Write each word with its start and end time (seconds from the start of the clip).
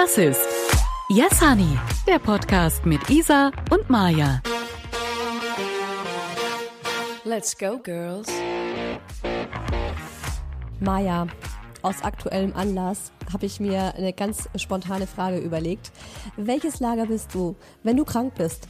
Das 0.00 0.16
ist 0.16 0.46
Yes 1.08 1.42
Honey, 1.42 1.76
der 2.06 2.20
Podcast 2.20 2.86
mit 2.86 3.10
Isa 3.10 3.50
und 3.68 3.90
Maja. 3.90 4.40
Let's 7.24 7.58
go, 7.58 7.80
girls. 7.82 8.28
Maja, 10.78 11.26
aus 11.82 12.00
aktuellem 12.02 12.54
Anlass 12.54 13.10
habe 13.32 13.46
ich 13.46 13.58
mir 13.58 13.92
eine 13.96 14.12
ganz 14.12 14.48
spontane 14.54 15.08
Frage 15.08 15.38
überlegt. 15.38 15.90
Welches 16.36 16.78
Lager 16.78 17.06
bist 17.06 17.34
du, 17.34 17.56
wenn 17.82 17.96
du 17.96 18.04
krank 18.04 18.36
bist? 18.36 18.68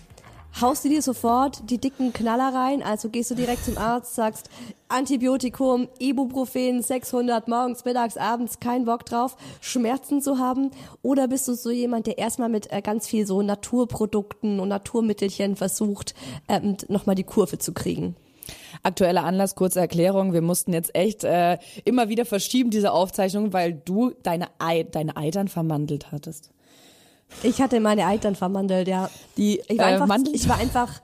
Haust 0.60 0.84
du 0.84 0.88
dir 0.88 1.02
sofort 1.02 1.70
die 1.70 1.78
dicken 1.78 2.12
Knaller 2.12 2.52
rein? 2.52 2.82
Also 2.82 3.10
gehst 3.10 3.30
du 3.30 3.36
direkt 3.36 3.64
zum 3.64 3.78
Arzt, 3.78 4.16
sagst 4.16 4.50
Antibiotikum, 4.88 5.88
Ibuprofen 6.00 6.82
600 6.82 7.46
morgens, 7.46 7.84
mittags, 7.84 8.16
abends, 8.16 8.58
kein 8.58 8.84
Bock 8.84 9.04
drauf, 9.04 9.36
Schmerzen 9.60 10.20
zu 10.20 10.38
haben? 10.38 10.72
Oder 11.02 11.28
bist 11.28 11.46
du 11.46 11.54
so 11.54 11.70
jemand, 11.70 12.08
der 12.08 12.18
erstmal 12.18 12.48
mit 12.48 12.72
äh, 12.72 12.82
ganz 12.82 13.06
viel 13.06 13.24
so 13.24 13.40
Naturprodukten 13.40 14.58
und 14.58 14.68
Naturmittelchen 14.68 15.54
versucht, 15.54 16.14
ähm, 16.48 16.76
nochmal 16.88 17.14
die 17.14 17.24
Kurve 17.24 17.58
zu 17.58 17.72
kriegen? 17.72 18.16
Aktueller 18.82 19.24
Anlass, 19.24 19.54
kurze 19.54 19.80
Erklärung. 19.80 20.32
Wir 20.32 20.42
mussten 20.42 20.72
jetzt 20.72 20.94
echt 20.94 21.22
äh, 21.22 21.58
immer 21.84 22.08
wieder 22.08 22.24
verschieben, 22.24 22.70
diese 22.70 22.92
Aufzeichnung, 22.92 23.52
weil 23.52 23.74
du 23.74 24.12
deine, 24.22 24.48
Ei 24.58 24.82
deine 24.82 25.16
Eitern 25.16 25.48
vermandelt 25.48 26.10
hattest. 26.10 26.50
Ich 27.42 27.60
hatte 27.60 27.80
meine 27.80 28.10
Eltern 28.10 28.34
vermandelt, 28.34 28.88
ja. 28.88 29.10
Die 29.36 29.60
ich, 29.68 29.78
war 29.78 29.90
äh, 29.90 29.94
einfach, 29.94 30.18
ich 30.32 30.48
war 30.48 30.58
einfach 30.58 31.00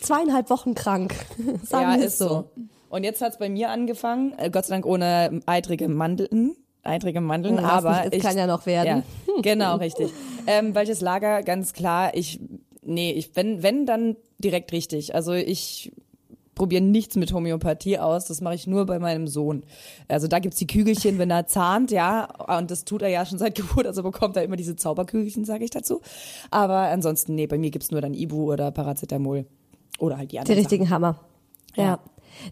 zweieinhalb 0.00 0.50
Wochen 0.50 0.74
krank. 0.74 1.14
Sagen 1.62 1.92
ja, 1.92 1.96
wir 1.98 2.04
ist 2.04 2.14
es 2.14 2.18
so. 2.18 2.28
so. 2.28 2.50
Und 2.90 3.04
jetzt 3.04 3.20
hat's 3.20 3.38
bei 3.38 3.48
mir 3.48 3.70
angefangen, 3.70 4.34
äh, 4.38 4.50
Gott 4.50 4.66
sei 4.66 4.76
Dank 4.76 4.86
ohne 4.86 5.40
eitrige 5.46 5.88
Mandeln, 5.88 6.56
eitrige 6.82 7.20
Mandeln, 7.20 7.58
Oh, 7.58 7.62
aber 7.62 8.12
ich, 8.12 8.22
kann 8.22 8.36
ja 8.38 8.46
noch 8.46 8.66
werden. 8.66 9.02
Ja, 9.26 9.34
genau, 9.42 9.76
richtig. 9.76 10.12
Ähm, 10.46 10.74
welches 10.74 11.00
Lager? 11.00 11.42
Ganz 11.42 11.72
klar, 11.72 12.14
ich, 12.14 12.40
nee, 12.82 13.12
ich, 13.12 13.34
wenn, 13.34 13.62
wenn, 13.62 13.84
dann 13.84 14.16
direkt 14.38 14.72
richtig. 14.72 15.14
Also 15.14 15.32
ich 15.34 15.92
probiere 16.58 16.82
nichts 16.82 17.16
mit 17.16 17.32
Homöopathie 17.32 17.98
aus, 17.98 18.26
das 18.26 18.40
mache 18.40 18.56
ich 18.56 18.66
nur 18.66 18.84
bei 18.84 18.98
meinem 18.98 19.26
Sohn. 19.28 19.62
Also 20.08 20.26
da 20.28 20.40
gibt's 20.40 20.58
die 20.58 20.66
Kügelchen, 20.66 21.18
wenn 21.18 21.30
er 21.30 21.46
zahnt, 21.46 21.90
ja, 21.90 22.28
und 22.58 22.70
das 22.70 22.84
tut 22.84 23.00
er 23.00 23.08
ja 23.08 23.24
schon 23.24 23.38
seit 23.38 23.54
Geburt, 23.54 23.86
also 23.86 24.02
bekommt 24.02 24.36
er 24.36 24.42
immer 24.42 24.56
diese 24.56 24.76
Zauberkügelchen, 24.76 25.44
sage 25.44 25.64
ich 25.64 25.70
dazu. 25.70 26.02
Aber 26.50 26.76
ansonsten, 26.76 27.34
nee, 27.34 27.46
bei 27.46 27.56
mir 27.56 27.70
gibt's 27.70 27.90
nur 27.90 28.00
dann 28.00 28.12
Ibu 28.12 28.52
oder 28.52 28.70
Paracetamol. 28.70 29.46
Oder 29.98 30.18
halt 30.18 30.32
die 30.32 30.38
anderen 30.38 30.58
richtigen 30.58 30.90
Hammer. 30.90 31.20
Ja. 31.74 31.84
Ja. 31.84 32.00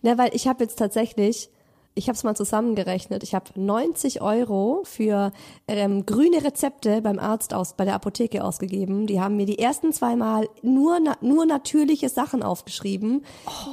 Na, 0.02 0.18
weil 0.18 0.34
ich 0.34 0.48
habe 0.48 0.64
jetzt 0.64 0.78
tatsächlich, 0.78 1.50
ich 1.98 2.08
habe 2.08 2.16
es 2.16 2.24
mal 2.24 2.36
zusammengerechnet, 2.36 3.22
ich 3.22 3.34
habe 3.34 3.46
90 3.54 4.20
Euro 4.20 4.82
für 4.84 5.32
ähm, 5.66 6.04
grüne 6.04 6.44
Rezepte 6.44 7.00
beim 7.00 7.18
Arzt 7.18 7.54
aus, 7.54 7.72
bei 7.72 7.86
der 7.86 7.94
Apotheke 7.94 8.44
ausgegeben. 8.44 9.06
Die 9.06 9.18
haben 9.18 9.36
mir 9.36 9.46
die 9.46 9.58
ersten 9.58 9.94
zweimal 9.94 10.46
nur 10.60 11.00
na, 11.00 11.16
nur 11.22 11.46
natürliche 11.46 12.10
Sachen 12.10 12.42
aufgeschrieben. 12.42 13.24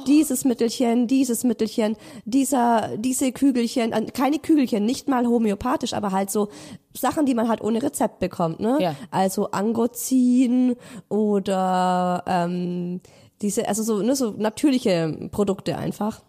Dieses 0.06 0.46
Mittelchen, 0.46 1.06
dieses 1.06 1.44
Mittelchen, 1.44 1.96
dieser 2.24 2.96
diese 2.96 3.30
Kügelchen, 3.30 3.92
äh, 3.92 4.06
keine 4.06 4.38
Kügelchen, 4.38 4.86
nicht 4.86 5.06
mal 5.06 5.26
homöopathisch, 5.26 5.92
aber 5.92 6.10
halt 6.10 6.30
so 6.30 6.48
Sachen, 6.96 7.26
die 7.26 7.34
man 7.34 7.50
halt 7.50 7.60
ohne 7.60 7.82
Rezept 7.82 8.20
bekommt, 8.20 8.58
ne? 8.58 8.78
Ja. 8.80 8.96
Also 9.10 9.50
Angozin 9.50 10.76
oder 11.10 12.24
ähm, 12.26 13.02
diese, 13.42 13.68
also 13.68 13.82
so, 13.82 14.00
ne, 14.00 14.16
so 14.16 14.30
natürliche 14.30 15.28
Produkte 15.30 15.76
einfach. 15.76 16.22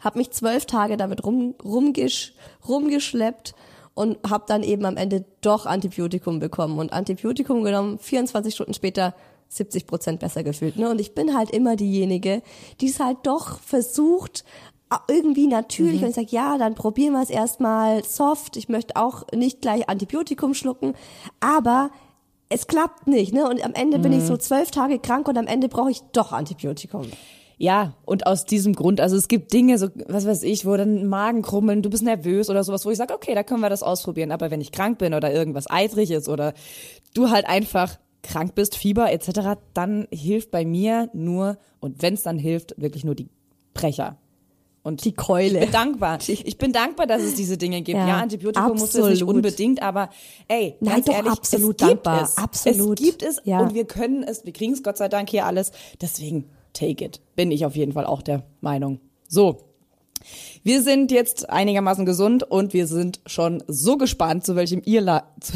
Hab 0.00 0.16
mich 0.16 0.30
zwölf 0.30 0.66
Tage 0.66 0.96
damit 0.96 1.24
rum, 1.24 1.54
rumgesch, 1.62 2.34
rumgeschleppt 2.66 3.54
und 3.94 4.18
hab 4.28 4.46
dann 4.46 4.62
eben 4.62 4.84
am 4.84 4.96
Ende 4.96 5.24
doch 5.40 5.66
Antibiotikum 5.66 6.38
bekommen 6.38 6.78
und 6.78 6.92
Antibiotikum 6.92 7.62
genommen, 7.62 7.98
24 7.98 8.54
Stunden 8.54 8.74
später 8.74 9.14
70 9.48 9.86
Prozent 9.86 10.20
besser 10.20 10.42
gefühlt. 10.42 10.76
Ne? 10.76 10.88
Und 10.90 11.00
ich 11.00 11.14
bin 11.14 11.36
halt 11.36 11.50
immer 11.50 11.76
diejenige, 11.76 12.42
die 12.80 12.88
es 12.88 13.00
halt 13.00 13.18
doch 13.24 13.60
versucht, 13.60 14.44
irgendwie 15.08 15.48
natürlich 15.48 16.02
und 16.02 16.10
ich 16.10 16.14
sag, 16.14 16.30
ja, 16.30 16.56
dann 16.56 16.74
probieren 16.74 17.14
wir 17.14 17.22
es 17.22 17.30
erstmal 17.30 18.04
soft. 18.04 18.56
Ich 18.56 18.68
möchte 18.68 18.96
auch 18.96 19.24
nicht 19.32 19.60
gleich 19.60 19.88
Antibiotikum 19.88 20.54
schlucken, 20.54 20.94
aber 21.40 21.90
es 22.48 22.68
klappt 22.68 23.08
nicht, 23.08 23.32
ne? 23.32 23.48
Und 23.48 23.64
am 23.64 23.72
Ende 23.74 23.98
bin 23.98 24.12
ich 24.12 24.22
so 24.22 24.36
zwölf 24.36 24.70
Tage 24.70 25.00
krank 25.00 25.26
und 25.26 25.36
am 25.36 25.48
Ende 25.48 25.68
brauche 25.68 25.90
ich 25.90 26.02
doch 26.12 26.32
Antibiotikum. 26.32 27.06
Ja, 27.56 27.94
und 28.04 28.26
aus 28.26 28.44
diesem 28.44 28.74
Grund, 28.74 29.00
also 29.00 29.16
es 29.16 29.28
gibt 29.28 29.52
Dinge, 29.52 29.78
so, 29.78 29.88
was 30.08 30.26
weiß 30.26 30.42
ich, 30.42 30.66
wo 30.66 30.76
dann 30.76 31.06
Magen 31.06 31.42
krummeln, 31.42 31.82
du 31.82 31.90
bist 31.90 32.02
nervös 32.02 32.50
oder 32.50 32.64
sowas, 32.64 32.84
wo 32.84 32.90
ich 32.90 32.98
sage, 32.98 33.14
okay, 33.14 33.34
da 33.34 33.42
können 33.44 33.60
wir 33.60 33.70
das 33.70 33.82
ausprobieren. 33.82 34.32
Aber 34.32 34.50
wenn 34.50 34.60
ich 34.60 34.72
krank 34.72 34.98
bin 34.98 35.14
oder 35.14 35.32
irgendwas 35.32 35.66
eitrig 35.70 36.10
ist 36.10 36.28
oder 36.28 36.52
du 37.14 37.30
halt 37.30 37.46
einfach 37.46 37.98
krank 38.22 38.54
bist, 38.54 38.76
Fieber 38.76 39.12
etc., 39.12 39.58
dann 39.72 40.08
hilft 40.10 40.50
bei 40.50 40.64
mir 40.64 41.10
nur, 41.12 41.58
und 41.80 42.02
wenn 42.02 42.14
es 42.14 42.22
dann 42.22 42.38
hilft, 42.38 42.74
wirklich 42.76 43.04
nur 43.04 43.14
die 43.14 43.28
Brecher. 43.72 44.16
Und 44.82 45.02
Die 45.06 45.12
Keule. 45.12 45.60
Ich 45.60 45.64
bin 45.64 45.72
dankbar. 45.72 46.18
Ich 46.26 46.58
bin 46.58 46.72
dankbar, 46.72 47.06
dass 47.06 47.22
es 47.22 47.34
diese 47.36 47.56
Dinge 47.56 47.80
gibt. 47.80 47.98
Ja, 47.98 48.06
Ja, 48.06 48.16
Antibiotikum 48.18 48.76
muss 48.76 48.94
es 48.94 49.06
nicht 49.08 49.22
unbedingt, 49.22 49.80
aber 49.80 50.10
ey, 50.46 50.76
Nein, 50.80 50.96
ganz 50.96 51.08
ehrlich, 51.08 51.32
absolut 51.32 51.80
es 51.80 51.88
gibt 51.88 52.06
dankbar. 52.06 52.22
es. 52.24 52.36
Absolut. 52.36 53.00
Es 53.00 53.06
gibt 53.06 53.22
es 53.22 53.40
Ja. 53.44 53.60
und 53.60 53.72
wir 53.74 53.86
können 53.86 54.22
es, 54.22 54.44
wir 54.44 54.52
kriegen 54.52 54.74
es 54.74 54.82
Gott 54.82 54.98
sei 54.98 55.08
Dank 55.08 55.30
hier 55.30 55.46
alles. 55.46 55.72
Deswegen 56.02 56.50
take 56.74 57.02
it. 57.02 57.20
Bin 57.36 57.50
ich 57.50 57.64
auf 57.64 57.76
jeden 57.76 57.92
Fall 57.92 58.04
auch 58.04 58.20
der 58.20 58.42
Meinung. 58.60 59.00
So. 59.28 59.60
Wir 60.62 60.82
sind 60.82 61.10
jetzt 61.10 61.50
einigermaßen 61.50 62.06
gesund 62.06 62.44
und 62.44 62.72
wir 62.72 62.86
sind 62.86 63.20
schon 63.26 63.62
so 63.66 63.96
gespannt, 63.96 64.44
zu 64.44 64.56
welchem 64.56 64.82
ihr 64.84 65.00
La 65.00 65.24
zu, 65.40 65.52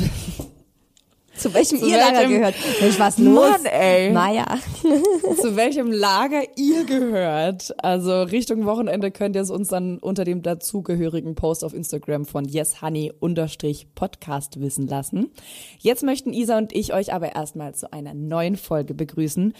Zu 1.38 1.54
welchem 1.54 1.78
Zu 1.78 1.86
ihr 1.86 1.96
Lager 1.98 2.26
gehört? 2.26 2.56
Mensch, 2.80 2.98
was 2.98 3.16
los? 3.18 3.50
Mann, 3.50 3.64
ey. 3.66 4.10
Maja. 4.10 4.58
zu 5.40 5.54
welchem 5.54 5.92
Lager 5.92 6.42
ihr 6.56 6.82
gehört. 6.84 7.72
Also 7.82 8.22
Richtung 8.22 8.64
Wochenende 8.66 9.12
könnt 9.12 9.36
ihr 9.36 9.42
es 9.42 9.50
uns 9.50 9.68
dann 9.68 9.98
unter 9.98 10.24
dem 10.24 10.42
dazugehörigen 10.42 11.36
Post 11.36 11.62
auf 11.64 11.74
Instagram 11.74 12.24
von 12.26 12.44
yeshoney-podcast 12.44 14.60
wissen 14.60 14.88
lassen. 14.88 15.30
Jetzt 15.78 16.02
möchten 16.02 16.32
Isa 16.32 16.58
und 16.58 16.74
ich 16.74 16.92
euch 16.92 17.14
aber 17.14 17.36
erstmal 17.36 17.72
zu 17.74 17.92
einer 17.92 18.14
neuen 18.14 18.56
Folge 18.56 18.94
begrüßen. 18.94 19.54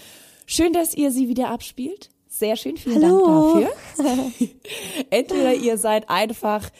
Schön, 0.51 0.73
dass 0.73 0.95
ihr 0.95 1.11
sie 1.11 1.29
wieder 1.29 1.51
abspielt. 1.51 2.09
Sehr 2.27 2.57
schön, 2.57 2.79
vielen 2.79 3.05
Hallo. 3.05 3.61
Dank 3.61 3.69
dafür. 3.97 4.49
Entweder 5.11 5.53
ihr 5.53 5.77
seid 5.77 6.09
einfach 6.09 6.71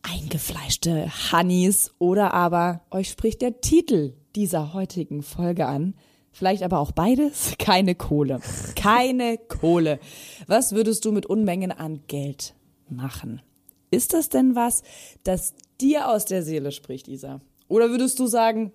eingefleischte 0.00 1.12
Honeys 1.30 1.90
oder 1.98 2.32
aber 2.32 2.80
euch 2.90 3.10
spricht 3.10 3.42
der 3.42 3.60
Titel 3.60 4.14
dieser 4.34 4.72
heutigen 4.72 5.22
Folge 5.22 5.66
an. 5.66 5.94
Vielleicht 6.32 6.62
aber 6.62 6.78
auch 6.78 6.92
beides. 6.92 7.52
Keine 7.58 7.94
Kohle. 7.94 8.40
Keine 8.76 9.36
Kohle. 9.36 10.00
Was 10.46 10.72
würdest 10.72 11.04
du 11.04 11.12
mit 11.12 11.26
Unmengen 11.26 11.70
an 11.70 12.00
Geld 12.06 12.54
machen? 12.88 13.42
Ist 13.90 14.14
das 14.14 14.30
denn 14.30 14.54
was, 14.54 14.82
das 15.22 15.52
dir 15.82 16.08
aus 16.08 16.24
der 16.24 16.42
Seele 16.42 16.72
spricht, 16.72 17.08
Isa? 17.08 17.42
Oder 17.68 17.90
würdest 17.90 18.18
du 18.18 18.26
sagen, 18.26 18.72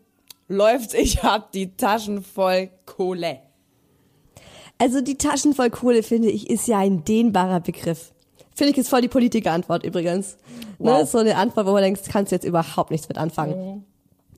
läuft, 0.48 0.94
ich 0.94 1.24
hab 1.24 1.52
die 1.54 1.76
Taschen 1.76 2.22
voll 2.22 2.70
Kohle? 2.86 3.40
Also 4.78 5.02
die 5.02 5.18
Taschen 5.18 5.54
voll 5.54 5.70
Kohle, 5.70 6.04
finde 6.04 6.30
ich, 6.30 6.50
ist 6.50 6.68
ja 6.68 6.80
ein 6.80 7.04
dehnbarer 7.06 7.60
Begriff. 7.60 8.12
Finde 8.56 8.72
ich 8.74 8.78
ist 8.78 8.90
voll 8.90 9.02
die 9.02 9.08
Politikerantwort 9.08 9.84
übrigens. 9.84 10.38
Wow. 10.78 11.00
Ne, 11.00 11.06
so 11.06 11.18
eine 11.20 11.36
Antwort, 11.38 11.66
wo 11.66 11.72
man 11.72 11.82
denkt, 11.82 12.02
kannst 12.10 12.32
du 12.32 12.36
jetzt 12.36 12.46
überhaupt 12.46 12.92
nichts 12.92 13.08
mit 13.08 13.18
anfangen. 13.18 13.86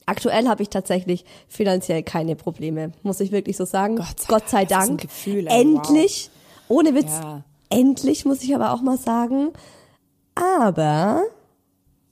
Aktuell 0.05 0.47
habe 0.47 0.61
ich 0.61 0.69
tatsächlich 0.69 1.25
finanziell 1.47 2.03
keine 2.03 2.35
Probleme, 2.35 2.91
muss 3.01 3.19
ich 3.19 3.31
wirklich 3.31 3.57
so 3.57 3.65
sagen. 3.65 3.95
Gott 4.27 4.47
sei 4.49 4.63
ist 4.63 4.71
ein 4.71 4.87
Dank. 4.87 5.01
Gefühl, 5.01 5.47
ey, 5.47 5.61
endlich, 5.61 6.29
ohne 6.67 6.93
Witz, 6.93 7.11
Ja. 7.21 7.43
endlich 7.69 8.23
muss 8.23 8.43
ich 8.43 8.53
aber 8.55 8.71
auch 8.73 8.81
mal 8.81 8.97
sagen. 8.99 9.49
Aber, 10.35 11.23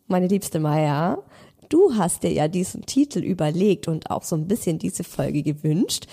meine 0.07 0.27
liebste 0.27 0.59
Maya, 0.59 1.19
du 1.73 1.95
hast 1.95 2.23
dir 2.23 2.31
ja 2.31 2.47
diesen 2.47 2.85
Titel 2.85 3.19
überlegt 3.19 3.87
und 3.87 4.11
auch 4.11 4.23
so 4.23 4.35
ein 4.35 4.47
bisschen 4.47 4.77
diese 4.77 5.03
Folge 5.03 5.41
gewünscht. 5.41 6.05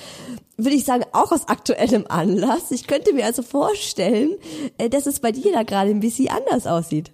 Würde 0.57 0.77
ich 0.77 0.85
sagen, 0.85 1.05
auch 1.13 1.33
aus 1.33 1.49
aktuellem 1.49 2.07
Anlass. 2.09 2.71
Ich 2.71 2.87
könnte 2.87 3.13
mir 3.13 3.27
also 3.27 3.43
vorstellen, 3.43 4.37
äh, 4.79 4.89
dass 4.89 5.07
es 5.07 5.21
bei 5.21 5.33
dir 5.33 5.53
da 5.53 5.63
gerade 5.63 5.91
ein 5.91 6.01
bisschen 6.01 6.29
anders 6.29 6.67
aussieht. 6.67 7.13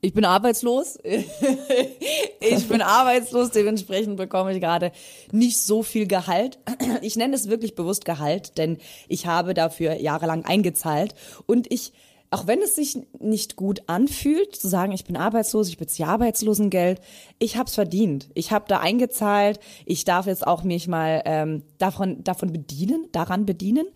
Ich 0.00 0.14
bin 0.14 0.24
arbeitslos. 0.24 0.98
ich 2.40 2.68
bin 2.68 2.82
arbeitslos, 2.82 3.50
dementsprechend 3.50 4.16
bekomme 4.16 4.52
ich 4.52 4.60
gerade 4.60 4.90
nicht 5.30 5.60
so 5.60 5.82
viel 5.82 6.08
Gehalt. 6.08 6.58
Ich 7.02 7.14
nenne 7.16 7.36
es 7.36 7.48
wirklich 7.48 7.76
bewusst 7.76 8.04
Gehalt, 8.04 8.58
denn 8.58 8.78
ich 9.06 9.26
habe 9.26 9.54
dafür 9.54 9.94
jahrelang 9.94 10.44
eingezahlt 10.44 11.14
und 11.46 11.70
ich 11.70 11.92
auch 12.32 12.46
wenn 12.46 12.62
es 12.62 12.74
sich 12.74 12.98
nicht 13.20 13.56
gut 13.56 13.82
anfühlt, 13.88 14.56
zu 14.56 14.66
sagen, 14.66 14.92
ich 14.92 15.04
bin 15.04 15.16
arbeitslos, 15.16 15.68
ich 15.68 15.76
beziehe 15.76 16.08
Arbeitslosengeld, 16.08 17.00
ich 17.38 17.58
hab's 17.58 17.74
verdient. 17.74 18.30
Ich 18.34 18.52
habe 18.52 18.64
da 18.68 18.80
eingezahlt, 18.80 19.60
ich 19.84 20.04
darf 20.04 20.26
jetzt 20.26 20.46
auch 20.46 20.64
mich 20.64 20.88
mal 20.88 21.22
ähm, 21.26 21.62
davon, 21.76 22.24
davon 22.24 22.50
bedienen, 22.50 23.06
daran 23.12 23.44
bedienen, 23.44 23.86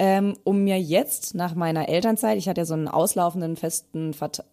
ähm, 0.00 0.34
um 0.42 0.64
mir 0.64 0.80
jetzt 0.80 1.36
nach 1.36 1.54
meiner 1.54 1.88
Elternzeit, 1.88 2.36
ich 2.36 2.48
hatte 2.48 2.62
ja 2.62 2.64
so 2.64 2.74
einen 2.74 2.88
auslaufenden 2.88 3.56
festen, 3.56 4.12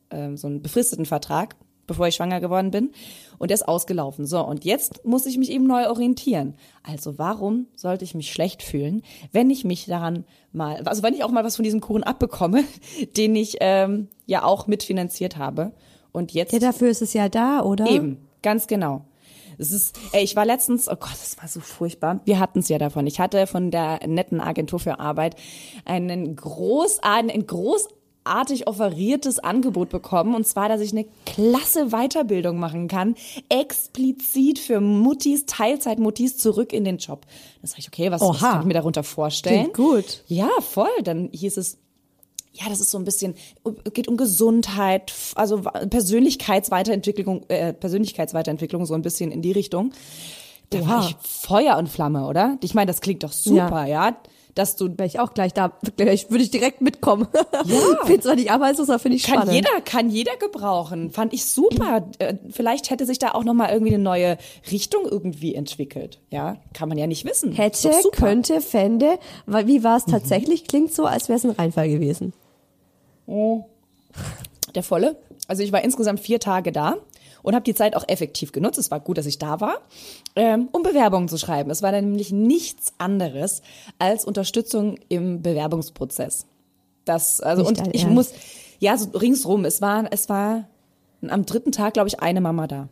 äh, 0.10 0.38
so 0.38 0.48
einen 0.48 0.62
befristeten 0.62 1.08
Vertrag, 1.08 1.56
bevor 1.92 2.08
ich 2.08 2.16
schwanger 2.16 2.40
geworden 2.40 2.72
bin. 2.72 2.92
Und 3.38 3.52
der 3.52 3.56
ist 3.56 3.68
ausgelaufen. 3.68 4.26
So, 4.26 4.46
und 4.46 4.64
jetzt 4.66 5.06
muss 5.06 5.26
ich 5.26 5.38
mich 5.38 5.52
eben 5.52 5.68
neu 5.68 5.88
orientieren. 5.88 6.56
Also 6.84 7.18
warum 7.18 7.68
sollte 7.76 8.06
ich 8.06 8.16
mich 8.16 8.32
schlecht 8.32 8.64
fühlen, 8.64 9.02
wenn 9.32 9.50
ich 9.50 9.66
mich 9.66 9.86
daran 9.86 10.26
mal, 10.54 10.82
also 10.86 11.04
wenn 11.04 11.14
ich 11.14 11.24
auch 11.24 11.32
mal 11.32 11.44
was 11.44 11.58
von 11.58 11.64
diesem 11.64 11.82
Kuchen 11.82 12.04
abbekomme, 12.04 12.64
den 13.18 13.36
ich 13.36 13.58
ähm, 13.60 14.08
ja 14.26 14.44
auch 14.44 14.68
mitfinanziert 14.68 15.38
habe. 15.38 15.74
Und 16.14 16.34
jetzt. 16.34 16.54
Ja, 16.54 16.60
dafür 16.60 16.90
ist 16.90 17.02
es 17.02 17.14
ja 17.14 17.30
da, 17.30 17.62
oder? 17.62 17.88
Eben, 17.88 18.18
ganz 18.42 18.68
genau. 18.68 19.06
Es 19.58 19.72
ist, 19.72 19.98
ey, 20.12 20.24
ich 20.24 20.36
war 20.36 20.46
letztens, 20.46 20.88
oh 20.88 20.96
Gott, 20.96 21.12
das 21.12 21.38
war 21.38 21.48
so 21.48 21.60
furchtbar. 21.60 22.22
Wir 22.26 22.40
hatten 22.40 22.60
es 22.60 22.70
ja 22.70 22.78
davon. 22.78 23.06
Ich 23.06 23.20
hatte 23.20 23.46
von 23.48 23.70
der 23.70 24.06
netten 24.08 24.42
Agentur 24.42 24.80
für 24.80 25.00
Arbeit 25.00 25.36
einen 25.86 26.36
großartigen, 26.36 27.30
ein 27.30 27.48
großartig 28.24 28.68
offeriertes 28.68 29.40
Angebot 29.40 29.90
bekommen. 29.90 30.36
Und 30.36 30.48
zwar, 30.48 30.70
dass 30.70 30.82
ich 30.82 30.92
eine 30.92 31.06
klasse 31.26 31.90
Weiterbildung 31.90 32.60
machen 32.60 32.88
kann. 32.88 33.16
Explizit 33.50 34.60
für 34.60 34.80
Muttis, 34.80 35.46
Teilzeitmuttis 35.46 36.38
zurück 36.38 36.74
in 36.74 36.84
den 36.84 36.98
Job. 36.98 37.26
Da 37.62 37.68
sag 37.68 37.80
ich, 37.80 37.88
okay, 37.88 38.12
was, 38.12 38.22
was 38.22 38.42
Oha. 38.42 38.52
kann 38.52 38.62
ich 38.62 38.68
mir 38.68 38.74
darunter 38.74 39.04
vorstellen? 39.04 39.72
Klingt 39.72 39.76
gut. 39.76 40.24
Ja, 40.28 40.50
voll. 40.60 40.90
Dann 41.04 41.30
hieß 41.32 41.58
es, 41.58 41.78
ja, 42.54 42.68
das 42.70 42.82
ist 42.82 42.92
so 42.92 42.98
ein 42.98 43.06
bisschen, 43.06 43.36
geht 43.94 44.08
um 44.08 44.18
Gesundheit, 44.18 45.14
also 45.36 45.62
Persönlichkeitsweiterentwicklung, 45.62 47.44
äh, 47.48 47.74
Persönlichkeitsweiterentwicklung 47.74 48.86
so 48.86 48.94
ein 48.94 49.02
bisschen 49.02 49.32
in 49.32 49.42
die 49.42 49.54
Richtung. 49.54 49.92
Da 50.70 50.88
war 50.88 51.00
Oha. 51.00 51.08
ich 51.10 51.16
Feuer 51.22 51.78
und 51.78 51.90
Flamme, 51.90 52.28
oder? 52.28 52.58
Ich 52.62 52.74
meine, 52.74 52.88
das 52.88 53.02
klingt 53.02 53.24
doch 53.24 53.32
super, 53.34 53.86
ja. 53.88 54.18
Dass 54.56 54.76
du, 54.76 54.90
Wäre 54.98 55.06
ich 55.06 55.20
auch 55.20 55.34
gleich 55.34 55.54
da, 55.54 55.72
gleich 55.98 56.30
würde 56.30 56.44
ich 56.44 56.52
direkt 56.52 56.82
mitkommen. 56.82 57.28
Ja. 57.66 57.96
Finde 58.06 58.22
zwar 58.22 58.36
nicht 58.36 58.52
arbeitslos, 58.52 58.90
aber 58.90 59.00
finde 59.00 59.16
ich 59.18 59.24
kann 59.24 59.36
spannend. 59.36 59.54
jeder, 59.56 59.82
kann 59.86 60.10
jeder 60.10 60.36
gebrauchen. 60.38 61.10
Fand 61.12 61.34
ich 61.34 61.46
super. 61.46 62.10
Äh, 62.20 62.36
Vielleicht 62.50 62.90
hätte 62.90 63.06
sich 63.06 63.20
da 63.20 63.32
auch 63.32 63.44
nochmal 63.44 63.72
irgendwie 63.72 63.94
eine 63.94 64.04
neue 64.04 64.38
Richtung 64.72 65.06
irgendwie 65.10 65.56
entwickelt. 65.56 66.20
Ja, 66.30 66.58
kann 66.74 66.90
man 66.90 66.98
ja 66.98 67.08
nicht 67.08 67.26
wissen. 67.26 67.54
Hätte. 67.54 67.90
Mhm. 67.90 68.12
könnte, 68.12 68.62
fände. 68.62 69.20
Weil, 69.46 69.68
Wie 69.68 69.84
war 69.84 69.98
es 69.98 70.06
tatsächlich? 70.06 70.68
Klingt 70.68 70.94
so, 70.94 71.06
als 71.06 71.30
wäre 71.30 71.38
es 71.38 71.46
ein 71.46 71.52
Reinfall 71.52 71.90
gewesen. 71.90 72.34
der 74.76 74.84
volle. 74.84 75.18
Also 75.48 75.64
ich 75.64 75.72
war 75.72 75.84
insgesamt 75.84 76.20
vier 76.20 76.40
Tage 76.40 76.72
da 76.72 76.98
und 77.44 77.56
habe 77.56 77.64
die 77.64 77.74
Zeit 77.74 77.96
auch 77.96 78.08
effektiv 78.08 78.52
genutzt. 78.52 78.78
Es 78.78 78.92
war 78.92 79.00
gut, 79.00 79.18
dass 79.18 79.26
ich 79.26 79.40
da 79.40 79.62
war, 79.62 79.82
ähm, 80.36 80.70
um 80.72 80.84
Bewerbungen 80.84 81.28
zu 81.30 81.38
schreiben. 81.38 81.70
Es 81.72 81.82
war 81.82 81.92
dann 81.92 82.06
nämlich 82.06 82.32
nichts 82.32 82.94
anderes 82.98 83.62
als 84.00 84.26
Unterstützung 84.26 84.98
im 85.10 85.42
Bewerbungsprozess. 85.42 86.46
Das 87.06 87.42
also 87.42 87.64
Nicht 87.64 87.82
und 87.82 87.96
ich 87.96 88.04
Ernst. 88.04 88.16
muss 88.16 88.34
ja 88.80 88.98
so 88.98 89.10
ringsrum. 89.18 89.66
Es 89.66 89.82
war 89.82 90.06
es 90.12 90.30
war 90.30 90.68
am 91.28 91.46
dritten 91.46 91.72
Tag 91.72 91.94
glaube 91.94 92.10
ich 92.10 92.20
eine 92.20 92.42
Mama 92.42 92.68
da. 92.68 92.90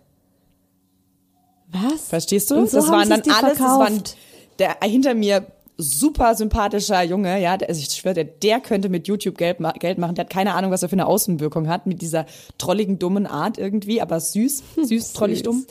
Was? 1.71 2.09
Verstehst 2.09 2.49
du? 2.49 2.55
Und 2.55 2.69
so 2.69 2.77
das 2.77 2.87
haben 2.87 2.93
waren 2.93 3.09
dann 3.09 3.21
alles, 3.21 3.57
das 3.57 3.59
waren 3.59 3.87
verkauft. 3.93 4.17
der 4.57 4.77
hinter 4.83 5.13
mir 5.13 5.45
super 5.81 6.35
sympathischer 6.35 7.01
Junge, 7.03 7.41
ja, 7.41 7.55
der, 7.55 7.69
also 7.69 7.79
ich 7.81 7.87
schwöre, 7.89 8.13
der, 8.15 8.25
der 8.25 8.59
könnte 8.59 8.89
mit 8.89 9.07
YouTube 9.07 9.37
Geld, 9.37 9.61
ma- 9.61 9.71
Geld 9.71 9.97
machen. 9.97 10.15
Der 10.15 10.25
hat 10.25 10.29
keine 10.29 10.53
Ahnung, 10.53 10.71
was 10.71 10.83
er 10.83 10.89
für 10.89 10.93
eine 10.93 11.07
Außenwirkung 11.07 11.69
hat 11.69 11.87
mit 11.87 12.01
dieser 12.01 12.25
trolligen, 12.57 12.99
dummen 12.99 13.25
Art 13.25 13.57
irgendwie, 13.57 14.01
aber 14.01 14.19
süß, 14.19 14.63
süß, 14.83 15.13
trollig, 15.13 15.43
dumm. 15.43 15.65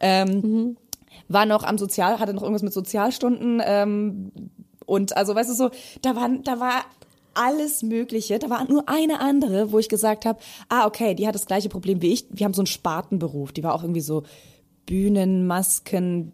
Ähm, 0.00 0.76
War 1.28 1.44
noch 1.46 1.64
am 1.64 1.76
Sozial, 1.76 2.18
hatte 2.18 2.32
noch 2.32 2.42
irgendwas 2.42 2.62
mit 2.62 2.72
Sozialstunden 2.72 3.60
ähm, 3.64 4.32
und 4.86 5.16
also, 5.16 5.34
weißt 5.34 5.50
du 5.50 5.54
so, 5.54 5.70
da 6.00 6.16
waren, 6.16 6.42
da 6.42 6.58
war 6.58 6.84
alles 7.34 7.82
Mögliche. 7.82 8.38
Da 8.38 8.50
war 8.50 8.68
nur 8.68 8.88
eine 8.88 9.20
andere, 9.20 9.70
wo 9.72 9.78
ich 9.78 9.88
gesagt 9.88 10.24
habe, 10.26 10.38
ah, 10.68 10.86
okay, 10.86 11.14
die 11.14 11.26
hat 11.26 11.34
das 11.34 11.46
gleiche 11.46 11.68
Problem 11.68 12.02
wie 12.02 12.12
ich. 12.12 12.26
Wir 12.30 12.44
haben 12.44 12.52
so 12.54 12.60
einen 12.62 12.66
Spartenberuf. 12.66 13.52
Die 13.52 13.62
war 13.62 13.74
auch 13.74 13.82
irgendwie 13.82 14.00
so 14.00 14.24
Bühnen, 14.86 15.46
Masken, 15.46 16.32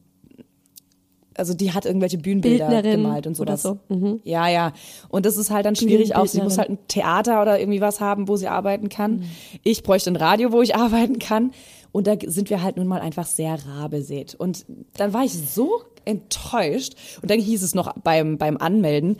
also 1.39 1.55
die 1.55 1.73
hat 1.73 1.87
irgendwelche 1.87 2.19
Bühnenbilder 2.19 2.69
Bildnerin 2.69 3.03
gemalt 3.03 3.27
und 3.27 3.39
oder 3.41 3.57
sowas. 3.57 3.79
so. 3.89 4.21
Ja, 4.25 4.49
ja. 4.49 4.73
Und 5.09 5.27
das 5.27 5.37
ist 5.37 5.51
halt 5.51 5.67
dann 5.67 5.77
schwierig 5.77 6.17
auch. 6.17 6.27
Sie 6.27 6.43
muss 6.43 6.59
halt 6.59 6.71
ein 6.71 6.79
Theater 6.89 7.41
oder 7.41 7.59
irgendwie 7.59 7.81
was 7.81 8.01
haben, 8.01 8.29
wo 8.29 8.37
sie 8.37 8.49
arbeiten 8.49 8.89
kann. 8.89 9.25
Ich 9.63 9.83
bräuchte 9.83 10.11
ein 10.11 10.17
Radio, 10.17 10.53
wo 10.53 10.63
ich 10.63 10.77
arbeiten 10.77 11.19
kann. 11.19 11.53
Und 11.93 12.07
da 12.07 12.15
sind 12.27 12.51
wir 12.51 12.63
halt 12.63 12.77
nun 12.77 12.87
mal 12.87 13.01
einfach 13.01 13.27
sehr 13.27 13.59
rar 13.67 13.89
besät. 13.89 14.35
Und 14.35 14.67
dann 14.97 15.13
war 15.13 15.25
ich 15.25 15.33
so 15.33 15.83
enttäuscht. 16.05 16.95
Und 17.23 17.31
dann 17.31 17.41
hieß 17.41 17.63
es 17.63 17.75
noch 17.75 17.93
beim, 17.95 18.39
beim 18.39 18.57
Anmelden, 18.57 19.17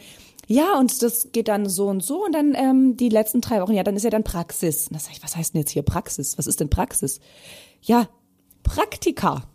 ja, 0.51 0.79
und 0.79 1.03
das 1.03 1.29
geht 1.33 1.49
dann 1.49 1.69
so 1.69 1.89
und 1.89 2.03
so. 2.03 2.25
Und 2.25 2.33
dann 2.33 2.55
ähm, 2.55 2.97
die 2.97 3.11
letzten 3.11 3.43
drei 3.43 3.61
Wochen, 3.61 3.75
ja, 3.75 3.83
dann 3.83 3.97
ist 3.97 4.05
ja 4.05 4.11
dann 4.11 4.25
Praxis. 4.25 4.89
Und 4.89 4.95
da 4.95 5.01
sag 5.01 5.13
ich, 5.13 5.23
was 5.23 5.37
heißt 5.37 5.53
denn 5.53 5.61
jetzt 5.61 5.71
hier 5.71 5.83
Praxis? 5.83 6.39
Was 6.39 6.47
ist 6.47 6.61
denn 6.61 6.71
Praxis? 6.71 7.21
Ja, 7.83 8.09
Praktika. 8.63 9.43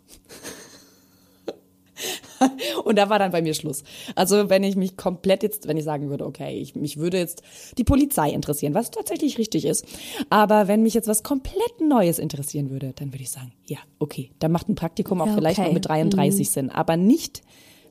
Und 2.84 2.96
da 2.96 3.08
war 3.08 3.18
dann 3.18 3.32
bei 3.32 3.42
mir 3.42 3.54
Schluss. 3.54 3.84
Also 4.14 4.50
wenn 4.50 4.62
ich 4.64 4.76
mich 4.76 4.96
komplett 4.96 5.42
jetzt, 5.42 5.68
wenn 5.68 5.76
ich 5.76 5.84
sagen 5.84 6.10
würde, 6.10 6.26
okay, 6.26 6.56
ich, 6.58 6.74
mich 6.74 6.96
würde 6.96 7.18
jetzt 7.18 7.42
die 7.78 7.84
Polizei 7.84 8.30
interessieren, 8.30 8.74
was 8.74 8.90
tatsächlich 8.90 9.38
richtig 9.38 9.64
ist, 9.64 9.86
aber 10.30 10.68
wenn 10.68 10.82
mich 10.82 10.94
jetzt 10.94 11.08
was 11.08 11.22
komplett 11.22 11.80
Neues 11.80 12.18
interessieren 12.18 12.70
würde, 12.70 12.92
dann 12.94 13.12
würde 13.12 13.22
ich 13.22 13.30
sagen, 13.30 13.52
ja, 13.66 13.78
okay, 13.98 14.30
dann 14.38 14.52
macht 14.52 14.68
ein 14.68 14.74
Praktikum 14.74 15.20
auch 15.20 15.26
Ja, 15.26 15.34
vielleicht 15.34 15.58
okay. 15.58 15.68
Mhm. 15.68 15.74
noch 15.74 15.74
mit 15.74 15.88
33 15.88 16.50
Sinn, 16.50 16.70
aber 16.70 16.96
nicht, 16.96 17.42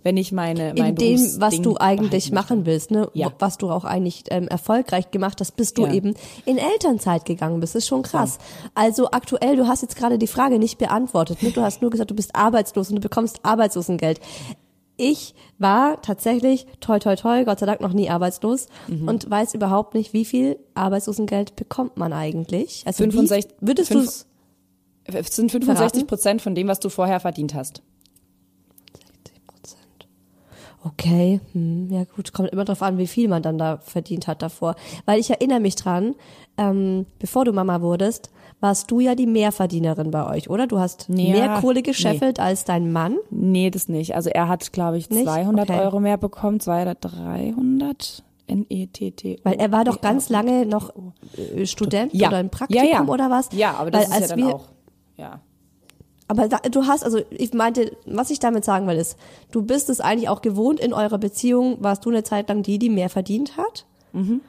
wenn 0.03 0.17
ich 0.17 0.31
meine 0.31 0.73
mein 0.77 0.89
in 0.89 0.95
dem, 0.95 1.41
was 1.41 1.61
du 1.61 1.77
eigentlich 1.79 2.31
machen 2.31 2.65
willst, 2.65 2.91
ne? 2.91 3.09
Ja. 3.13 3.31
Was 3.39 3.57
du 3.57 3.69
auch 3.71 3.85
eigentlich 3.85 4.25
ähm, 4.29 4.47
erfolgreich 4.47 5.11
gemacht 5.11 5.39
hast, 5.39 5.55
bis 5.55 5.73
du 5.73 5.85
Ja. 5.85 5.94
eben 5.94 6.13
in 6.45 6.57
Elternzeit 6.57 7.25
gegangen 7.25 7.59
bist. 7.59 7.73
Das 7.75 7.83
ist 7.83 7.88
schon 7.88 8.01
krass. 8.03 8.38
Also 8.75 9.09
aktuell, 9.11 9.55
du 9.55 9.67
hast 9.67 9.81
jetzt 9.81 9.95
gerade 9.95 10.17
die 10.17 10.27
Frage 10.27 10.59
nicht 10.59 10.77
beantwortet. 10.77 11.41
Ne? 11.41 11.51
Du 11.51 11.61
hast 11.61 11.81
nur 11.81 11.89
gesagt, 11.89 12.11
du 12.11 12.15
bist 12.15 12.35
arbeitslos 12.35 12.89
und 12.89 12.95
du 12.97 13.01
bekommst 13.01 13.39
Arbeitslosengeld. 13.44 14.19
Ich 14.95 15.33
war 15.57 16.01
tatsächlich, 16.03 16.67
toi 16.79 17.00
toi 17.00 17.15
toi, 17.15 17.44
Gott 17.45 17.59
sei 17.59 17.65
Dank 17.65 17.81
noch 17.81 17.94
nie 17.94 18.09
arbeitslos 18.11 18.67
Mhm. 18.88 19.07
und 19.07 19.29
weiß 19.29 19.55
überhaupt 19.55 19.95
nicht, 19.95 20.13
wie 20.13 20.23
viel 20.25 20.59
Arbeitslosengeld 20.75 21.55
bekommt 21.55 21.97
man 21.97 22.13
eigentlich. 22.13 22.83
Also 22.85 23.03
65 23.03 23.51
wie, 23.59 23.67
würdest 23.67 23.94
du 23.94 24.00
Es 24.00 24.27
sind 25.35 25.51
65 25.51 26.05
Prozent 26.07 26.41
von 26.41 26.53
dem, 26.55 26.67
was 26.67 26.79
du 26.79 26.89
vorher 26.89 27.19
verdient 27.19 27.53
hast. 27.55 27.81
Okay, 30.85 31.39
hm, 31.53 31.89
ja 31.89 32.03
gut, 32.03 32.33
kommt 32.33 32.50
immer 32.50 32.65
drauf 32.65 32.81
an, 32.81 32.97
wie 32.97 33.07
viel 33.07 33.30
man 33.30 33.41
dann 33.41 33.57
da 33.57 33.77
verdient 33.77 34.27
hat 34.27 34.41
davor. 34.41 34.75
Weil 35.06 35.19
ich 35.19 35.30
erinnere 35.30 35.62
mich 35.62 35.75
dran, 35.75 36.15
ähm, 36.57 37.06
bevor 37.19 37.45
du 37.45 37.53
Mama 37.53 37.81
wurdest, 37.81 38.31
warst 38.59 38.91
du 38.91 39.00
ja 39.00 39.15
die 39.15 39.25
Mehrverdienerin 39.25 40.12
bei 40.12 40.25
euch, 40.25 40.50
oder? 40.50 40.68
Du 40.68 40.80
hast 40.80 41.07
Ja, 41.09 41.15
mehr 41.15 41.59
Kohle 41.62 41.81
gescheffelt 41.81 42.39
als 42.39 42.65
dein 42.65 42.91
Mann. 42.91 43.18
Nee, 43.30 43.69
das 43.69 43.88
nicht. 43.88 44.15
Also 44.15 44.29
er 44.29 44.48
hat, 44.48 44.72
glaube 44.74 44.98
ich, 44.98 45.10
Nicht? 45.10 45.24
200 45.24 45.69
Okay. 45.69 45.79
Euro 45.79 46.00
mehr 46.00 46.17
bekommen, 46.17 46.60
200, 46.60 46.98
300. 47.01 48.24
N-E-T-T. 48.46 49.39
Weil 49.43 49.53
er 49.53 49.72
war 49.72 49.86
doch 49.86 50.01
ganz 50.01 50.29
lange 50.29 50.65
noch 50.65 50.91
äh, 51.38 51.65
Student 51.65 52.13
ja. 52.13 52.27
oder 52.27 52.41
im 52.41 52.50
Praktikum 52.50 52.86
ja, 52.86 52.91
ja. 52.91 53.08
oder 53.08 53.29
was? 53.29 53.50
Ja, 53.53 53.75
aber 53.75 53.89
das 53.89 54.12
Weil 54.12 54.22
ist 54.22 54.29
ja 54.29 54.36
dann 54.36 54.46
wir, 54.46 54.55
auch. 54.55 54.67
Ja. 55.15 55.39
Aber 56.27 56.48
da, 56.48 56.58
du 56.60 56.86
hast, 56.88 57.03
also 57.03 57.20
ich 57.32 57.53
meinte, 57.53 57.96
was 58.06 58.30
ich 58.30 58.39
damit 58.39 58.63
sagen 58.65 58.88
will, 58.88 58.96
ist, 58.98 59.18
du 59.51 59.62
bist 59.62 59.89
es 59.89 60.00
eigentlich 60.00 60.30
auch 60.30 60.42
gewohnt 60.42 60.80
in 60.80 60.94
eurer 60.94 61.18
Beziehung, 61.18 61.77
warst 61.82 62.06
du 62.06 62.10
eine 62.10 62.24
Zeit 62.24 62.50
lang 62.50 62.63
die, 62.63 62.80
die 62.80 62.89
mehr 62.89 63.10
verdient 63.10 63.58
hat. 63.58 63.86
Mhm. 64.13 64.42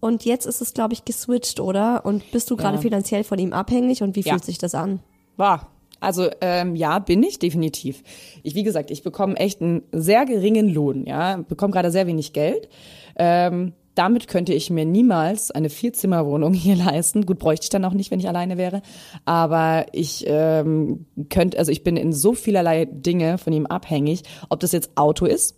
Und 0.00 0.24
jetzt 0.24 0.46
ist 0.46 0.60
es, 0.60 0.72
glaube 0.74 0.94
ich, 0.94 1.04
geswitcht, 1.04 1.60
oder? 1.60 2.04
Und 2.04 2.30
bist 2.32 2.50
du 2.50 2.56
gerade 2.56 2.76
Ja. 2.76 2.80
finanziell 2.80 3.22
von 3.22 3.38
ihm 3.38 3.52
abhängig 3.52 4.02
und 4.02 4.16
wie 4.16 4.20
Ja. 4.22 4.32
fühlt 4.32 4.44
sich 4.44 4.58
das 4.58 4.74
an? 4.74 5.00
War. 5.36 5.68
Also 6.00 6.28
ähm, 6.40 6.74
ja, 6.76 6.98
bin 6.98 7.22
ich 7.22 7.38
definitiv. 7.38 8.02
Ich, 8.42 8.54
wie 8.54 8.62
gesagt, 8.62 8.90
ich 8.90 9.02
bekomme 9.02 9.36
echt 9.36 9.60
einen 9.60 9.82
sehr 9.92 10.24
geringen 10.24 10.68
Lohn, 10.72 11.04
ja, 11.06 11.36
bekomme 11.46 11.72
gerade 11.74 11.90
sehr 11.90 12.06
wenig 12.06 12.32
Geld. 12.32 12.70
Ähm, 13.16 13.74
damit 13.94 14.28
könnte 14.28 14.54
ich 14.54 14.70
mir 14.70 14.84
niemals 14.84 15.50
eine 15.50 15.70
Vierzimmerwohnung 15.70 16.54
hier 16.54 16.76
leisten. 16.76 17.26
Gut, 17.26 17.38
bräuchte 17.38 17.64
ich 17.64 17.70
dann 17.70 17.84
auch 17.84 17.92
nicht, 17.92 18.10
wenn 18.10 18.20
ich 18.20 18.28
alleine 18.28 18.56
wäre. 18.56 18.82
Aber 19.24 19.86
ich 19.92 20.24
ähm, 20.26 21.06
könnte, 21.28 21.58
also 21.58 21.72
ich 21.72 21.84
bin 21.84 21.96
in 21.96 22.12
so 22.12 22.34
vielerlei 22.34 22.86
Dinge 22.86 23.38
von 23.38 23.52
ihm 23.52 23.66
abhängig, 23.66 24.22
ob 24.48 24.60
das 24.60 24.72
jetzt 24.72 24.92
Auto 24.96 25.26
ist. 25.26 25.56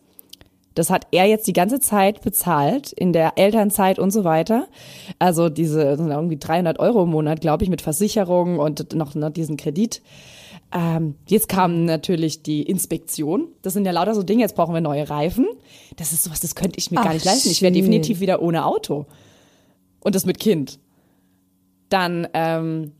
Das 0.74 0.88
hat 0.88 1.06
er 1.10 1.26
jetzt 1.26 1.46
die 1.46 1.52
ganze 1.52 1.80
Zeit 1.80 2.22
bezahlt, 2.22 2.92
in 2.92 3.12
der 3.12 3.34
Elternzeit 3.36 3.98
und 3.98 4.10
so 4.10 4.24
weiter. 4.24 4.68
Also 5.18 5.50
diese 5.50 5.82
irgendwie 5.82 6.38
300 6.38 6.78
Euro 6.78 7.02
im 7.02 7.10
Monat, 7.10 7.42
glaube 7.42 7.64
ich, 7.64 7.70
mit 7.70 7.82
Versicherung 7.82 8.58
und 8.58 8.94
noch, 8.94 9.14
noch 9.14 9.30
diesen 9.30 9.58
Kredit. 9.58 10.00
Ähm, 10.72 11.16
jetzt 11.26 11.48
kam 11.48 11.84
natürlich 11.84 12.42
die 12.42 12.62
Inspektion. 12.62 13.48
Das 13.60 13.74
sind 13.74 13.84
ja 13.84 13.92
lauter 13.92 14.14
so 14.14 14.22
Dinge, 14.22 14.42
jetzt 14.42 14.56
brauchen 14.56 14.74
wir 14.74 14.80
neue 14.80 15.08
Reifen. 15.08 15.46
Das 15.96 16.12
ist 16.12 16.24
sowas, 16.24 16.40
das 16.40 16.54
könnte 16.54 16.78
ich 16.78 16.90
mir 16.90 17.00
Ach, 17.00 17.04
gar 17.04 17.14
nicht 17.14 17.24
leisten. 17.24 17.50
Ich 17.50 17.62
wäre 17.62 17.72
definitiv 17.72 18.20
wieder 18.20 18.40
ohne 18.40 18.64
Auto. 18.64 19.06
Und 20.00 20.14
das 20.14 20.24
mit 20.24 20.38
Kind. 20.38 20.78
Dann 21.90 22.26
ähm, 22.32 22.92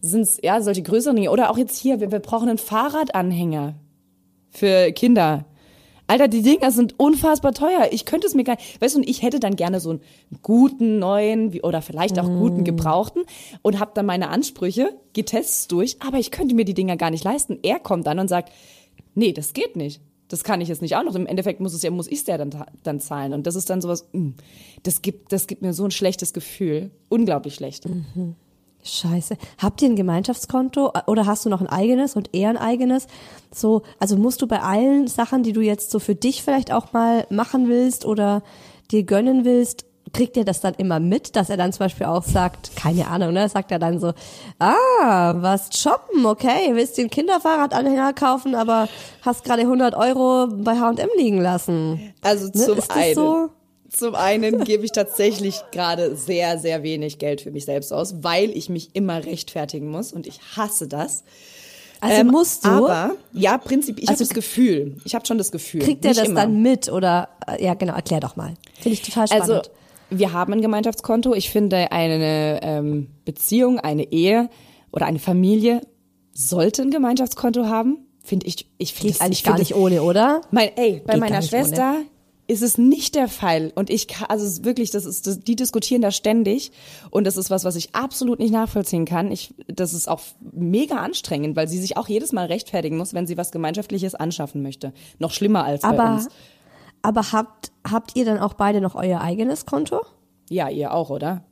sind 0.00 0.22
es 0.22 0.38
ja 0.42 0.62
solche 0.62 0.82
größeren 0.82 1.16
Dinge. 1.16 1.30
Oder 1.30 1.50
auch 1.50 1.58
jetzt 1.58 1.76
hier, 1.76 2.00
wir, 2.00 2.12
wir 2.12 2.20
brauchen 2.20 2.48
einen 2.48 2.58
Fahrradanhänger 2.58 3.74
für 4.50 4.92
Kinder. 4.92 5.44
Alter, 6.06 6.28
die 6.28 6.42
Dinger 6.42 6.70
sind 6.70 6.98
unfassbar 6.98 7.52
teuer. 7.52 7.88
Ich 7.90 8.04
könnte 8.04 8.26
es 8.26 8.34
mir 8.34 8.44
gar 8.44 8.56
nicht, 8.56 8.80
weißt 8.80 8.94
du, 8.94 9.00
und 9.00 9.08
ich 9.08 9.22
hätte 9.22 9.40
dann 9.40 9.56
gerne 9.56 9.80
so 9.80 9.90
einen 9.90 10.00
guten 10.42 10.98
neuen 10.98 11.58
oder 11.60 11.82
vielleicht 11.82 12.18
auch 12.18 12.26
guten 12.26 12.64
gebrauchten 12.64 13.22
und 13.62 13.80
habe 13.80 13.90
dann 13.94 14.06
meine 14.06 14.28
Ansprüche, 14.28 14.96
Tests 15.24 15.66
durch, 15.66 15.96
aber 16.00 16.18
ich 16.18 16.30
könnte 16.30 16.54
mir 16.54 16.64
die 16.64 16.74
Dinger 16.74 16.96
gar 16.96 17.10
nicht 17.10 17.24
leisten. 17.24 17.58
Er 17.62 17.78
kommt 17.78 18.06
dann 18.06 18.18
und 18.18 18.28
sagt, 18.28 18.52
nee, 19.14 19.32
das 19.32 19.52
geht 19.52 19.76
nicht. 19.76 20.00
Das 20.28 20.44
kann 20.44 20.60
ich 20.60 20.68
jetzt 20.68 20.82
nicht 20.82 20.96
auch 20.96 21.04
noch. 21.04 21.14
Im 21.14 21.26
Endeffekt 21.26 21.60
muss 21.60 21.72
es 21.72 21.82
ja, 21.82 21.90
muss 21.90 22.08
ich 22.08 22.20
es 22.20 22.26
ja 22.26 22.36
dann, 22.36 22.50
dann 22.82 23.00
zahlen. 23.00 23.32
Und 23.32 23.46
das 23.46 23.54
ist 23.54 23.70
dann 23.70 23.80
sowas, 23.80 24.08
mh, 24.12 24.32
das 24.82 25.00
gibt, 25.00 25.32
das 25.32 25.46
gibt 25.46 25.62
mir 25.62 25.72
so 25.72 25.84
ein 25.84 25.90
schlechtes 25.90 26.32
Gefühl. 26.32 26.90
Unglaublich 27.08 27.54
schlecht. 27.54 27.86
Scheiße. 28.86 29.36
Habt 29.58 29.82
ihr 29.82 29.88
ein 29.88 29.96
Gemeinschaftskonto 29.96 30.92
oder 31.06 31.26
hast 31.26 31.44
du 31.44 31.48
noch 31.48 31.60
ein 31.60 31.66
eigenes 31.66 32.14
und 32.16 32.34
eher 32.34 32.50
ein 32.50 32.56
eigenes? 32.56 33.08
So, 33.52 33.82
also 33.98 34.16
musst 34.16 34.40
du 34.42 34.46
bei 34.46 34.60
allen 34.60 35.08
Sachen, 35.08 35.42
die 35.42 35.52
du 35.52 35.60
jetzt 35.60 35.90
so 35.90 35.98
für 35.98 36.14
dich 36.14 36.42
vielleicht 36.42 36.72
auch 36.72 36.92
mal 36.92 37.26
machen 37.30 37.68
willst 37.68 38.04
oder 38.04 38.42
dir 38.90 39.02
gönnen 39.02 39.44
willst, 39.44 39.84
kriegt 40.12 40.36
ihr 40.36 40.44
das 40.44 40.60
dann 40.60 40.74
immer 40.74 41.00
mit, 41.00 41.34
dass 41.34 41.50
er 41.50 41.56
dann 41.56 41.72
zum 41.72 41.80
Beispiel 41.80 42.06
auch 42.06 42.22
sagt, 42.22 42.76
keine 42.76 43.08
Ahnung, 43.08 43.32
ne, 43.32 43.48
sagt 43.48 43.72
er 43.72 43.78
dann 43.80 43.98
so, 43.98 44.12
ah, 44.60 45.34
was 45.36 45.68
shoppen, 45.76 46.24
okay, 46.26 46.70
willst 46.74 46.96
du 46.96 47.02
ein 47.02 47.10
Kinderfahrradanhänger 47.10 48.12
kaufen, 48.12 48.54
aber 48.54 48.88
hast 49.22 49.44
gerade 49.44 49.62
100 49.62 49.94
Euro 49.94 50.46
bei 50.48 50.78
H&M 50.78 51.08
liegen 51.16 51.40
lassen. 51.40 52.14
Also 52.22 52.46
Ne, 52.46 52.52
zum 52.64 52.76
das 52.76 52.90
einen. 52.90 53.14
so? 53.14 53.50
Zum 53.96 54.14
einen 54.14 54.64
gebe 54.64 54.84
ich 54.84 54.92
tatsächlich 54.92 55.62
gerade 55.72 56.16
sehr, 56.16 56.58
sehr 56.58 56.82
wenig 56.82 57.18
Geld 57.18 57.40
für 57.40 57.50
mich 57.50 57.64
selbst 57.64 57.92
aus, 57.92 58.22
weil 58.22 58.50
ich 58.50 58.68
mich 58.68 58.90
immer 58.94 59.24
rechtfertigen 59.24 59.88
muss 59.90 60.12
und 60.12 60.26
ich 60.26 60.40
hasse 60.56 60.86
das. 60.86 61.24
Also 62.00 62.20
Ähm, 62.20 62.26
musst 62.26 62.66
du, 62.66 62.68
Aber 62.68 63.12
ja, 63.32 63.56
prinzipiell, 63.56 64.04
ich 64.04 64.10
Also 64.10 64.20
habe 64.20 64.28
das 64.28 64.34
Gefühl, 64.34 64.96
ich 65.04 65.14
habe 65.14 65.24
schon 65.26 65.38
das 65.38 65.50
Gefühl. 65.50 65.80
kriegt 65.80 66.04
er 66.04 66.12
das 66.12 66.28
immer. 66.28 66.42
dann 66.42 66.60
mit 66.60 66.92
oder, 66.92 67.30
äh, 67.46 67.64
ja 67.64 67.72
genau, 67.72 67.94
erklär 67.94 68.20
doch 68.20 68.36
mal. 68.36 68.52
Finde 68.74 68.90
ich 68.90 69.02
total 69.02 69.28
spannend. 69.28 69.50
Also 69.50 69.62
wir 70.10 70.32
haben 70.32 70.52
ein 70.52 70.60
Gemeinschaftskonto. 70.60 71.34
Ich 71.34 71.50
finde, 71.50 71.90
eine 71.90 72.60
ähm, 72.62 73.08
Beziehung, 73.24 73.80
eine 73.80 74.12
Ehe 74.12 74.50
oder 74.92 75.06
eine 75.06 75.18
Familie 75.18 75.80
sollte 76.32 76.82
ein 76.82 76.90
Gemeinschaftskonto 76.90 77.64
haben. 77.64 78.06
Finde 78.22 78.46
ich, 78.46 78.68
ich 78.76 78.92
finde 78.92 79.18
eigentlich 79.20 79.38
ich 79.38 79.44
gar 79.44 79.58
nicht 79.58 79.74
ohne, 79.74 80.02
oder? 80.02 80.42
Mein, 80.50 80.70
ey, 80.76 81.00
bei 81.06 81.14
Geht 81.14 81.20
meiner 81.20 81.40
Schwester 81.42 81.96
ist 82.48 82.62
es 82.62 82.78
nicht 82.78 83.14
der 83.16 83.26
Fall. 83.28 83.72
Und 83.74 83.90
ich, 83.90 84.06
ka- 84.06 84.26
also 84.26 84.64
wirklich, 84.64 84.90
das 84.92 85.04
ist, 85.04 85.26
das, 85.26 85.40
die 85.40 85.56
diskutieren 85.56 86.00
da 86.02 86.10
ständig. 86.12 86.70
Und 87.10 87.24
das 87.26 87.36
ist 87.36 87.50
was, 87.50 87.64
was 87.64 87.74
ich 87.76 87.94
absolut 87.94 88.38
nicht 88.38 88.52
nachvollziehen 88.52 89.04
kann. 89.04 89.32
Ich, 89.32 89.52
das 89.66 89.92
ist 89.94 90.08
auch 90.08 90.20
mega 90.52 90.96
anstrengend, 90.96 91.56
weil 91.56 91.66
sie 91.66 91.78
sich 91.78 91.96
auch 91.96 92.08
jedes 92.08 92.32
Mal 92.32 92.46
rechtfertigen 92.46 92.96
muss, 92.96 93.14
wenn 93.14 93.26
sie 93.26 93.36
was 93.36 93.50
Gemeinschaftliches 93.50 94.14
anschaffen 94.14 94.62
möchte. 94.62 94.92
Noch 95.18 95.32
schlimmer 95.32 95.64
als 95.64 95.82
bei 95.82 95.88
Aber, 95.88 96.12
uns. 96.14 96.28
aber 97.02 97.32
habt, 97.32 97.72
habt 97.90 98.14
ihr 98.16 98.24
dann 98.24 98.38
auch 98.38 98.54
beide 98.54 98.80
noch 98.80 98.94
euer 98.94 99.20
eigenes 99.20 99.66
Konto? 99.66 100.02
Ja, 100.48 100.68
ihr 100.68 100.94
auch, 100.94 101.10
oder? 101.10 101.42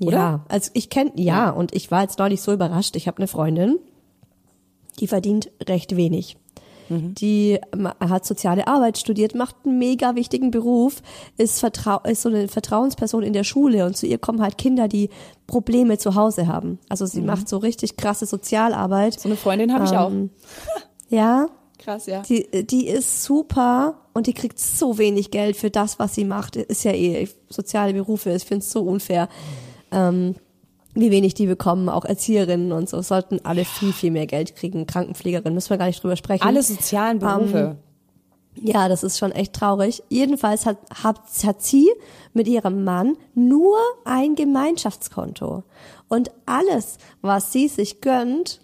Ja, 0.00 0.44
also 0.48 0.70
ich 0.74 0.90
kenne, 0.90 1.12
ja, 1.16 1.50
und 1.50 1.74
ich 1.74 1.90
war 1.90 2.02
jetzt 2.02 2.18
neulich 2.18 2.40
so 2.40 2.52
überrascht. 2.52 2.94
Ich 2.96 3.06
habe 3.08 3.18
eine 3.18 3.26
Freundin, 3.28 3.78
die 5.00 5.06
verdient 5.06 5.50
recht 5.68 5.94
wenig. 5.96 6.36
Die 6.90 7.58
ma- 7.76 7.94
hat 8.00 8.24
soziale 8.24 8.66
Arbeit 8.66 8.96
studiert, 8.98 9.34
macht 9.34 9.56
einen 9.64 9.78
mega 9.78 10.14
wichtigen 10.14 10.50
Beruf, 10.50 11.02
ist, 11.36 11.60
vertrau 11.60 12.00
ist 12.08 12.22
so 12.22 12.28
eine 12.30 12.48
Vertrauensperson 12.48 13.22
in 13.22 13.32
der 13.34 13.44
Schule 13.44 13.84
und 13.84 13.96
zu 13.96 14.06
ihr 14.06 14.18
kommen 14.18 14.40
halt 14.40 14.56
Kinder, 14.58 14.88
die 14.88 15.10
Probleme 15.46 15.98
zu 15.98 16.14
Hause 16.14 16.46
haben. 16.46 16.78
Also 16.88 17.04
sie 17.06 17.20
macht 17.20 17.48
so 17.48 17.58
richtig 17.58 17.96
krasse 17.96 18.24
Sozialarbeit. 18.26 19.20
So 19.20 19.28
eine 19.28 19.36
Freundin 19.36 19.72
habe 19.74 19.84
ich 19.84 19.92
auch. 19.92 20.10
Ähm, 20.10 20.30
Ja, 21.10 21.46
Krass, 21.78 22.06
ja. 22.06 22.22
die, 22.22 22.46
die 22.66 22.86
ist 22.88 23.22
super 23.24 24.00
und 24.14 24.26
die 24.26 24.34
kriegt 24.34 24.58
so 24.58 24.98
wenig 24.98 25.30
Geld 25.30 25.56
für 25.56 25.70
das, 25.70 25.98
was 25.98 26.14
sie 26.14 26.24
macht. 26.24 26.56
Ist 26.56 26.84
ja 26.84 26.92
eh 26.92 27.28
soziale 27.48 27.92
Berufe, 27.94 28.30
ich 28.32 28.44
finde 28.44 28.64
es 28.64 28.70
so 28.72 28.82
unfair. 28.82 29.28
Ähm, 29.92 30.34
wie 30.98 31.10
wenig 31.10 31.34
die 31.34 31.46
bekommen, 31.46 31.88
auch 31.88 32.04
Erzieherinnen 32.04 32.72
und 32.72 32.88
so, 32.88 33.00
sollten 33.02 33.40
alle 33.44 33.64
viel, 33.64 33.92
viel 33.92 34.10
mehr 34.10 34.26
Geld 34.26 34.56
kriegen. 34.56 34.86
Krankenpflegerinnen, 34.86 35.54
müssen 35.54 35.70
wir 35.70 35.78
gar 35.78 35.86
nicht 35.86 36.02
drüber 36.02 36.16
sprechen. 36.16 36.46
Alle 36.46 36.62
sozialen 36.62 37.20
Berufe. 37.20 37.76
Ja, 38.60 38.88
das 38.88 39.04
ist 39.04 39.18
schon 39.18 39.30
echt 39.30 39.52
traurig. 39.52 40.02
Jedenfalls 40.08 40.66
hat, 40.66 40.78
hat, 41.02 41.20
hat 41.44 41.62
sie 41.62 41.88
mit 42.32 42.48
ihrem 42.48 42.82
Mann 42.82 43.16
nur 43.34 43.78
ein 44.04 44.34
Gemeinschaftskonto. 44.34 45.62
Und 46.08 46.32
alles, 46.46 46.98
was 47.20 47.52
sie 47.52 47.68
sich 47.68 48.00
gönnt, 48.00 48.60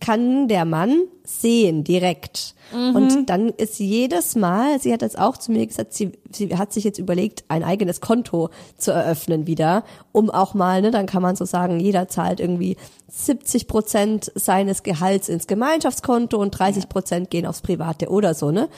kann 0.00 0.48
der 0.48 0.64
Mann 0.64 1.04
sehen 1.24 1.84
direkt. 1.84 2.54
Und 2.94 3.26
dann 3.26 3.48
ist 3.48 3.78
jedes 3.78 4.36
Mal, 4.36 4.78
sie 4.80 4.92
hat 4.92 5.02
jetzt 5.02 5.18
auch 5.18 5.36
zu 5.36 5.52
mir 5.52 5.66
gesagt, 5.66 5.92
sie, 5.92 6.12
sie 6.32 6.56
hat 6.56 6.72
sich 6.72 6.84
jetzt 6.84 6.98
überlegt, 6.98 7.44
ein 7.48 7.64
eigenes 7.64 8.00
Konto 8.00 8.50
zu 8.76 8.92
eröffnen 8.92 9.46
wieder, 9.46 9.84
um 10.12 10.30
auch 10.30 10.54
mal, 10.54 10.82
ne, 10.82 10.90
dann 10.90 11.06
kann 11.06 11.22
man 11.22 11.34
so 11.34 11.44
sagen, 11.44 11.80
jeder 11.80 12.08
zahlt 12.08 12.40
irgendwie 12.40 12.76
70 13.08 13.66
Prozent 13.66 14.30
seines 14.34 14.82
Gehalts 14.82 15.28
ins 15.28 15.46
Gemeinschaftskonto 15.46 16.36
und 16.36 16.50
30 16.50 16.88
Prozent 16.88 17.30
gehen 17.30 17.46
aufs 17.46 17.62
Private 17.62 18.08
oder 18.08 18.34
so, 18.34 18.50
ne? 18.50 18.68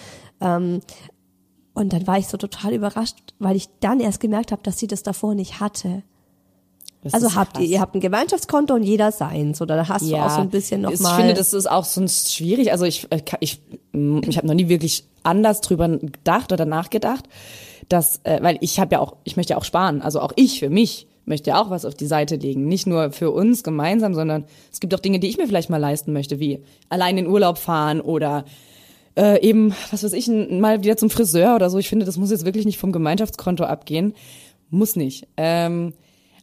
Ähm, 0.40 0.80
und 1.74 1.92
dann 1.92 2.06
war 2.06 2.18
ich 2.18 2.28
so 2.28 2.36
total 2.36 2.74
überrascht, 2.74 3.16
weil 3.38 3.56
ich 3.56 3.68
dann 3.80 4.00
erst 4.00 4.20
gemerkt 4.20 4.52
habe, 4.52 4.62
dass 4.62 4.78
sie 4.78 4.86
das 4.86 5.02
davor 5.02 5.34
nicht 5.34 5.60
hatte. 5.60 6.02
Das 7.02 7.14
Also 7.14 7.34
habt 7.34 7.54
krass. 7.54 7.62
ihr, 7.64 7.68
ihr 7.70 7.80
habt 7.80 7.94
ein 7.94 8.00
Gemeinschaftskonto 8.00 8.74
und 8.74 8.82
jeder 8.84 9.10
seins, 9.10 9.60
oder 9.60 9.76
da 9.76 9.88
hast 9.88 10.08
du 10.08 10.14
auch 10.16 10.30
so 10.30 10.40
ein 10.40 10.50
bisschen 10.50 10.84
Ich 10.88 11.00
nochmal. 11.00 11.16
finde, 11.16 11.34
das 11.34 11.52
ist 11.52 11.68
auch 11.68 11.84
sonst 11.84 12.32
schwierig. 12.34 12.70
Also 12.70 12.84
ich, 12.84 13.08
äh, 13.10 13.20
ich, 13.40 13.60
ich 13.92 14.36
habe 14.36 14.46
noch 14.46 14.54
nie 14.54 14.68
wirklich 14.68 15.04
anders 15.24 15.60
drüber 15.60 15.88
gedacht 15.88 16.52
oder 16.52 16.64
nachgedacht, 16.64 17.24
dass, 17.88 18.20
äh, 18.24 18.38
weil 18.42 18.58
ich 18.60 18.78
habe 18.78 18.94
ja 18.94 19.00
auch, 19.00 19.16
ich 19.24 19.36
möchte 19.36 19.54
ja 19.54 19.56
auch 19.58 19.64
sparen. 19.64 20.00
Also 20.00 20.20
auch 20.20 20.32
ich 20.36 20.60
für 20.60 20.70
mich 20.70 21.06
möchte 21.24 21.50
ja 21.50 21.60
auch 21.62 21.70
was 21.70 21.84
auf 21.84 21.94
die 21.94 22.06
Seite 22.06 22.36
legen. 22.36 22.66
Nicht 22.66 22.86
nur 22.86 23.10
für 23.12 23.30
uns 23.30 23.62
gemeinsam, 23.64 24.14
sondern 24.14 24.44
es 24.72 24.80
gibt 24.80 24.94
auch 24.94 25.00
Dinge, 25.00 25.18
die 25.20 25.28
ich 25.28 25.38
mir 25.38 25.46
vielleicht 25.46 25.70
mal 25.70 25.76
leisten 25.78 26.12
möchte, 26.12 26.38
wie 26.40 26.62
allein 26.88 27.18
in 27.18 27.26
Urlaub 27.26 27.58
fahren 27.58 28.00
oder 28.00 28.44
äh, 29.16 29.40
eben, 29.46 29.74
was 29.90 30.02
weiß 30.04 30.12
ich, 30.14 30.28
mal 30.28 30.82
wieder 30.82 30.96
zum 30.96 31.10
Friseur 31.10 31.54
oder 31.56 31.68
so. 31.68 31.78
Ich 31.78 31.88
finde, 31.88 32.06
das 32.06 32.16
muss 32.16 32.30
jetzt 32.30 32.44
wirklich 32.44 32.64
nicht 32.64 32.78
vom 32.78 32.92
Gemeinschaftskonto 32.92 33.64
abgehen. 33.64 34.14
Muss 34.70 34.96
nicht. 34.96 35.26
Ähm, 35.36 35.92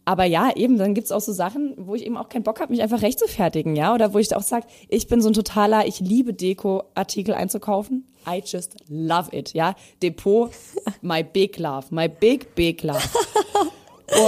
aber 0.09 0.25
ja, 0.25 0.51
eben, 0.55 0.79
dann 0.79 0.95
gibt's 0.95 1.11
auch 1.11 1.21
so 1.21 1.31
Sachen, 1.31 1.75
wo 1.77 1.93
ich 1.93 2.03
eben 2.03 2.17
auch 2.17 2.29
keinen 2.29 2.41
Bock 2.41 2.59
habe, 2.59 2.71
mich 2.73 2.81
einfach 2.81 3.03
recht 3.03 3.19
zu 3.19 3.27
fertigen, 3.27 3.75
ja. 3.75 3.93
Oder 3.93 4.11
wo 4.11 4.17
ich 4.17 4.35
auch 4.35 4.41
sage, 4.41 4.65
ich 4.87 5.07
bin 5.07 5.21
so 5.21 5.29
ein 5.29 5.35
totaler, 5.35 5.85
ich 5.85 5.99
liebe 5.99 6.33
Deko-Artikel 6.33 7.35
einzukaufen. 7.35 8.07
I 8.27 8.41
just 8.43 8.75
love 8.87 9.29
it, 9.35 9.53
ja. 9.53 9.75
Depot, 10.01 10.49
my 11.03 11.21
big 11.21 11.59
love, 11.59 11.85
my 11.91 12.09
big, 12.09 12.55
big 12.55 12.81
love. 12.81 13.07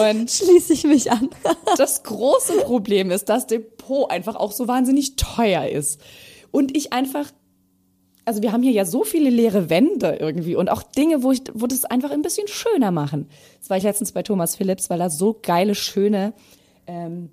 Und 0.07 0.29
Schließe 0.29 0.73
ich 0.73 0.83
mich 0.83 1.11
an. 1.11 1.31
das 1.77 2.03
große 2.03 2.57
Problem 2.59 3.09
ist, 3.09 3.29
dass 3.29 3.47
Depot 3.47 4.11
einfach 4.11 4.35
auch 4.35 4.51
so 4.51 4.67
wahnsinnig 4.67 5.15
teuer 5.15 5.67
ist. 5.67 5.99
Und 6.51 6.77
ich 6.77 6.93
einfach, 6.93 7.25
also 8.31 8.41
wir 8.41 8.53
haben 8.53 8.63
hier 8.63 8.71
ja 8.71 8.85
so 8.85 9.03
viele 9.03 9.29
leere 9.29 9.69
Wände 9.69 10.15
irgendwie 10.17 10.55
und 10.55 10.69
auch 10.69 10.83
Dinge, 10.83 11.21
wo 11.21 11.33
ich, 11.33 11.41
wo 11.53 11.67
das 11.67 11.83
einfach 11.83 12.11
ein 12.11 12.21
bisschen 12.21 12.47
schöner 12.47 12.89
machen. 12.89 13.27
Das 13.59 13.69
war 13.69 13.75
ich 13.75 13.83
letztens 13.83 14.13
bei 14.13 14.23
Thomas 14.23 14.55
Phillips, 14.55 14.89
weil 14.89 14.99
da 14.99 15.09
so 15.09 15.37
geile, 15.43 15.75
schöne 15.75 16.31
ähm, 16.87 17.29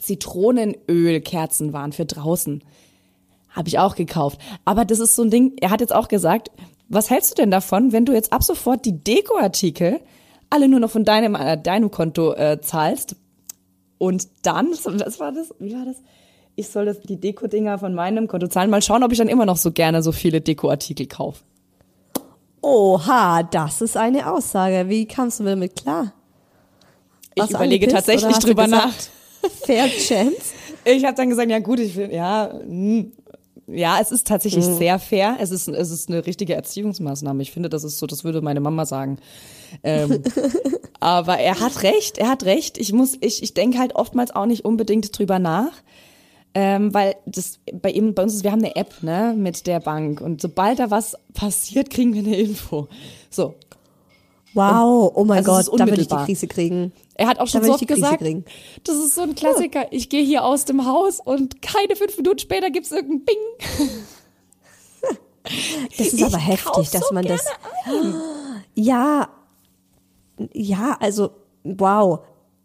Zitronenölkerzen 0.00 1.74
waren 1.74 1.92
für 1.92 2.06
draußen. 2.06 2.64
Habe 3.50 3.68
ich 3.68 3.78
auch 3.78 3.94
gekauft. 3.94 4.40
Aber 4.64 4.86
das 4.86 5.00
ist 5.00 5.16
so 5.16 5.22
ein 5.22 5.30
Ding, 5.30 5.52
er 5.60 5.68
hat 5.68 5.82
jetzt 5.82 5.94
auch 5.94 6.08
gesagt, 6.08 6.50
was 6.88 7.10
hältst 7.10 7.32
du 7.32 7.34
denn 7.42 7.50
davon, 7.50 7.92
wenn 7.92 8.06
du 8.06 8.14
jetzt 8.14 8.32
ab 8.32 8.42
sofort 8.42 8.86
die 8.86 9.04
Dekoartikel 9.04 10.00
alle 10.48 10.66
nur 10.66 10.80
noch 10.80 10.90
von 10.90 11.04
deinem, 11.04 11.34
äh, 11.34 11.60
deinem 11.60 11.90
Konto 11.90 12.32
äh, 12.32 12.58
zahlst 12.62 13.16
und 13.98 14.28
dann, 14.44 14.70
was 14.70 15.20
war 15.20 15.30
das? 15.32 15.54
Wie 15.58 15.74
war 15.74 15.84
das? 15.84 15.96
Ich 16.54 16.68
soll 16.68 16.84
das, 16.84 17.00
die 17.00 17.18
Deko-Dinger 17.18 17.78
von 17.78 17.94
meinem 17.94 18.28
Konto 18.28 18.46
zahlen. 18.46 18.70
Mal 18.70 18.82
schauen, 18.82 19.02
ob 19.02 19.12
ich 19.12 19.18
dann 19.18 19.28
immer 19.28 19.46
noch 19.46 19.56
so 19.56 19.72
gerne 19.72 20.02
so 20.02 20.12
viele 20.12 20.40
Dekoartikel 20.40 21.06
kaufe. 21.06 21.42
Oha, 22.60 23.42
das 23.42 23.80
ist 23.80 23.96
eine 23.96 24.30
Aussage. 24.30 24.88
Wie 24.88 25.06
kamst 25.06 25.40
du 25.40 25.44
damit 25.44 25.76
klar? 25.76 26.12
Ich 27.34 27.40
Warst 27.40 27.52
du 27.52 27.56
überlege 27.56 27.88
tatsächlich 27.88 28.36
drüber 28.38 28.66
nach. 28.66 28.92
Fair 29.64 29.88
chance. 29.88 30.52
Ich 30.84 31.04
habe 31.04 31.16
dann 31.16 31.30
gesagt, 31.30 31.50
ja 31.50 31.58
gut, 31.58 31.80
ich 31.80 31.96
will, 31.96 32.12
ja, 32.12 32.52
hm, 32.52 33.12
ja, 33.66 33.98
es 34.00 34.12
ist 34.12 34.26
tatsächlich 34.26 34.66
Mhm. 34.66 34.76
sehr 34.78 34.98
fair. 34.98 35.36
Es 35.40 35.50
ist, 35.50 35.68
es 35.68 35.90
ist 35.90 36.08
eine 36.08 36.26
richtige 36.26 36.54
Erziehungsmaßnahme. 36.54 37.42
Ich 37.42 37.52
finde, 37.52 37.68
das 37.68 37.84
ist 37.84 37.98
so, 37.98 38.06
das 38.06 38.24
würde 38.24 38.42
meine 38.42 38.60
Mama 38.60 38.84
sagen. 38.84 39.18
Ähm, 39.82 40.22
aber 41.00 41.38
er 41.38 41.58
hat 41.60 41.82
recht, 41.82 42.18
er 42.18 42.28
hat 42.28 42.44
recht. 42.44 42.76
Ich 42.78 42.92
muss, 42.92 43.16
ich, 43.20 43.42
ich 43.42 43.54
denke 43.54 43.78
halt 43.78 43.94
oftmals 43.94 44.32
auch 44.32 44.46
nicht 44.46 44.64
unbedingt 44.64 45.16
drüber 45.16 45.38
nach. 45.38 45.72
Ähm, 46.54 46.92
weil 46.92 47.16
das 47.24 47.60
bei 47.72 47.90
ihm, 47.90 48.14
bei 48.14 48.22
uns 48.24 48.34
ist, 48.34 48.44
wir 48.44 48.52
haben 48.52 48.60
eine 48.62 48.76
App, 48.76 49.02
ne, 49.02 49.34
mit 49.36 49.66
der 49.66 49.80
Bank. 49.80 50.20
Und 50.20 50.42
sobald 50.42 50.78
da 50.78 50.90
was 50.90 51.16
passiert, 51.32 51.88
kriegen 51.90 52.12
wir 52.12 52.22
eine 52.22 52.36
Info. 52.36 52.88
So. 53.30 53.54
Wow, 54.54 55.12
oh 55.14 55.24
mein 55.24 55.38
Also 55.38 55.70
Gott, 55.70 55.80
da 55.80 55.86
würde 55.86 56.02
ich 56.02 56.08
die. 56.08 56.14
Krise 56.14 56.46
kriegen. 56.46 56.92
Er 57.14 57.26
hat 57.26 57.38
auch 57.38 57.46
schon 57.46 57.64
so 57.64 57.72
oft 57.72 57.86
gesagt, 57.86 58.18
kriegen. 58.18 58.44
das 58.84 58.96
ist 58.96 59.14
so 59.14 59.22
ein 59.22 59.34
Klassiker. 59.34 59.86
Ich 59.92 60.10
gehe 60.10 60.22
hier 60.22 60.44
aus 60.44 60.66
dem 60.66 60.86
Haus 60.86 61.20
und 61.20 61.62
keine 61.62 61.96
fünf 61.96 62.16
Minuten 62.18 62.38
später 62.38 62.70
gibt's 62.70 62.92
irgendein 62.92 63.24
Bing. 63.24 63.88
Das 65.98 66.06
ist 66.06 66.14
Ich 66.14 66.24
aber 66.24 66.38
heftig, 66.38 66.90
dass 66.90 67.08
so 67.08 67.14
man 67.14 67.24
das. 67.24 67.44
Ja, 68.74 69.28
ja, 70.52 70.96
also 71.00 71.30
wow. 71.64 72.20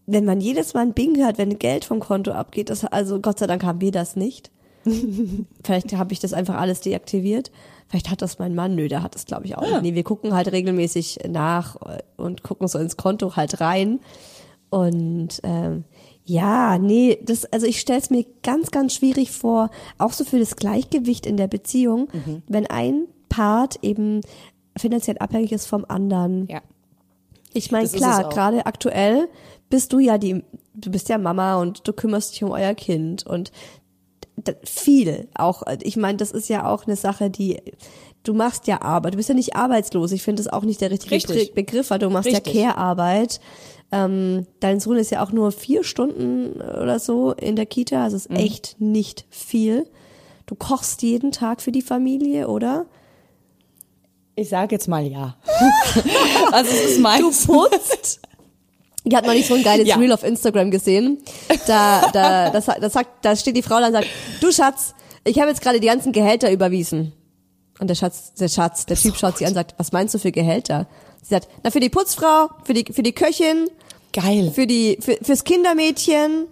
Wenn 0.07 0.25
man 0.25 0.41
jedes 0.41 0.73
Mal 0.73 0.81
ein 0.81 0.93
Bing 0.93 1.17
hört, 1.17 1.37
wenn 1.37 1.59
Geld 1.59 1.85
vom 1.85 1.99
Konto 1.99 2.31
abgeht, 2.31 2.69
das, 2.69 2.83
also 2.85 3.19
Gott 3.19 3.39
sei 3.39 3.47
Dank 3.47 3.63
haben 3.63 3.81
wir 3.81 3.91
das 3.91 4.15
nicht. 4.15 4.51
Vielleicht 5.63 5.93
habe 5.93 6.13
ich 6.13 6.19
das 6.19 6.33
einfach 6.33 6.55
alles 6.55 6.81
deaktiviert. 6.81 7.51
Vielleicht 7.89 8.09
hat 8.09 8.21
das 8.21 8.39
mein 8.39 8.55
Mann. 8.55 8.75
Nö, 8.75 8.87
der 8.87 9.03
hat 9.03 9.15
das 9.15 9.25
glaube 9.25 9.45
ich 9.45 9.57
auch 9.57 9.69
nicht. 9.69 9.81
Nee, 9.81 9.95
wir 9.95 10.03
gucken 10.03 10.33
halt 10.33 10.51
regelmäßig 10.51 11.19
nach 11.29 11.77
und 12.15 12.43
gucken 12.43 12.67
so 12.67 12.79
ins 12.79 12.97
Konto 12.97 13.35
halt 13.35 13.59
rein. 13.61 13.99
Und 14.69 15.39
ähm, 15.43 15.83
ja, 16.25 16.77
nee, 16.77 17.19
das, 17.23 17.45
also 17.45 17.65
ich 17.65 17.79
stelle 17.79 17.99
es 17.99 18.09
mir 18.09 18.25
ganz, 18.43 18.71
ganz 18.71 18.93
schwierig 18.93 19.31
vor, 19.31 19.69
auch 19.97 20.11
so 20.11 20.25
für 20.25 20.39
das 20.39 20.57
Gleichgewicht 20.57 21.25
in 21.25 21.37
der 21.37 21.47
Beziehung, 21.47 22.09
wenn 22.47 22.67
ein 22.67 23.07
Part 23.29 23.79
eben 23.81 24.19
finanziell 24.77 25.17
abhängig 25.19 25.53
ist 25.53 25.67
vom 25.67 25.85
anderen. 25.87 26.47
Ja. 26.49 26.61
Ich 27.53 27.71
meine, 27.71 27.87
klar, 27.87 28.27
gerade 28.27 28.65
aktuell 28.65 29.29
bist 29.69 29.91
du 29.93 29.99
ja 29.99 30.17
die, 30.17 30.43
du 30.73 30.91
bist 30.91 31.09
ja 31.09 31.17
Mama 31.17 31.59
und 31.61 31.87
du 31.87 31.93
kümmerst 31.93 32.33
dich 32.33 32.43
um 32.43 32.51
euer 32.51 32.73
Kind 32.75 33.25
und 33.25 33.51
viel 34.63 35.27
auch. 35.35 35.63
Ich 35.81 35.97
meine, 35.97 36.17
das 36.17 36.31
ist 36.31 36.47
ja 36.47 36.69
auch 36.69 36.85
eine 36.85 36.95
Sache, 36.95 37.29
die 37.29 37.59
du 38.23 38.33
machst 38.33 38.67
ja 38.67 38.81
Arbeit. 38.81 39.13
Du 39.13 39.17
bist 39.17 39.29
ja 39.29 39.35
nicht 39.35 39.55
arbeitslos. 39.55 40.11
Ich 40.11 40.21
finde 40.21 40.43
das 40.43 40.51
auch 40.53 40.63
nicht 40.63 40.79
der 40.81 40.91
richtige 40.91 41.15
Richtig. 41.15 41.49
Be- 41.53 41.63
Begriff, 41.63 41.89
weil 41.89 41.99
du 41.99 42.09
machst 42.09 42.27
Richtig. 42.29 42.53
ja 42.53 42.71
Care-Arbeit. 42.73 43.39
Ähm, 43.91 44.45
dein 44.59 44.79
Sohn 44.79 44.97
ist 44.97 45.11
ja 45.11 45.23
auch 45.23 45.31
nur 45.31 45.51
vier 45.51 45.83
Stunden 45.83 46.61
oder 46.61 46.99
so 46.99 47.31
in 47.31 47.55
der 47.55 47.65
Kita, 47.65 48.03
also 48.03 48.15
Mhm. 48.29 48.35
ist 48.35 48.41
echt 48.43 48.75
nicht 48.79 49.25
viel. 49.29 49.87
Du 50.45 50.55
kochst 50.55 51.01
jeden 51.03 51.31
Tag 51.31 51.61
für 51.61 51.71
die 51.71 51.81
Familie, 51.81 52.47
oder? 52.49 52.85
Ich 54.35 54.49
sage 54.49 54.75
jetzt 54.75 54.87
mal 54.87 55.05
ja. 55.07 55.35
also 56.51 56.69
es 56.69 56.91
ist 56.91 56.99
meins. 56.99 57.47
Du 57.47 57.53
putzt. 57.53 58.19
Ich 59.09 59.15
habe 59.15 59.27
noch 59.27 59.33
nicht 59.33 59.47
so 59.47 59.53
ein 59.55 59.63
geiles 59.63 59.87
Ja. 59.87 59.95
Reel 59.95 60.11
auf 60.11 60.23
Instagram 60.23 60.69
gesehen. 60.71 61.19
Da, 61.65 62.09
da, 62.11 62.49
das, 62.49 62.65
das 62.65 62.93
sagt, 62.93 63.23
da 63.23 63.35
steht 63.35 63.55
die 63.55 63.61
Frau 63.61 63.79
da 63.79 63.87
und 63.87 63.93
sagt, 63.93 64.07
du 64.41 64.51
Schatz, 64.51 64.93
ich 65.23 65.39
habe 65.39 65.49
jetzt 65.49 65.61
gerade 65.61 65.79
die 65.79 65.87
ganzen 65.87 66.11
Gehälter 66.11 66.51
überwiesen. 66.51 67.13
Und 67.79 67.89
der 67.89 67.95
Schatz, 67.95 68.33
der 68.33 68.49
Schatz, 68.49 68.85
der 68.85 68.97
Typ 68.97 69.15
schaut 69.17 69.37
sie 69.37 69.45
an 69.45 69.51
und 69.51 69.55
sagt, 69.55 69.75
was 69.77 69.91
meinst 69.91 70.13
du 70.13 70.19
für 70.19 70.31
Gehälter? 70.31 70.87
Sie 71.21 71.29
sagt, 71.29 71.47
na 71.63 71.71
für 71.71 71.79
die 71.79 71.89
Putzfrau, 71.89 72.49
für 72.63 72.73
die, 72.73 72.91
für 72.91 73.03
die 73.03 73.13
Köchin, 73.13 73.69
Geil. 74.13 74.51
für 74.53 74.65
die, 74.67 74.97
für, 74.99 75.17
fürs 75.21 75.43
Kindermädchen, 75.43 76.47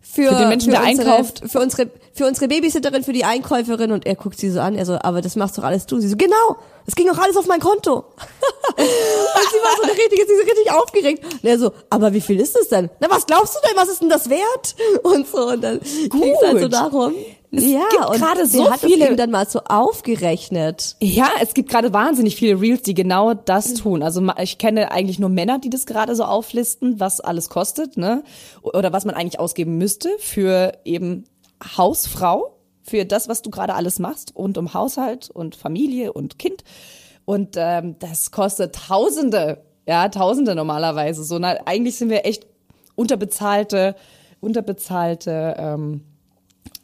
für, 0.00 0.28
Für 0.28 0.34
den 0.36 0.48
Menschen, 0.50 0.70
der 0.70 0.82
unsere, 0.84 1.12
einkauft. 1.14 1.42
für 1.46 1.60
unsere, 1.60 1.90
für 2.16 2.26
unsere 2.26 2.46
Babysitterin, 2.46 3.02
für 3.02 3.12
die 3.12 3.24
Einkäuferin 3.24 3.90
und 3.90 4.06
er 4.06 4.14
guckt 4.14 4.38
sie 4.38 4.48
so 4.48 4.60
an, 4.60 4.76
er 4.76 4.86
so, 4.86 4.96
aber 5.00 5.20
das 5.20 5.34
machst 5.34 5.58
doch 5.58 5.64
alles 5.64 5.86
du. 5.86 5.98
Sie 5.98 6.08
so, 6.08 6.16
genau, 6.16 6.56
das 6.86 6.94
ging 6.94 7.08
doch 7.08 7.18
alles 7.18 7.36
auf 7.36 7.46
mein 7.48 7.58
Konto. 7.58 7.96
und 8.76 8.76
sie 8.78 9.58
war 9.58 9.76
so 9.76 9.82
eine 9.82 9.92
richtige, 9.92 10.24
sie 10.24 10.32
ist 10.32 10.46
richtig 10.46 10.72
aufgeregt. 10.72 11.24
Und 11.24 11.44
er 11.44 11.58
so, 11.58 11.72
aber 11.90 12.12
wie 12.12 12.20
viel 12.20 12.38
ist 12.38 12.54
das 12.54 12.68
denn? 12.68 12.88
Na, 13.00 13.08
was 13.10 13.26
glaubst 13.26 13.56
du 13.56 13.58
denn, 13.68 13.76
was 13.76 13.88
ist 13.88 14.00
denn 14.00 14.08
das 14.08 14.30
wert? 14.30 14.76
Und 15.02 15.26
so, 15.26 15.48
und 15.48 15.60
dann 15.62 15.80
ging's 15.80 16.38
halt 16.44 16.60
so 16.60 16.68
darum. 16.68 17.14
ja, 17.50 17.80
gibt 17.90 18.06
und 18.10 18.18
gerade 18.18 18.46
so 18.46 18.70
hat 18.70 18.80
viele- 18.80 19.06
es 19.06 19.10
ihm 19.10 19.16
dann 19.16 19.32
mal 19.32 19.48
so 19.48 19.60
aufgerechnet. 19.64 20.94
Ja, 21.00 21.28
es 21.40 21.52
gibt 21.52 21.68
gerade 21.68 21.92
wahnsinnig 21.92 22.36
viele 22.36 22.60
Reels, 22.60 22.82
die 22.82 22.94
genau 22.94 23.34
das 23.34 23.74
tun. 23.74 24.04
Also 24.04 24.22
ich 24.40 24.58
kenne 24.58 24.92
eigentlich 24.92 25.18
nur 25.18 25.30
Männer, 25.30 25.58
die 25.58 25.70
das 25.70 25.84
gerade 25.84 26.14
so 26.14 26.24
auflisten, 26.24 27.00
was 27.00 27.20
alles 27.20 27.48
kostet, 27.48 27.96
ne? 27.96 28.22
Oder 28.62 28.92
was 28.92 29.04
man 29.04 29.16
eigentlich 29.16 29.40
ausgeben 29.40 29.78
müsste 29.78 30.10
für 30.20 30.74
eben 30.84 31.24
Hausfrau, 31.76 32.54
für 32.82 33.04
das, 33.04 33.28
was 33.28 33.42
du 33.42 33.50
gerade 33.50 33.74
alles 33.74 33.98
machst, 33.98 34.34
rund 34.36 34.58
um 34.58 34.74
Haushalt 34.74 35.30
und 35.30 35.56
Familie 35.56 36.12
und 36.12 36.38
Kind. 36.38 36.64
Und 37.24 37.56
ähm, 37.56 37.96
das 37.98 38.30
kostet 38.30 38.74
Tausende, 38.74 39.62
ja, 39.86 40.08
Tausende 40.10 40.54
normalerweise. 40.54 41.24
So, 41.24 41.38
na, 41.38 41.56
eigentlich 41.64 41.96
sind 41.96 42.10
wir 42.10 42.26
echt 42.26 42.46
unterbezahlte, 42.94 43.96
unterbezahlte 44.40 45.54
ähm, 45.58 46.02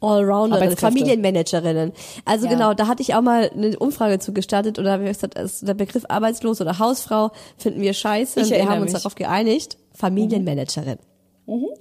Allrounderinnen, 0.01 0.53
Arbeitskräfte. 0.55 0.99
Familienmanagerinnen. 0.99 1.93
Also 2.25 2.47
Ja. 2.47 2.53
genau, 2.53 2.75
da 2.75 2.87
hatte 2.87 3.03
ich 3.03 3.15
auch 3.15 3.21
mal 3.21 3.51
eine 3.51 3.79
Umfrage 3.79 4.19
zu 4.19 4.33
gestartet 4.33 4.79
oder 4.79 4.93
habe 4.93 5.05
ich 5.05 5.11
gesagt, 5.11 5.37
also 5.37 5.67
der 5.67 5.75
Begriff 5.75 6.05
arbeitslos 6.09 6.61
oder 6.63 6.79
Hausfrau 6.79 7.33
finden 7.59 7.83
wir 7.83 7.93
scheiße 7.93 8.41
Ich 8.41 8.47
und 8.47 8.53
wir 8.53 8.69
haben 8.69 8.81
uns 8.81 8.93
mich. 8.93 9.03
darauf 9.03 9.15
geeinigt, 9.15 9.77
Familienmanagerin. 9.93 10.99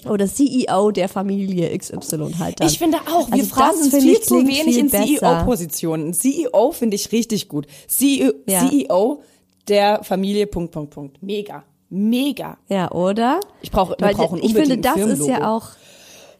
Oder 0.07 0.27
CEO 0.27 0.91
der 0.91 1.07
Familie 1.09 1.77
XY 1.77 2.33
halt 2.39 2.59
dann. 2.59 2.67
Ich 2.67 2.79
finde 2.79 2.97
auch, 3.11 3.29
wir 3.31 3.43
Also 3.43 3.81
sind 3.83 3.91
finde 3.91 4.05
viel 4.07 4.19
zu 4.21 4.35
wenig 4.37 4.63
viel 4.63 4.77
in. 4.79 4.89
CEO-Positionen. 4.89 6.13
CEO 6.13 6.71
finde 6.71 6.95
ich 6.95 7.11
richtig 7.11 7.47
gut. 7.47 7.67
CEO, 7.87 8.33
Ja. 8.47 8.67
CEO 8.67 9.21
der 9.67 10.03
Familie, 10.03 10.47
Punkt, 10.47 10.71
Punkt, 10.71 10.91
Punkt. 10.91 11.21
Mega. 11.21 11.63
Mega. 11.89 12.57
Ja, 12.67 12.91
oder? 12.91 13.39
Ich 13.61 13.71
brauche, 13.71 13.95
wir 13.99 14.07
brauchen 14.13 14.41
ich 14.43 14.53
finde, 14.53 14.77
das 14.79 14.97
ist 14.97 15.27
ja 15.27 15.55
auch, 15.55 15.67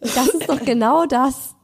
das 0.02 0.28
ist 0.28 0.50
doch 0.50 0.64
genau 0.64 1.06
das. 1.06 1.56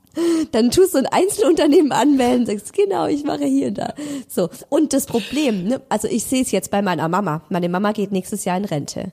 Dann 0.51 0.71
tust 0.71 0.93
du 0.93 0.99
ein 0.99 1.07
Einzelunternehmen 1.07 1.91
anmelden, 1.91 2.45
sagst, 2.45 2.73
genau, 2.73 3.07
ich 3.07 3.23
mache 3.25 3.45
hier 3.45 3.67
und 3.67 3.77
da. 3.79 3.93
So. 4.27 4.49
Und 4.69 4.93
das 4.93 5.07
Problem, 5.07 5.65
ne, 5.65 5.81
also 5.89 6.07
ich 6.07 6.23
sehe 6.23 6.41
es 6.41 6.51
jetzt 6.51 6.71
bei 6.71 6.81
meiner 6.81 7.09
Mama. 7.09 7.41
Meine 7.49 7.69
Mama 7.69 7.91
geht 7.91 8.11
nächstes 8.11 8.45
Jahr 8.45 8.55
in 8.57 8.65
Rente. 8.65 9.11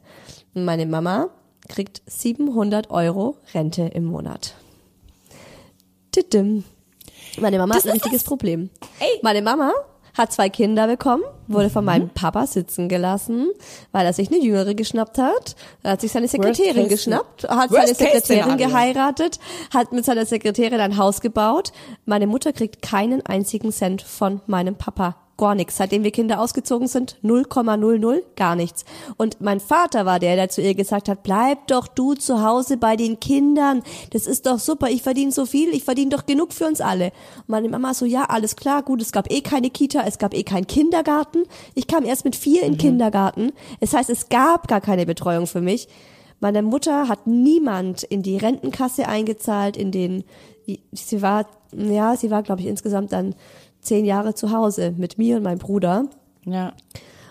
Meine 0.54 0.86
Mama 0.86 1.30
kriegt 1.72 2.02
700 2.06 2.90
Euro 2.90 3.36
Rente 3.54 3.82
im 3.82 4.04
Monat. 4.04 4.54
Tidim. 6.12 6.64
Meine 7.40 7.58
Mama 7.58 7.74
hat 7.74 7.86
ein 7.86 7.92
richtiges 7.92 8.24
Problem. 8.24 8.68
Meine 9.22 9.40
Mama 9.40 9.72
hat 10.16 10.30
zwei 10.30 10.50
Kinder 10.50 10.86
bekommen, 10.86 11.22
wurde 11.48 11.70
von 11.70 11.86
meinem 11.86 12.10
Papa 12.10 12.46
sitzen 12.46 12.90
gelassen, 12.90 13.50
weil 13.92 14.04
er 14.04 14.12
sich 14.12 14.28
eine 14.30 14.38
Jüngere 14.42 14.74
geschnappt 14.74 15.16
hat. 15.16 15.56
Er 15.82 15.92
hat 15.92 16.02
sich 16.02 16.12
seine 16.12 16.28
Sekretärin 16.28 16.88
geschnappt, 16.88 17.48
hat 17.48 17.70
Worst 17.70 17.96
seine 17.96 18.20
Sekretärin 18.20 18.58
geheiratet, 18.58 19.40
hat 19.72 19.92
mit 19.92 20.04
seiner 20.04 20.26
Sekretärin 20.26 20.80
ein 20.80 20.98
Haus 20.98 21.22
gebaut. 21.22 21.72
Meine 22.04 22.26
Mutter 22.26 22.52
kriegt 22.52 22.82
keinen 22.82 23.24
einzigen 23.24 23.72
Cent 23.72 24.02
von 24.02 24.42
meinem 24.46 24.74
Papa. 24.74 25.16
Gar 25.42 25.56
nichts. 25.56 25.76
Seitdem 25.76 26.04
wir 26.04 26.12
Kinder 26.12 26.38
ausgezogen 26.38 26.86
sind, 26.86 27.16
0,00, 27.24 28.22
gar 28.36 28.54
nichts. 28.54 28.84
Und 29.16 29.40
mein 29.40 29.58
Vater 29.58 30.06
war 30.06 30.20
der, 30.20 30.36
der 30.36 30.48
zu 30.50 30.62
ihr 30.62 30.76
gesagt 30.76 31.08
hat, 31.08 31.24
bleib 31.24 31.66
doch 31.66 31.88
du 31.88 32.14
zu 32.14 32.44
Hause 32.44 32.76
bei 32.76 32.94
den 32.94 33.18
Kindern. 33.18 33.82
Das 34.10 34.28
ist 34.28 34.46
doch 34.46 34.60
super. 34.60 34.88
Ich 34.88 35.02
verdiene 35.02 35.32
so 35.32 35.44
viel. 35.44 35.70
Ich 35.70 35.82
verdiene 35.82 36.10
doch 36.10 36.26
genug 36.26 36.52
für 36.52 36.66
uns 36.66 36.80
alle. 36.80 37.06
Und 37.38 37.48
meine 37.48 37.68
Mama 37.68 37.92
so, 37.92 38.04
ja, 38.04 38.26
alles 38.26 38.54
klar, 38.54 38.84
gut. 38.84 39.02
Es 39.02 39.10
gab 39.10 39.32
eh 39.32 39.40
keine 39.40 39.70
Kita. 39.70 40.04
Es 40.06 40.18
gab 40.18 40.32
eh 40.32 40.44
keinen 40.44 40.68
Kindergarten. 40.68 41.42
Ich 41.74 41.88
kam 41.88 42.04
erst 42.04 42.24
mit 42.24 42.36
vier 42.36 42.62
in 42.62 42.74
den 42.74 42.78
Kindergarten. 42.78 43.50
Es 43.80 43.94
heißt, 43.94 44.10
es 44.10 44.28
gab 44.28 44.68
gar 44.68 44.80
keine 44.80 45.06
Betreuung 45.06 45.48
für 45.48 45.60
mich. 45.60 45.88
Meine 46.38 46.62
Mutter 46.62 47.08
hat 47.08 47.26
niemand 47.26 48.04
in 48.04 48.22
die 48.22 48.36
Rentenkasse 48.36 49.08
eingezahlt, 49.08 49.76
in 49.76 49.90
den, 49.90 50.22
sie 50.92 51.20
war, 51.20 51.46
ja, 51.72 52.16
sie 52.16 52.30
war, 52.30 52.44
glaube 52.44 52.60
ich, 52.60 52.68
insgesamt 52.68 53.12
dann 53.12 53.34
zehn 53.82 54.04
Jahre 54.06 54.34
zu 54.34 54.50
Hause 54.52 54.94
mit 54.96 55.18
mir 55.18 55.36
und 55.36 55.42
meinem 55.42 55.58
Bruder. 55.58 56.06
Ja. 56.46 56.72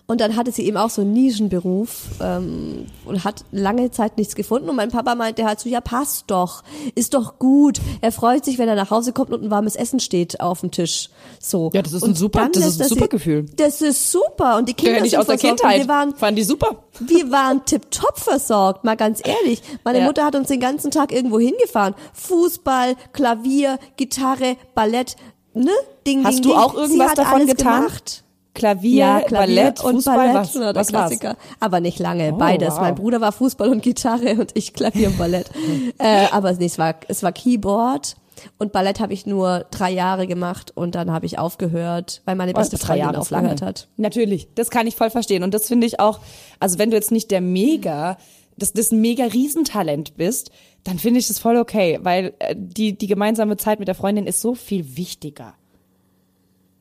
Und 0.08 0.20
dann 0.20 0.36
hatte 0.36 0.52
sie 0.52 0.66
eben 0.66 0.76
auch 0.76 0.90
so 0.90 1.04
einen 1.04 1.14
Nischenberuf 1.14 2.08
ähm, 2.22 2.88
und 3.06 3.24
hat 3.24 3.46
lange 3.54 3.92
Zeit 3.92 4.18
nichts 4.18 4.36
gefunden. 4.36 4.68
Und 4.68 4.76
mein 4.76 4.90
Papa 4.92 5.16
meinte 5.16 5.46
halt 5.46 5.62
so, 5.62 5.70
ja, 5.70 5.80
passt 5.80 6.26
doch, 6.28 6.64
ist 6.96 7.14
doch 7.14 7.40
gut. 7.40 7.80
Er 8.02 8.12
freut 8.12 8.44
sich, 8.44 8.58
wenn 8.58 8.68
er 8.68 8.76
nach 8.76 8.92
Hause 8.92 9.14
kommt 9.14 9.32
und 9.32 9.42
ein 9.42 9.52
warmes 9.52 9.78
Essen 9.78 10.02
steht 10.02 10.42
auf 10.42 10.60
dem 10.60 10.72
Tisch. 10.72 11.10
So. 11.40 11.70
Ja, 11.74 11.82
das 11.82 11.94
ist 11.94 12.04
und 12.04 12.10
ein 12.10 12.16
super- 12.16 12.50
das 12.52 12.66
ist 12.66 12.80
ein 12.82 12.82
er 12.82 12.90
super 12.90 13.08
Gefühl. 13.08 13.46
Das 13.56 13.82
ist 13.82 14.12
super. 14.12 14.58
Und 14.58 14.68
die 14.68 14.74
Kinder 14.74 15.02
ich 15.06 15.12
sind 15.12 15.20
aus 15.22 15.28
der. 15.28 15.38
Kindheit. 15.38 15.80
Wir 15.80 15.88
waren, 15.88 16.14
Fanden 16.14 16.36
die 16.36 16.44
super. 16.44 16.84
wir 17.00 17.32
waren 17.32 17.64
tipptopp 17.64 18.20
versorgt, 18.20 18.84
mal 18.84 18.98
ganz 18.98 19.22
ehrlich. 19.24 19.62
Meine 19.86 20.00
Ja. 20.00 20.06
Mutter 20.06 20.26
hat 20.26 20.36
uns 20.36 20.50
den 20.50 20.60
ganzen 20.60 20.92
Tag 20.92 21.14
irgendwo 21.14 21.40
hingefahren. 21.40 21.96
Fußball, 22.12 22.96
Klavier, 23.14 23.80
Gitarre, 23.96 24.58
Ballett, 24.76 25.16
ne? 25.54 25.72
Ding, 26.06 26.24
Hast 26.24 26.36
ding, 26.36 26.44
du 26.44 26.50
ding. 26.50 26.58
auch 26.58 26.74
irgendwas 26.76 27.14
davon 27.14 27.46
getan? 27.46 27.86
Gemacht. 27.86 28.24
Klavier, 28.54 28.96
Ja, 28.96 29.20
Klavier 29.22 29.56
Ballett, 29.56 29.84
und 29.84 29.96
Fußball, 29.96 30.18
Ballett, 30.18 30.36
was, 30.36 30.56
was 30.56 30.76
war's? 30.76 30.88
Klassiker. 30.90 31.38
Aber 31.62 31.80
nicht 31.80 32.00
lange, 32.00 32.34
Oh, 32.34 32.38
beides. 32.38 32.74
wow. 32.74 32.82
Mein 32.82 32.96
Bruder 32.96 33.22
war 33.22 33.32
Fußball 33.32 33.70
und 33.70 33.82
Gitarre 33.82 34.34
und 34.34 34.52
ich 34.56 34.74
Klavier 34.74 35.08
und 35.08 35.18
Ballett. 35.18 35.50
äh, 36.00 36.26
aber 36.32 36.52
nee, 36.54 36.66
es 36.66 36.78
war, 36.78 36.96
es 37.08 37.24
war 37.24 37.32
Keyboard 37.32 38.18
und 38.58 38.74
Ballett 38.74 39.00
habe 39.00 39.14
ich 39.14 39.26
nur 39.26 39.66
drei 39.72 39.92
Jahre 39.92 40.28
gemacht 40.28 40.72
und 40.76 40.96
dann 40.96 41.12
habe 41.12 41.26
ich 41.28 41.40
aufgehört, 41.40 42.22
weil 42.26 42.36
meine 42.36 42.54
beste 42.54 42.76
drei 42.78 42.98
Freundin 43.00 43.16
aufgehört 43.16 43.62
hat. 43.62 43.88
Natürlich, 43.96 44.50
das 44.56 44.70
kann 44.70 44.86
ich 44.86 44.96
voll 44.98 45.12
verstehen. 45.12 45.44
Und 45.44 45.54
das 45.54 45.68
finde 45.68 45.88
ich 45.88 46.00
auch, 46.02 46.20
also 46.60 46.78
wenn 46.78 46.90
du 46.90 46.98
jetzt 46.98 47.12
nicht 47.12 47.32
der 47.32 47.40
mega, 47.40 48.18
das, 48.58 48.74
das 48.74 48.92
ein 48.92 49.00
mega 49.00 49.26
Riesentalent 49.26 50.18
bist, 50.18 50.52
dann 50.84 50.98
finde 51.00 51.20
ich 51.20 51.28
das 51.28 51.40
voll 51.40 51.58
okay, 51.58 52.00
weil 52.02 52.34
äh, 52.40 52.56
die, 52.58 52.98
die 52.98 53.08
gemeinsame 53.08 53.58
Zeit 53.58 53.80
mit 53.80 53.88
der 53.88 53.96
Freundin 53.96 54.26
ist 54.28 54.42
so 54.42 54.56
viel 54.56 54.98
wichtiger. 54.98 55.54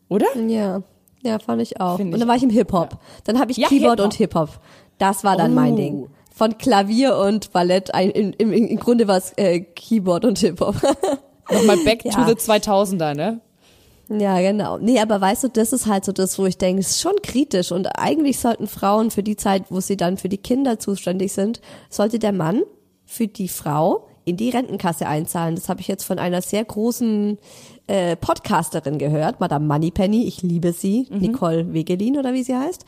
Oder? 0.09 0.27
Ja, 0.49 0.83
ja, 1.23 1.39
fand 1.39 1.63
ich 1.63 1.81
auch. 1.81 1.97
Find 1.99 2.13
und 2.15 2.21
dann 2.21 2.29
war 2.29 2.37
ich 2.37 2.43
im 2.43 2.51
Hip-Hop. 2.51 2.99
Dann 3.25 3.39
habe 3.39 3.51
ich 3.53 3.59
Ja, 3.59 3.69
Keyboard 3.69 3.99
Hip-Hop. 4.01 4.05
und 4.05 4.15
Hip-Hop. 4.15 4.49
Das 4.99 5.23
war 5.25 5.37
dann 5.37 5.55
mein 5.55 5.75
Oh. 5.75 5.77
Ding. 5.77 6.09
Von 6.35 6.57
Klavier 6.57 7.17
und 7.19 7.53
Ballett, 7.53 7.93
ein, 7.95 8.11
im, 8.11 8.33
im, 8.39 8.53
im 8.53 8.77
Grunde 8.79 9.07
war 9.07 9.19
es 9.19 9.33
äh, 9.37 9.61
Keyboard 9.61 10.25
und 10.25 10.39
Hip-Hop. 10.39 10.77
Nochmal 11.51 11.77
back 11.85 12.05
Ja. 12.05 12.13
to 12.13 12.25
the 12.27 12.33
2000er, 12.35 13.15
ne? 13.15 13.41
Ja, 14.09 14.41
genau. 14.41 14.79
Nee, 14.79 14.99
aber 14.99 15.21
weißt 15.21 15.45
du, 15.45 15.49
das 15.49 15.73
ist 15.73 15.87
halt 15.87 16.05
so 16.05 16.13
das, 16.13 16.39
wo 16.39 16.47
ich 16.47 16.59
denke, 16.59 16.81
es 16.81 16.91
ist 16.91 17.01
schon 17.01 17.15
kritisch 17.23 17.71
und 17.71 17.87
eigentlich 17.99 18.41
sollten 18.41 18.67
Frauen 18.67 19.11
für 19.13 19.23
die 19.23 19.37
Zeit, 19.37 19.65
wo 19.71 19.79
sie 19.81 19.97
dann 19.97 20.17
für 20.17 20.29
die 20.29 20.39
Kinder 20.39 20.79
zuständig 20.81 21.33
sind, 21.33 21.61
sollte 21.91 22.19
der 22.19 22.33
Mann 22.33 22.63
für 23.11 23.27
die 23.27 23.49
Frau 23.49 24.07
in 24.25 24.37
die 24.37 24.51
Rentenkasse 24.51 25.07
einzahlen. 25.09 25.57
Das 25.57 25.69
habe 25.69 25.81
ich 25.81 25.89
jetzt 25.89 26.05
von 26.05 26.19
einer 26.21 26.43
sehr 26.43 26.65
großen 26.65 27.39
äh, 27.89 28.15
Podcasterin 28.15 28.99
gehört, 28.99 29.41
Madame 29.41 29.67
Moneypenny, 29.67 30.27
ich 30.29 30.43
liebe 30.43 30.73
sie, 30.73 31.09
Mhm. 31.11 31.19
Nicole 31.19 31.73
Wegelin 31.75 32.17
oder 32.17 32.33
wie 32.33 32.45
sie 32.45 32.55
heißt. 32.57 32.85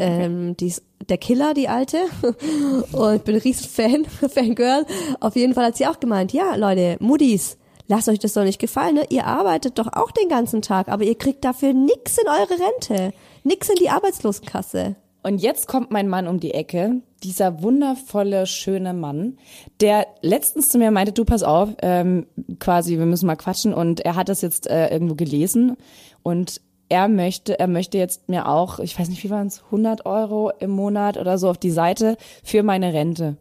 Ähm, 0.00 0.56
die 0.56 0.68
ist 0.68 0.84
der 1.08 1.18
Killer, 1.18 1.54
die 1.54 1.68
alte. 1.68 1.98
Und 2.92 3.16
ich 3.16 3.22
bin 3.22 3.34
ein 3.34 3.40
riesen 3.40 3.68
Fan, 3.68 4.04
Fangirl. 4.30 4.86
Auf 5.18 5.34
jeden 5.34 5.54
Fall 5.54 5.64
hat 5.66 5.76
sie 5.76 5.88
auch 5.88 5.98
gemeint, 5.98 6.32
ja, 6.32 6.54
Leute, 6.54 6.96
Muddis, 7.00 7.58
lasst 7.88 8.08
euch 8.08 8.20
das 8.20 8.34
doch 8.34 8.44
nicht 8.44 8.60
gefallen, 8.60 8.94
ne? 8.94 9.06
Ihr 9.08 9.26
arbeitet 9.26 9.80
doch 9.80 9.88
auch 9.92 10.12
den 10.12 10.28
ganzen 10.28 10.62
Tag, 10.62 10.86
aber 10.86 11.02
ihr 11.02 11.16
kriegt 11.18 11.44
dafür 11.44 11.72
nix 11.72 12.16
in 12.18 12.28
eure 12.28 12.60
Rente. 12.64 13.12
Nix 13.42 13.68
in 13.68 13.76
die 13.76 13.90
Arbeitslosenkasse. 13.90 14.94
Und 15.24 15.38
jetzt 15.42 15.66
kommt 15.66 15.90
mein 15.90 16.06
Mann 16.08 16.28
um 16.28 16.38
die 16.38 16.54
Ecke, 16.54 17.00
dieser 17.22 17.62
wundervolle, 17.62 18.46
schöne 18.46 18.94
Mann, 18.94 19.38
der 19.80 20.06
letztens 20.22 20.68
zu 20.68 20.78
mir 20.78 20.90
meinte, 20.90 21.12
du 21.12 21.24
pass 21.24 21.42
auf, 21.42 21.70
ähm, 21.82 22.26
quasi, 22.58 22.98
wir 22.98 23.06
müssen 23.06 23.26
mal 23.26 23.36
quatschen. 23.36 23.74
Und 23.74 24.00
er 24.00 24.14
hat 24.14 24.28
das 24.28 24.40
jetzt 24.40 24.68
äh, 24.68 24.88
irgendwo 24.88 25.14
gelesen 25.14 25.76
und 26.22 26.60
er 26.88 27.08
möchte, 27.08 27.58
er 27.58 27.68
möchte 27.68 27.98
jetzt 27.98 28.28
mir 28.28 28.48
auch, 28.48 28.78
ich 28.78 28.98
weiß 28.98 29.08
nicht, 29.08 29.22
wie 29.22 29.30
waren 29.30 29.48
es, 29.48 29.62
100 29.64 30.06
Euro 30.06 30.50
im 30.58 30.70
Monat 30.70 31.18
oder 31.18 31.38
so 31.38 31.50
auf 31.50 31.58
die 31.58 31.70
Seite 31.70 32.16
für 32.42 32.62
meine 32.62 32.92
Rente. 32.92 33.36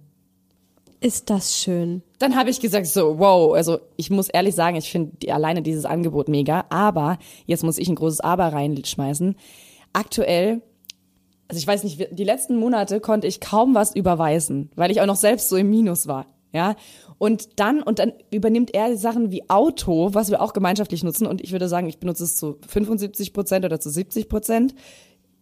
Ist 0.99 1.29
das 1.29 1.55
schön. 1.55 2.01
Dann 2.17 2.35
habe 2.35 2.49
ich 2.49 2.59
gesagt, 2.59 2.87
so, 2.87 3.19
wow, 3.19 3.53
also 3.53 3.79
ich 3.97 4.09
muss 4.09 4.29
ehrlich 4.29 4.55
sagen, 4.55 4.75
ich 4.75 4.91
finde 4.91 5.15
die, 5.21 5.31
alleine 5.31 5.61
dieses 5.61 5.85
Angebot 5.85 6.27
mega, 6.27 6.65
aber 6.69 7.19
jetzt 7.45 7.63
muss 7.63 7.77
ich 7.77 7.87
ein 7.87 7.95
großes 7.95 8.19
Aber 8.19 8.51
reinschmeißen. 8.51 9.35
Aktuell, 9.93 10.61
also 11.47 11.59
ich 11.59 11.67
weiß 11.67 11.83
nicht, 11.83 12.07
die 12.11 12.23
letzten 12.23 12.57
Monate 12.57 12.99
konnte 12.99 13.27
ich 13.27 13.39
kaum 13.39 13.75
was 13.75 13.95
überweisen, 13.95 14.69
weil 14.75 14.91
ich 14.91 15.01
auch 15.01 15.05
noch 15.05 15.15
selbst 15.15 15.49
so 15.49 15.55
im 15.55 15.69
Minus 15.69 16.07
war, 16.07 16.27
ja. 16.51 16.75
Und 17.19 17.59
dann, 17.59 17.81
und 17.81 17.99
dann 17.99 18.13
übernimmt 18.31 18.73
er 18.75 18.95
Sachen 18.95 19.31
wie 19.31 19.49
Auto, 19.49 20.13
was 20.13 20.29
wir 20.29 20.41
auch 20.41 20.53
gemeinschaftlich 20.53 21.03
nutzen, 21.03 21.25
und 21.25 21.41
ich 21.41 21.51
würde 21.51 21.67
sagen, 21.67 21.87
ich 21.87 21.99
benutze 21.99 22.25
es 22.25 22.35
zu 22.35 22.59
75 22.67 23.33
Prozent 23.33 23.65
oder 23.65 23.79
zu 23.79 23.89
70 23.89 24.29
Prozent, 24.29 24.75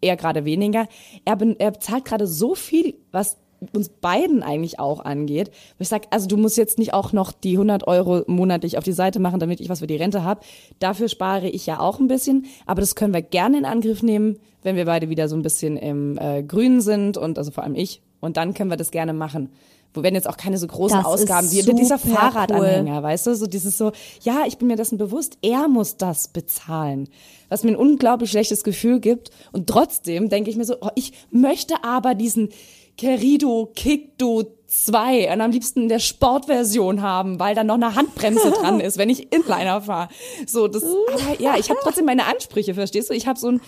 eher 0.02 0.16
gerade 0.16 0.46
weniger. 0.46 0.88
Er, 1.26 1.36
ben, 1.36 1.60
er 1.60 1.80
zahlt 1.80 2.06
gerade 2.06 2.28
so 2.28 2.56
viel, 2.56 2.96
was 3.12 3.38
uns 3.74 3.90
beiden 3.90 4.44
eigentlich 4.44 4.80
auch 4.80 5.04
angeht. 5.04 5.50
Wo 5.78 5.82
ich 5.82 5.88
sage, 5.88 6.08
also 6.12 6.28
du 6.28 6.38
musst 6.38 6.58
jetzt 6.58 6.78
nicht 6.78 6.94
auch 6.94 7.14
noch 7.14 7.32
die 7.32 7.54
100 7.54 7.88
Euro 7.88 8.24
monatlich 8.28 8.78
auf 8.78 8.84
die 8.84 8.94
Seite 8.94 9.20
machen, 9.20 9.40
damit 9.40 9.60
ich 9.60 9.70
was 9.70 9.80
für 9.80 9.88
die 9.88 9.96
Rente 9.96 10.24
habe. 10.24 10.42
Dafür 10.80 11.10
spare 11.10 11.50
ich 11.50 11.66
ja 11.66 11.80
auch 11.80 12.00
ein 12.00 12.08
bisschen, 12.08 12.46
aber 12.66 12.82
das 12.82 12.96
können 12.96 13.14
wir 13.14 13.22
gerne 13.22 13.58
in 13.58 13.66
Angriff 13.66 14.04
nehmen, 14.04 14.40
wenn 14.64 14.76
wir 14.76 14.86
beide 14.86 15.10
wieder 15.10 15.28
so 15.28 15.36
ein 15.36 15.42
bisschen 15.42 15.78
im 15.78 16.18
äh, 16.18 16.44
Grünen 16.44 16.82
sind 16.82 17.18
und 17.18 17.38
also 17.38 17.52
vor 17.52 17.64
allem 17.64 17.76
ich. 17.76 18.02
Und 18.20 18.38
dann 18.38 18.54
können 18.54 18.70
wir 18.70 18.78
das 18.78 18.92
gerne 18.92 19.14
machen. 19.14 19.50
Wo 19.96 20.04
werden 20.04 20.16
jetzt 20.16 20.28
auch 20.28 20.38
keine 20.38 20.58
so 20.58 20.68
großen 20.68 20.98
Das 20.98 21.06
Ausgaben 21.06 21.50
wie 21.50 21.62
dieser 21.74 21.98
Fahrradanhänger, 21.98 23.02
weißt 23.02 23.28
du? 23.28 23.36
So 23.36 23.48
dieses 23.48 23.78
so, 23.78 23.94
ja, 24.22 24.44
ich 24.46 24.58
bin 24.58 24.68
mir 24.68 24.76
dessen 24.76 24.98
bewusst, 24.98 25.38
er 25.42 25.68
muss 25.68 25.96
das 25.96 26.28
bezahlen. 26.28 27.08
Was 27.48 27.64
mir 27.64 27.72
ein 27.72 27.76
unglaublich 27.78 28.30
schlechtes 28.30 28.64
Gefühl 28.64 29.00
gibt. 29.00 29.32
Und 29.54 29.68
trotzdem 29.68 30.30
denke 30.30 30.50
ich 30.50 30.58
mir 30.58 30.66
so, 30.66 30.76
oh, 30.82 30.90
ich 30.96 31.14
möchte 31.32 31.76
aber 31.84 32.14
diesen 32.14 32.50
Querido 32.98 33.72
Kickdo 33.76 34.44
2 34.68 35.34
und 35.34 35.42
am 35.42 35.52
liebsten 35.52 35.84
in 35.84 35.90
der 35.90 36.00
Sportversion 36.00 37.02
haben, 37.02 37.40
weil 37.40 37.56
da 37.56 37.64
noch 37.64 37.76
eine 37.76 37.96
Handbremse 37.96 38.52
dran 38.52 38.80
ist, 38.80 38.98
wenn 38.98 39.10
ich 39.10 39.32
Inliner 39.34 39.82
fahre. 39.82 40.10
So, 40.46 40.68
das, 40.68 40.84
aber 40.84 41.40
ja, 41.40 41.56
ich 41.58 41.70
habe 41.70 41.80
trotzdem 41.82 42.06
meine 42.06 42.26
Ansprüche, 42.26 42.74
verstehst 42.74 43.10
du? 43.10 43.14
Ich 43.14 43.28
habe 43.28 43.40
so 43.40 43.50
ein, 43.50 43.62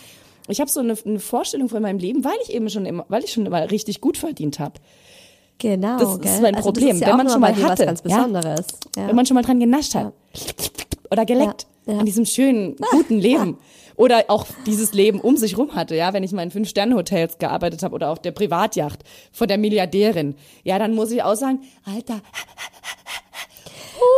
ich 0.48 0.60
habe 0.60 0.70
so 0.70 0.80
eine, 0.80 0.96
eine 1.06 1.20
Vorstellung 1.20 1.70
von 1.70 1.82
meinem 1.82 2.00
Leben, 2.00 2.24
weil 2.24 2.38
ich 2.44 2.54
eben 2.54 2.70
schon 2.70 2.86
immer, 2.86 3.06
weil 3.10 3.24
ich 3.24 3.32
schon 3.32 3.46
immer 3.46 3.70
richtig 3.70 4.02
gut 4.02 4.18
verdient 4.18 4.60
habe. 4.60 4.74
Genau. 5.60 5.98
Das 5.98 6.13
ist 6.13 6.22
gell? 6.22 6.42
mein 6.42 6.56
Also 6.56 6.72
Problem. 6.72 6.96
ist 6.96 7.02
ja 7.02 7.08
Wenn 7.10 7.18
man 7.18 7.30
schon 7.30 7.42
mal 7.42 7.56
hatte, 7.56 7.68
was 7.68 7.80
ganz 7.80 8.04
ja? 8.06 8.18
Besonderes. 8.18 8.66
Ja. 8.96 9.08
Wenn 9.08 9.16
man 9.16 9.26
schon 9.26 9.36
mal 9.36 9.44
dran 9.44 9.60
genascht 9.60 9.96
hat. 9.96 10.13
Oder 11.10 11.26
geleckt. 11.26 11.68
Ja, 11.86 11.94
ja. 11.94 12.00
An 12.00 12.06
diesem 12.06 12.26
schönen, 12.26 12.76
guten 12.92 13.18
Leben. 13.18 13.58
Oder 13.98 14.26
auch 14.30 14.46
dieses 14.66 14.94
Leben 14.94 15.20
um 15.20 15.36
sich 15.38 15.58
rum 15.58 15.74
hatte, 15.76 15.96
ja, 15.96 16.14
wenn 16.14 16.24
ich 16.24 16.32
mal 16.32 16.44
in 16.44 16.52
Fünf-Sterne-Hotels 16.52 17.40
gearbeitet 17.40 17.84
habe 17.84 17.94
oder 17.96 18.10
auf 18.12 18.20
der 18.22 18.32
Privatjacht 18.32 19.04
von 19.34 19.48
der 19.50 19.58
Milliardärin. 19.58 20.36
Ja, 20.64 20.78
dann 20.80 20.94
muss 20.96 21.12
ich 21.12 21.22
auch 21.24 21.36
sagen, 21.36 21.62
Alter, 21.84 22.22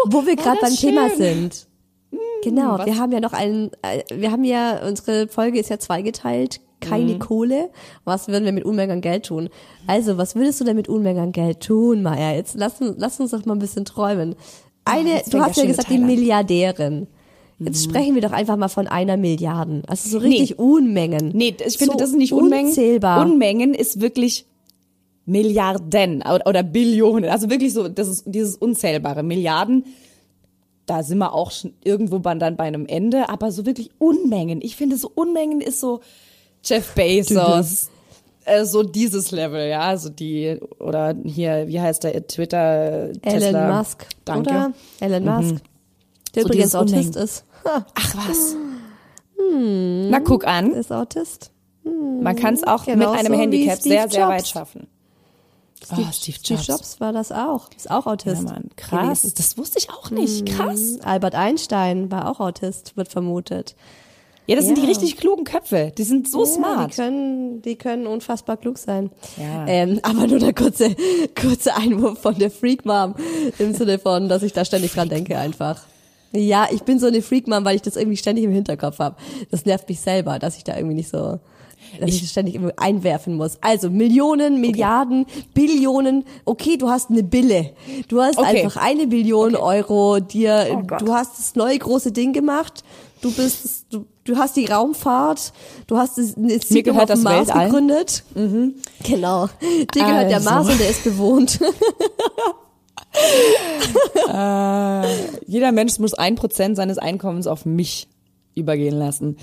Wo 0.08 0.26
wir 0.26 0.36
gerade 0.36 0.60
beim 0.62 0.76
Thema 0.76 1.10
schön. 1.10 1.18
sind. 1.18 1.68
Genau, 2.44 2.78
was? 2.78 2.86
wir 2.86 2.98
haben 2.98 3.12
ja 3.12 3.20
noch 3.20 3.34
einen, 3.34 3.72
äh, 3.82 4.04
wir 4.14 4.32
haben 4.32 4.44
ja, 4.44 4.86
unsere 4.86 5.28
Folge 5.28 5.60
ist 5.60 5.70
ja 5.70 5.78
zweigeteilt, 5.80 6.60
keine 6.82 7.14
Mhm. 7.16 7.20
Kohle. 7.20 7.70
Was 8.06 8.28
würden 8.30 8.46
wir 8.46 8.52
mit 8.54 8.64
Unmengen 8.66 8.92
an 8.98 9.02
Geld 9.02 9.26
tun? 9.28 9.50
Also, 9.88 10.18
was 10.18 10.36
würdest 10.36 10.60
du 10.62 10.66
denn 10.66 10.76
mit 10.78 10.88
Unmengen 10.88 11.22
an 11.24 11.32
Geld 11.34 11.60
tun, 11.62 12.02
Maya? 12.02 12.34
Jetzt 12.34 12.56
lass, 12.58 12.80
uns- 12.82 12.96
lass 12.98 13.20
uns 13.20 13.32
doch 13.32 13.46
mal 13.46 13.54
ein 13.56 13.60
bisschen 13.60 13.84
träumen. 13.86 14.36
Eine, 14.86 15.16
jetzt 15.16 15.34
du 15.34 15.40
hast 15.42 15.58
ja 15.58 15.66
gesagt, 15.66 15.90
die 15.90 15.96
Teil 15.96 16.02
an. 16.04 16.08
Milliardärin. 16.08 17.08
Jetzt 17.60 17.86
Mhm. 17.86 17.90
sprechen 17.90 18.16
wir 18.16 18.22
doch 18.22 18.32
einfach 18.32 18.56
mal 18.58 18.70
von 18.70 18.88
einer 18.88 19.18
Milliarden. 19.18 19.84
Also 19.88 20.10
so 20.10 20.18
richtig 20.20 20.58
Unmengen. 20.60 21.32
nee, 21.34 21.56
ich 21.66 21.78
finde, 21.78 21.94
so 21.94 21.98
das 22.00 22.10
ist 22.12 22.16
nicht 22.18 22.32
Unmengen. 22.34 22.68
Unzählbar. 22.68 23.26
Unmengen 23.26 23.74
ist 23.74 24.00
wirklich 24.02 24.46
Milliarden 25.26 26.24
oder, 26.46 26.64
Billionen. 26.64 27.30
Also 27.30 27.50
wirklich 27.50 27.74
so, 27.74 27.88
das 27.88 28.08
ist 28.08 28.24
dieses 28.26 28.56
Unzählbare. 28.56 29.22
Milliarden, 29.24 29.86
da 30.88 31.04
sind 31.04 31.20
wir 31.20 31.34
auch 31.34 31.52
schon 31.52 31.74
irgendwo 31.84 32.18
bei- 32.20 32.34
dann 32.36 32.56
bei 32.56 32.64
einem 32.64 32.88
Ende, 32.88 33.30
aber 33.30 33.52
so 33.52 33.66
wirklich 33.66 33.92
Unmengen. 34.00 34.60
Ich 34.62 34.76
finde, 34.76 34.98
so 34.98 35.12
Unmengen 35.14 35.62
ist 35.62 35.80
so 35.82 36.00
Jeff 36.64 36.94
Bezos. 36.96 37.90
Äh, 38.46 38.66
so 38.66 38.82
dieses 38.82 39.30
Level, 39.30 39.70
ja, 39.70 39.82
also 39.82 40.10
die, 40.10 40.58
oder 40.80 41.16
hier, 41.24 41.68
wie 41.68 41.80
heißt 41.80 42.04
der, 42.06 42.26
Twitter, 42.26 43.12
Tesla. 43.22 43.48
Elon 43.60 43.78
Musk, 43.78 44.08
Danke. 44.26 44.50
oder? 44.50 44.74
Elon 45.02 45.26
Musk. 45.26 45.56
Der 46.34 46.44
So 46.44 46.50
übrigens. 46.50 46.74
Autist 46.76 47.16
ist. 47.16 47.46
Ach 47.66 48.16
was. 48.16 48.56
Na, 49.52 50.20
guck 50.20 50.46
an. 50.48 50.72
ist 50.74 50.92
Autist. 50.92 51.52
Man 51.84 52.36
kann 52.36 52.54
es 52.54 52.64
auch 52.64 52.86
mit 52.86 52.96
Genauso 52.96 53.18
einem 53.20 53.34
wie 53.34 53.38
Handicap 53.38 53.82
sehr, 53.82 54.10
sehr 54.10 54.22
Jobs. 54.22 54.32
weit 54.32 54.48
schaffen. 54.48 54.88
Steve, 55.84 56.02
oh, 56.08 56.12
Steve 56.12 56.38
Steve 56.38 56.58
Jobs. 56.60 56.68
Jobs 56.68 57.00
war 57.00 57.14
das 57.14 57.32
auch. 57.32 57.70
Ist 57.76 57.90
auch 57.90 58.06
Ja, 58.06 58.12
Autist. 58.12 58.44
Mann, 58.44 58.70
krass. 58.76 59.22
gewesen. 59.22 59.34
Das 59.38 59.58
wusste 59.58 59.80
ich 59.80 59.90
auch 59.90 60.12
nicht. 60.12 60.46
Krass. 60.46 61.00
Albert 61.04 61.36
Einstein 61.36 62.12
war 62.12 62.30
auch 62.30 62.40
Autist, 62.42 62.98
wird 62.98 63.08
vermutet. 63.08 63.76
Ja, 64.46 64.56
das 64.56 64.66
sind 64.66 64.78
die 64.78 64.82
Ja. 64.82 64.88
richtig 64.90 65.16
klugen 65.18 65.46
Köpfe. 65.46 65.94
Die 65.98 66.04
sind 66.04 66.30
so 66.30 66.40
Ja, 66.44 66.46
smart. 66.52 66.92
Die 66.92 66.96
können, 66.96 67.62
die 67.62 67.76
können 67.78 68.08
unfassbar 68.08 68.58
klug 68.58 68.78
sein. 68.78 69.10
Ja. 69.38 69.66
Ähm, 69.68 70.00
aber 70.04 70.28
nur 70.28 70.40
der 70.40 70.54
kurze, 70.54 70.96
kurze 71.40 71.76
Einwurf 71.76 72.20
von 72.20 72.38
der 72.38 72.52
Freak 72.52 72.84
Mom 72.86 73.16
im 73.60 73.74
Sinne 73.74 74.00
von, 74.00 74.28
dass 74.28 74.44
ich 74.44 74.52
da 74.54 74.66
ständig 74.66 74.94
dran 74.94 75.08
denke 75.08 75.38
einfach. 75.38 75.82
Ja, 76.32 76.68
ich 76.72 76.84
bin 76.84 77.00
so 77.00 77.08
eine 77.08 77.22
Freak 77.22 77.48
Mom, 77.48 77.66
weil 77.66 77.76
ich 77.76 77.82
das 77.82 77.96
irgendwie 77.96 78.18
ständig 78.18 78.46
im 78.46 78.52
Hinterkopf 78.52 79.00
habe. 79.00 79.16
Das 79.52 79.66
nervt 79.66 79.90
mich 79.90 80.00
selber, 80.00 80.38
dass 80.40 80.58
ich 80.58 80.64
da 80.64 80.76
irgendwie 80.76 80.96
nicht 80.96 81.10
so, 81.10 81.40
dass 82.00 82.10
ich, 82.10 82.22
das 82.22 82.30
ständig 82.30 82.54
irgendwie 82.56 82.78
einwerfen 82.78 83.36
muss. 83.36 83.58
Also 83.62 83.90
Millionen, 83.90 84.62
Milliarden, 84.62 85.26
Billionen. 85.56 86.26
Okay, 86.46 86.78
du 86.78 86.90
hast 86.90 87.10
eine 87.10 87.24
Bille. 87.24 87.72
Du 88.10 88.22
hast 88.22 88.38
Okay. 88.38 88.64
einfach 88.64 88.78
eine 88.82 89.08
Billion 89.08 89.56
Euro 89.56 90.20
dir, 90.20 90.68
Oh 90.72 90.98
du 91.04 91.14
hast 91.14 91.40
das 91.40 91.56
neue 91.56 91.80
große 91.80 92.12
Ding 92.12 92.32
gemacht. 92.34 92.84
Du 93.22 93.32
bist, 93.34 93.86
du, 93.90 94.06
du 94.24 94.38
hast 94.38 94.56
die 94.56 94.66
Raumfahrt, 94.68 95.52
du 95.88 95.98
hast 95.98 96.18
eine 96.18 96.60
Siedlung 96.60 96.98
auf 97.00 97.06
dem 97.06 97.24
Mars 97.24 97.48
Weltall. 97.48 97.66
gegründet. 97.66 98.24
Genau. 99.04 99.48
Dir 99.62 100.04
gehört 100.04 100.30
der 100.30 100.38
Also. 100.38 100.50
Mars 100.50 100.70
und 100.70 100.80
der 100.80 100.90
ist 100.90 101.04
bewohnt. 101.04 101.60
Jeder 105.48 105.72
Mensch 105.72 106.00
muss 106.00 106.14
ein 106.14 106.36
Prozent 106.36 106.76
seines 106.76 106.98
Einkommens 106.98 107.48
auf 107.48 107.66
mich 107.66 108.08
übergehen 108.56 108.98
lassen. 108.98 109.38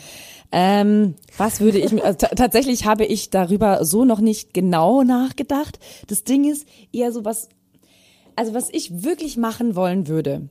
Ähm, 0.52 1.14
was 1.36 1.60
würde 1.60 1.78
ich, 1.78 2.04
also 2.04 2.18
ta- 2.18 2.34
tatsächlich 2.34 2.86
habe 2.86 3.04
ich 3.04 3.30
darüber 3.30 3.84
so 3.84 4.04
noch 4.04 4.20
nicht 4.20 4.54
genau 4.54 5.02
nachgedacht. 5.02 5.78
Das 6.06 6.22
Ding 6.24 6.50
ist 6.50 6.66
eher 6.92 7.10
so 7.12 7.24
was, 7.24 7.48
also 8.36 8.54
was 8.54 8.68
ich 8.70 9.02
wirklich 9.02 9.36
machen 9.36 9.74
wollen 9.74 10.06
würde, 10.06 10.48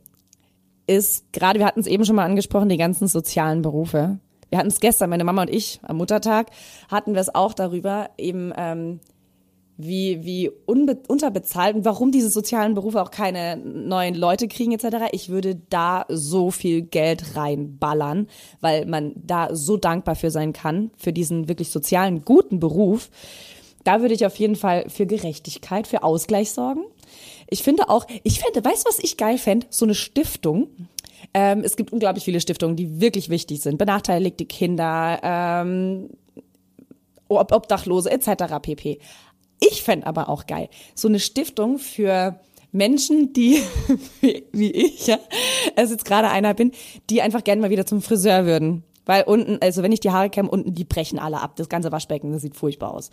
ist, 0.88 1.32
gerade 1.32 1.60
wir 1.60 1.66
hatten 1.66 1.80
es 1.80 1.88
eben 1.88 2.06
schon 2.06 2.16
mal 2.18 2.26
angesprochen, 2.26 2.70
die 2.70 2.78
ganzen 2.78 3.08
sozialen 3.08 3.62
Berufe. 3.62 4.20
Wir 4.50 4.60
hatten 4.60 4.68
es 4.68 4.80
gestern, 4.80 5.10
meine 5.10 5.24
Mama 5.24 5.44
und 5.44 5.50
ich, 5.50 5.80
am 5.84 5.98
Muttertag, 5.98 6.48
hatten 6.90 7.14
wir 7.14 7.22
es 7.22 7.34
auch 7.34 7.54
darüber, 7.54 8.10
eben 8.18 8.54
ähm, 8.56 9.00
wie, 9.78 10.24
wie 10.24 10.50
unbe 10.66 10.98
unterbezahlt 11.08 11.76
und 11.76 11.86
warum 11.86 12.12
diese 12.12 12.30
sozialen 12.30 12.74
Berufe 12.76 13.02
auch 13.02 13.12
keine 13.12 13.58
neuen 13.58 14.16
Leute 14.16 14.48
kriegen 14.48 14.72
etc. 14.72 15.08
Ich 15.12 15.30
würde 15.30 15.60
da 15.70 16.06
so 16.10 16.52
viel 16.52 16.82
Geld 16.82 17.36
reinballern, 17.36 18.28
weil 18.62 18.86
man 18.86 19.14
da 19.16 19.54
so 19.54 19.78
dankbar 19.78 20.16
für 20.16 20.32
sein 20.32 20.54
kann, 20.54 20.92
für 20.98 21.12
diesen 21.12 21.48
wirklich 21.50 21.70
sozialen, 21.70 22.24
guten 22.24 22.60
Beruf. 22.60 23.10
Da 23.84 24.02
würde 24.02 24.14
ich 24.14 24.26
auf 24.26 24.38
jeden 24.38 24.56
Fall 24.56 24.90
für 24.90 25.06
Gerechtigkeit, 25.06 25.88
für 25.88 26.04
Ausgleich 26.04 26.52
sorgen. 26.52 26.82
Ich 27.48 27.62
finde 27.62 27.90
auch, 27.90 28.08
ich 28.24 28.40
fände, 28.40 28.64
weißt 28.64 28.86
du, 28.86 28.90
was 28.90 29.00
ich 29.00 29.18
geil 29.18 29.38
fände? 29.38 29.68
So 29.70 29.86
eine 29.86 29.94
Stiftung, 29.96 30.70
Ähm, 31.34 31.62
es 31.64 31.76
gibt 31.76 31.92
unglaublich 31.92 32.24
viele 32.24 32.40
Stiftungen, 32.40 32.76
die 32.76 33.02
wirklich 33.02 33.30
wichtig 33.30 33.62
sind. 33.62 33.78
Benachteiligte 33.78 34.46
Kinder, 34.46 35.20
ähm, 35.24 36.10
Ob 37.28 37.52
Obdachlose 37.52 38.12
etc. 38.12 38.60
pp. 38.62 39.00
Ich 39.70 39.84
fände 39.84 40.08
aber 40.08 40.30
auch 40.30 40.46
geil, 40.48 40.70
so 40.94 41.08
eine 41.08 41.20
Stiftung 41.20 41.78
für 41.78 42.40
Menschen, 42.72 43.34
die, 43.34 43.62
wie 44.52 44.72
ich, 44.72 45.08
ja, 45.08 45.18
als 45.76 45.92
jetzt 45.92 46.06
gerade 46.06 46.30
einer 46.30 46.54
bin, 46.54 46.72
die 47.10 47.22
einfach 47.22 47.44
gerne 47.44 47.62
mal 47.62 47.70
wieder 47.70 47.86
zum 47.86 48.02
Friseur 48.02 48.46
würden. 48.46 48.84
Weil 49.06 49.24
unten, 49.24 49.60
also 49.62 49.84
wenn 49.84 49.92
ich 49.92 50.00
die 50.00 50.12
Haare 50.12 50.30
kämme, 50.30 50.50
unten, 50.50 50.74
die 50.74 50.84
brechen 50.84 51.20
alle 51.20 51.40
ab. 51.40 51.56
Das 51.56 51.70
ganze 51.70 51.92
Waschbecken, 51.92 52.32
das 52.32 52.42
sieht 52.42 52.56
furchtbar 52.56 52.94
aus. 52.94 53.12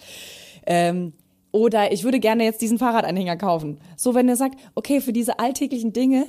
Ähm, 0.67 1.13
oder 1.53 1.93
ich 1.93 2.03
würde 2.03 2.19
gerne 2.19 2.45
jetzt 2.45 2.63
diesen 2.63 2.79
Fahrradanhänger 2.79 3.37
kaufen. 3.37 3.79
So, 3.97 4.15
wenn 4.15 4.29
ihr 4.29 4.37
sagt, 4.37 4.59
okay, 4.75 5.01
für 5.01 5.13
diese 5.13 5.39
alltäglichen 5.39 5.93
Dinge, 5.93 6.27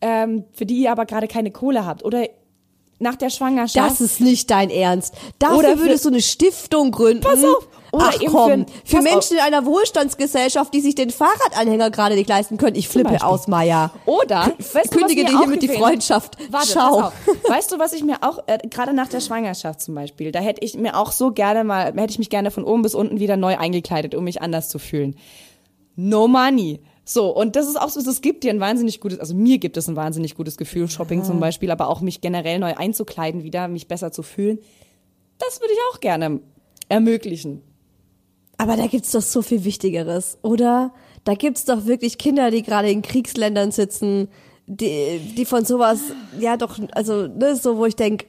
ähm, 0.00 0.44
für 0.52 0.66
die 0.66 0.82
ihr 0.82 0.90
aber 0.90 1.06
gerade 1.06 1.28
keine 1.28 1.52
Kohle 1.52 1.86
habt. 1.86 2.04
Oder 2.04 2.28
nach 2.98 3.14
der 3.14 3.30
Schwangerschaft. 3.30 3.90
Das 3.90 4.00
ist 4.00 4.20
nicht 4.20 4.50
dein 4.50 4.70
Ernst. 4.70 5.14
Dafür 5.38 5.58
Oder 5.58 5.78
würdest 5.78 6.04
du 6.04 6.08
eine 6.08 6.22
Stiftung 6.22 6.90
gründen. 6.90 7.22
Pass 7.22 7.44
auf. 7.44 7.68
Oder 7.96 8.10
Ach 8.10 8.20
eben 8.20 8.32
komm, 8.32 8.66
für- 8.84 8.96
für, 8.96 9.02
Menschen 9.02 9.36
in 9.38 9.42
einer 9.42 9.64
Wohlstandsgesellschaft, 9.64 10.72
die 10.74 10.80
sich 10.80 10.94
den 10.94 11.10
Fahrradanhänger 11.10 11.90
gerade 11.90 12.14
nicht 12.14 12.28
leisten 12.28 12.56
können. 12.56 12.76
Ich 12.76 12.88
flippe 12.88 13.24
aus, 13.24 13.48
Maya. 13.48 13.92
Oder, 14.04 14.52
weißt 14.72 14.92
du, 14.94 14.98
Kündige 14.98 15.24
dir 15.24 15.38
hiermit 15.38 15.62
die? 15.62 15.68
Freundschaft. 15.68 16.36
Warte, 16.50 16.68
Ciao. 16.68 17.00
auf. 17.06 17.12
Weißt 17.48 17.72
du, 17.72 17.78
was 17.78 17.92
ich 17.92 18.04
mir 18.04 18.22
auch, 18.22 18.40
äh, 18.46 18.58
gerade 18.68 18.92
nach 18.92 19.08
der 19.08 19.20
Schwangerschaft 19.20 19.80
zum 19.80 19.94
Beispiel, 19.94 20.32
da 20.32 20.40
hätte 20.40 20.64
ich 20.64 20.76
mir 20.76 20.96
auch 20.96 21.12
so 21.12 21.30
gerne 21.32 21.64
mal, 21.64 21.86
hätte 21.94 22.10
ich 22.10 22.18
mich 22.18 22.30
gerne 22.30 22.50
von 22.50 22.64
oben 22.64 22.82
bis 22.82 22.94
unten 22.94 23.18
wieder 23.20 23.36
neu 23.36 23.56
eingekleidet, 23.56 24.14
um 24.14 24.24
mich 24.24 24.42
anders 24.42 24.68
zu 24.68 24.78
fühlen. 24.78 25.16
No 25.96 26.28
money. 26.28 26.80
So, 27.04 27.30
und 27.34 27.54
das 27.56 27.68
ist 27.68 27.80
auch 27.80 27.88
so, 27.88 28.00
es 28.00 28.20
gibt 28.20 28.42
dir 28.42 28.50
ein 28.50 28.58
wahnsinnig 28.60 29.00
gutes, 29.00 29.20
also 29.20 29.34
mir 29.34 29.58
gibt 29.58 29.76
es 29.76 29.88
ein 29.88 29.94
wahnsinnig 29.96 30.34
gutes 30.34 30.56
Gefühl, 30.56 30.88
Shopping 30.90 31.22
zum 31.22 31.38
Beispiel, 31.38 31.70
aber 31.70 31.88
auch 31.88 32.00
mich 32.00 32.20
generell 32.20 32.58
neu 32.58 32.74
einzukleiden 32.74 33.44
wieder, 33.44 33.68
mich 33.68 33.86
besser 33.86 34.10
zu 34.10 34.22
fühlen. 34.22 34.58
Das 35.38 35.60
würde 35.60 35.72
ich 35.72 35.78
auch 35.92 36.00
gerne 36.00 36.40
ermöglichen. 36.88 37.62
Aber 38.58 38.76
da 38.76 38.86
gibt's 38.86 39.12
doch 39.12 39.22
so 39.22 39.42
viel 39.42 39.64
Wichtigeres, 39.64 40.38
oder? 40.42 40.92
Da 41.24 41.34
gibt's 41.34 41.64
doch 41.64 41.86
wirklich 41.86 42.18
Kinder, 42.18 42.50
die 42.50 42.62
gerade 42.62 42.90
in 42.90 43.02
Kriegsländern 43.02 43.70
sitzen, 43.70 44.28
die, 44.66 45.18
die 45.36 45.44
von 45.44 45.64
sowas, 45.64 46.00
ja 46.38 46.56
doch, 46.56 46.78
also, 46.92 47.26
ne, 47.26 47.56
so, 47.56 47.76
wo 47.76 47.86
ich 47.86 47.96
denk, 47.96 48.26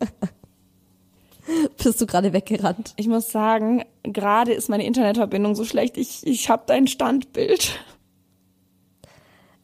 bist 1.82 2.00
du 2.00 2.06
gerade 2.06 2.32
weggerannt? 2.32 2.94
Ich 2.96 3.08
muss 3.08 3.30
sagen, 3.30 3.84
gerade 4.02 4.52
ist 4.52 4.68
meine 4.68 4.86
Internetverbindung 4.86 5.54
so 5.54 5.64
schlecht, 5.64 5.96
ich, 5.96 6.26
ich 6.26 6.48
habe 6.48 6.64
dein 6.66 6.86
Standbild. 6.86 7.78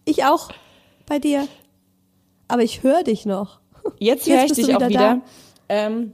Ich 0.04 0.24
auch, 0.24 0.50
bei 1.06 1.18
dir. 1.18 1.46
Aber 2.48 2.62
ich 2.62 2.82
höre 2.82 3.02
dich 3.02 3.24
noch. 3.24 3.60
Jetzt 3.98 4.28
höre 4.28 4.44
ich 4.44 4.52
dich 4.52 4.74
auch 4.74 4.80
wieder 4.80 4.88
wieder. 4.88 5.20
Ähm, 5.68 6.12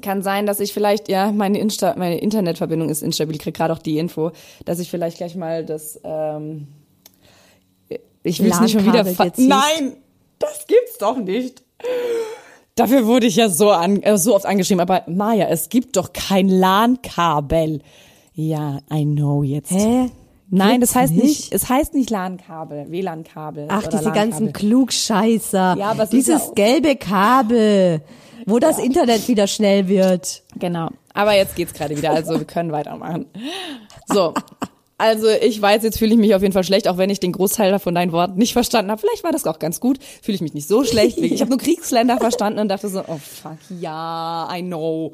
kann 0.00 0.22
sein, 0.22 0.46
dass 0.46 0.60
ich 0.60 0.72
vielleicht, 0.72 1.08
ja, 1.08 1.32
meine, 1.32 1.58
Insta 1.58 1.94
meine 1.96 2.18
Internetverbindung 2.18 2.88
ist 2.88 3.02
instabil. 3.02 3.36
Ich 3.36 3.42
krieg 3.42 3.54
gerade 3.54 3.72
auch 3.72 3.78
die 3.78 3.98
Info, 3.98 4.32
dass 4.64 4.78
ich 4.78 4.90
vielleicht 4.90 5.18
gleich 5.18 5.36
mal 5.36 5.64
das, 5.64 6.00
ähm, 6.04 6.68
ich 8.22 8.42
will 8.42 8.50
es 8.50 8.60
nicht 8.60 8.72
schon 8.72 8.84
wieder. 8.84 9.04
Nein, 9.04 9.96
das 10.38 10.66
gibt's 10.66 10.98
doch 10.98 11.16
nicht. 11.16 11.62
Dafür 12.74 13.06
wurde 13.06 13.26
ich 13.26 13.36
ja 13.36 13.48
so, 13.48 13.70
an, 13.70 14.02
äh, 14.02 14.18
so 14.18 14.34
oft 14.34 14.44
angeschrieben. 14.44 14.80
Aber 14.80 15.04
Maja, 15.06 15.46
es 15.48 15.68
gibt 15.68 15.96
doch 15.96 16.12
kein 16.12 16.48
LAN-Kabel. 16.48 17.80
Ja, 18.34 18.80
I 18.92 19.04
know 19.04 19.42
jetzt. 19.42 19.70
Hä? 19.70 20.10
Nein, 20.48 20.80
Gibt's 20.80 20.92
das 20.92 21.02
heißt 21.02 21.12
nicht? 21.12 21.24
nicht? 21.24 21.52
es 21.52 21.68
heißt 21.68 21.94
nicht 21.94 22.10
LAN-Kabel, 22.10 22.90
WLAN-Kabel. 22.90 23.66
Ach, 23.68 23.86
diese 23.86 24.12
ganzen 24.12 24.52
Klugscheißer. 24.52 25.76
Ja, 25.78 25.90
aber 25.90 26.06
Dieses 26.06 26.46
ja 26.46 26.52
gelbe 26.54 26.96
Kabel, 26.96 28.02
wo 28.46 28.58
das 28.58 28.78
Internet 28.78 29.26
wieder 29.28 29.46
schnell 29.46 29.88
wird. 29.88 30.42
Genau. 30.58 30.90
Aber 31.14 31.34
jetzt 31.34 31.56
geht's 31.56 31.72
gerade 31.72 31.96
wieder, 31.96 32.10
also 32.10 32.38
wir 32.38 32.44
können 32.44 32.70
weitermachen. 32.72 33.26
So. 34.06 34.34
Also 34.98 35.28
ich 35.28 35.60
weiß, 35.60 35.82
jetzt 35.82 35.98
fühle 35.98 36.14
ich 36.14 36.18
mich 36.18 36.34
auf 36.34 36.40
jeden 36.40 36.54
Fall 36.54 36.64
schlecht, 36.64 36.88
auch 36.88 36.96
wenn 36.96 37.10
ich 37.10 37.20
den 37.20 37.32
Großteil 37.32 37.78
von 37.78 37.94
deinen 37.94 38.12
Worten 38.12 38.38
nicht 38.38 38.54
verstanden 38.54 38.90
habe. 38.90 39.00
Vielleicht 39.00 39.24
war 39.24 39.32
das 39.32 39.46
auch 39.46 39.58
ganz 39.58 39.78
gut. 39.78 39.98
Fühle 40.22 40.36
ich 40.36 40.40
mich 40.40 40.54
nicht 40.54 40.68
so 40.68 40.84
schlecht. 40.84 41.18
Ich 41.18 41.40
habe 41.42 41.50
nur 41.50 41.58
Kriegsländer 41.66 42.16
verstanden 42.16 42.60
und 42.60 42.68
dachte 42.68 42.88
so, 42.88 43.00
oh 43.00 43.18
fuck, 43.18 43.58
ja, 43.78 44.48
I 44.50 44.62
know. 44.62 45.12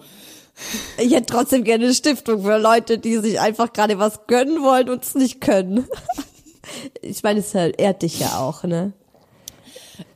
Ich 0.99 1.13
hätte 1.13 1.27
trotzdem 1.27 1.65
gerne 1.65 1.85
eine 1.85 1.95
Stiftung 1.95 2.43
für 2.43 2.59
Leute, 2.59 2.99
die 2.99 3.19
sich 3.19 3.41
einfach 3.41 3.73
gerade 3.73 3.99
was 3.99 4.27
gönnen 4.27 4.63
wollen 4.63 4.89
und 4.89 5.05
es 5.05 5.15
nicht 5.15 5.41
können. 5.41 5.87
Ich 7.03 7.25
meine, 7.25 7.41
es 7.41 7.53
ehrt 7.55 8.03
dich 8.03 8.21
ja 8.21 8.39
auch, 8.39 8.63
ne? 8.63 8.93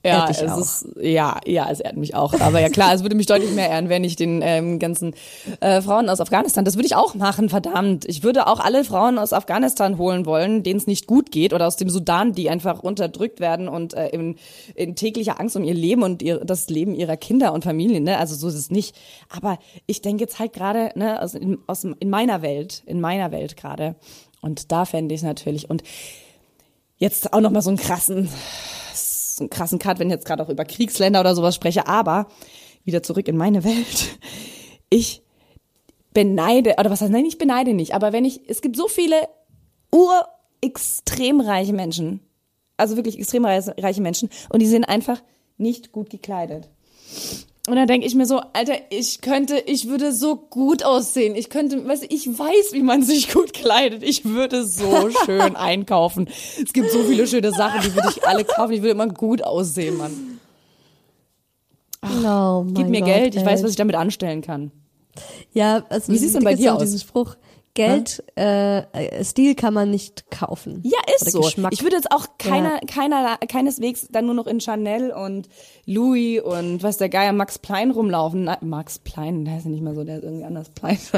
Ja, 0.04 0.28
es 0.28 0.42
auch. 0.42 0.58
ist, 0.58 0.86
ja, 1.00 1.38
ja, 1.46 1.68
es 1.70 1.80
ehrt 1.80 1.96
mich 1.96 2.14
auch. 2.14 2.34
Aber 2.40 2.60
ja 2.60 2.68
klar, 2.68 2.94
es 2.94 3.02
würde 3.02 3.14
mich 3.14 3.26
deutlich 3.26 3.50
mehr 3.52 3.68
ehren, 3.68 3.88
wenn 3.88 4.04
ich 4.04 4.16
den 4.16 4.40
ähm, 4.42 4.78
ganzen 4.78 5.14
äh, 5.60 5.80
Frauen 5.82 6.08
aus 6.08 6.20
Afghanistan, 6.20 6.64
das 6.64 6.76
würde 6.76 6.86
ich 6.86 6.94
auch 6.94 7.14
machen, 7.14 7.48
verdammt. 7.48 8.04
Ich 8.06 8.22
würde 8.22 8.46
auch 8.46 8.60
alle 8.60 8.84
Frauen 8.84 9.18
aus 9.18 9.32
Afghanistan 9.32 9.98
holen 9.98 10.26
wollen, 10.26 10.62
denen 10.62 10.78
es 10.78 10.86
nicht 10.86 11.06
gut 11.06 11.30
geht, 11.30 11.52
oder 11.52 11.66
aus 11.66 11.76
dem 11.76 11.90
Sudan, 11.90 12.32
die 12.32 12.50
einfach 12.50 12.80
unterdrückt 12.80 13.40
werden 13.40 13.68
und 13.68 13.94
äh, 13.94 14.08
in, 14.08 14.36
in 14.74 14.96
täglicher 14.96 15.40
Angst 15.40 15.56
um 15.56 15.64
ihr 15.64 15.74
Leben 15.74 16.02
und 16.02 16.22
ihr, 16.22 16.44
das 16.44 16.68
Leben 16.68 16.94
ihrer 16.94 17.16
Kinder 17.16 17.52
und 17.52 17.64
Familien. 17.64 18.04
Ne? 18.04 18.18
Also 18.18 18.34
so 18.34 18.48
ist 18.48 18.54
es 18.54 18.70
nicht. 18.70 18.96
Aber 19.28 19.58
ich 19.86 20.02
denke 20.02 20.24
jetzt 20.24 20.38
halt 20.38 20.52
gerade 20.52 20.90
ne, 20.94 21.20
aus, 21.20 21.34
in, 21.34 21.58
aus, 21.66 21.84
in 21.84 22.10
meiner 22.10 22.42
Welt, 22.42 22.82
in 22.86 23.00
meiner 23.00 23.30
Welt 23.32 23.56
gerade. 23.56 23.96
Und 24.40 24.70
da 24.72 24.84
fände 24.84 25.14
ich 25.14 25.20
es 25.20 25.24
natürlich. 25.24 25.68
Und 25.68 25.82
jetzt 26.98 27.32
auch 27.32 27.40
noch 27.40 27.50
mal 27.50 27.62
so 27.62 27.70
einen 27.70 27.78
krassen 27.78 28.28
so 29.36 29.44
einen 29.44 29.50
krassen 29.50 29.78
Cut, 29.78 29.98
wenn 29.98 30.08
ich 30.08 30.14
jetzt 30.14 30.26
gerade 30.26 30.42
auch 30.42 30.48
über 30.48 30.64
Kriegsländer 30.64 31.20
oder 31.20 31.34
sowas 31.34 31.54
spreche, 31.54 31.86
aber 31.86 32.26
wieder 32.84 33.02
zurück 33.02 33.28
in 33.28 33.36
meine 33.36 33.64
Welt. 33.64 34.18
Ich 34.88 35.22
beneide, 36.14 36.76
oder 36.78 36.90
was 36.90 37.00
heißt, 37.00 37.10
nein, 37.12 37.26
ich 37.26 37.38
beneide 37.38 37.74
nicht, 37.74 37.92
aber 37.92 38.12
wenn 38.12 38.24
ich, 38.24 38.48
es 38.48 38.62
gibt 38.62 38.76
so 38.76 38.88
viele 38.88 39.16
urextrem 39.92 41.40
reiche 41.40 41.72
Menschen, 41.72 42.20
also 42.76 42.96
wirklich 42.96 43.18
extrem 43.18 43.44
reiche 43.44 44.00
Menschen, 44.00 44.30
und 44.48 44.60
die 44.60 44.66
sind 44.66 44.84
einfach 44.84 45.20
nicht 45.58 45.92
gut 45.92 46.08
gekleidet. 46.08 46.68
Und 47.68 47.74
dann 47.74 47.88
denke 47.88 48.06
ich 48.06 48.14
mir 48.14 48.26
so, 48.26 48.40
Alter, 48.52 48.74
ich 48.90 49.20
könnte, 49.20 49.58
ich 49.58 49.88
würde 49.88 50.12
so 50.12 50.36
gut 50.36 50.84
aussehen. 50.84 51.34
Ich 51.34 51.50
könnte, 51.50 51.86
weißt 51.86 52.04
du, 52.04 52.14
ich 52.14 52.26
weiß, 52.28 52.72
wie 52.72 52.82
man 52.82 53.02
sich 53.02 53.32
gut 53.32 53.52
kleidet. 53.52 54.04
Ich 54.04 54.24
würde 54.24 54.64
so 54.64 55.10
schön 55.24 55.56
einkaufen. 55.56 56.28
Es 56.62 56.72
gibt 56.72 56.90
so 56.90 57.02
viele 57.02 57.26
schöne 57.26 57.50
Sachen, 57.50 57.80
die 57.82 57.94
würde 57.94 58.08
ich 58.10 58.26
alle 58.26 58.44
kaufen. 58.44 58.72
Ich 58.72 58.82
würde 58.82 58.92
immer 58.92 59.08
gut 59.08 59.42
aussehen, 59.42 59.96
Mann. 59.96 60.40
Oh 62.02 62.62
mein 62.62 62.74
Gib 62.74 62.88
mir 62.88 63.00
Gott, 63.00 63.08
Geld, 63.08 63.34
ich 63.34 63.44
weiß, 63.44 63.64
was 63.64 63.70
ich 63.70 63.76
damit 63.76 63.96
anstellen 63.96 64.42
kann. 64.42 64.70
Ja, 65.52 65.84
also 65.88 66.12
Wie 66.12 66.18
sieht's 66.18 66.34
denn 66.34 66.44
da 66.44 66.50
bei 66.50 66.54
dir 66.54 66.74
aus? 66.74 66.82
diesen 66.82 67.00
Spruch, 67.00 67.36
Geld, 67.76 68.24
äh, 68.36 69.22
Stil 69.24 69.54
kann 69.54 69.72
man 69.72 69.90
nicht 69.92 70.30
kaufen. 70.32 70.80
Ja, 70.84 70.98
ist 71.14 71.22
Oder 71.22 71.30
so. 71.30 71.40
Geschmack. 71.42 71.72
Ich 71.72 71.82
würde 71.84 71.94
jetzt 71.94 72.10
auch 72.10 72.26
keiner, 72.38 72.80
keiner, 72.80 73.36
keineswegs 73.48 74.08
dann 74.10 74.26
nur 74.26 74.34
noch 74.34 74.48
in 74.48 74.60
Chanel 74.60 75.12
und 75.12 75.48
Louis 75.86 76.40
und 76.42 76.82
was 76.82 76.96
der 76.96 77.08
Geier 77.08 77.32
Max 77.32 77.58
Plein 77.60 77.90
rumlaufen. 77.92 78.44
Na, 78.44 78.58
Max 78.60 78.98
Plein, 78.98 79.44
der 79.44 79.58
ist 79.58 79.64
ja 79.64 79.70
nicht 79.70 79.82
mehr 79.82 79.94
so, 79.94 80.02
der 80.02 80.16
ist 80.16 80.24
irgendwie 80.24 80.44
anders 80.44 80.70
Plein. 80.70 80.98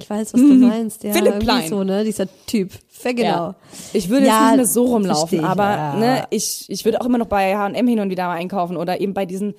Ich 0.00 0.08
weiß, 0.08 0.32
was 0.32 0.40
du 0.40 0.46
meinst. 0.54 1.04
Ja, 1.04 1.10
Mhm. 1.10 1.14
Philipp 1.14 1.38
Plein. 1.40 1.68
so, 1.68 1.84
ne? 1.84 2.02
Dieser 2.04 2.26
Typ. 2.46 2.72
Ver- 2.88 3.12
Genau. 3.14 3.26
Ja. 3.28 3.54
Ich 3.92 4.08
würde 4.08 4.26
Ja, 4.26 4.32
jetzt 4.32 4.46
nicht 4.48 4.56
mehr 4.56 4.66
so 4.66 4.84
rumlaufen, 4.86 5.38
ich, 5.40 5.44
aber 5.44 5.64
ja. 5.70 5.96
ne, 5.96 6.26
ich, 6.30 6.64
ich 6.68 6.84
würde 6.84 7.00
auch 7.00 7.04
immer 7.06 7.18
noch 7.18 7.26
bei 7.26 7.54
H&M 7.56 7.86
hin 7.86 8.00
und 8.00 8.08
wieder 8.10 8.26
mal 8.26 8.36
einkaufen 8.36 8.76
oder 8.76 9.00
eben 9.00 9.12
bei 9.12 9.26
diesen 9.26 9.54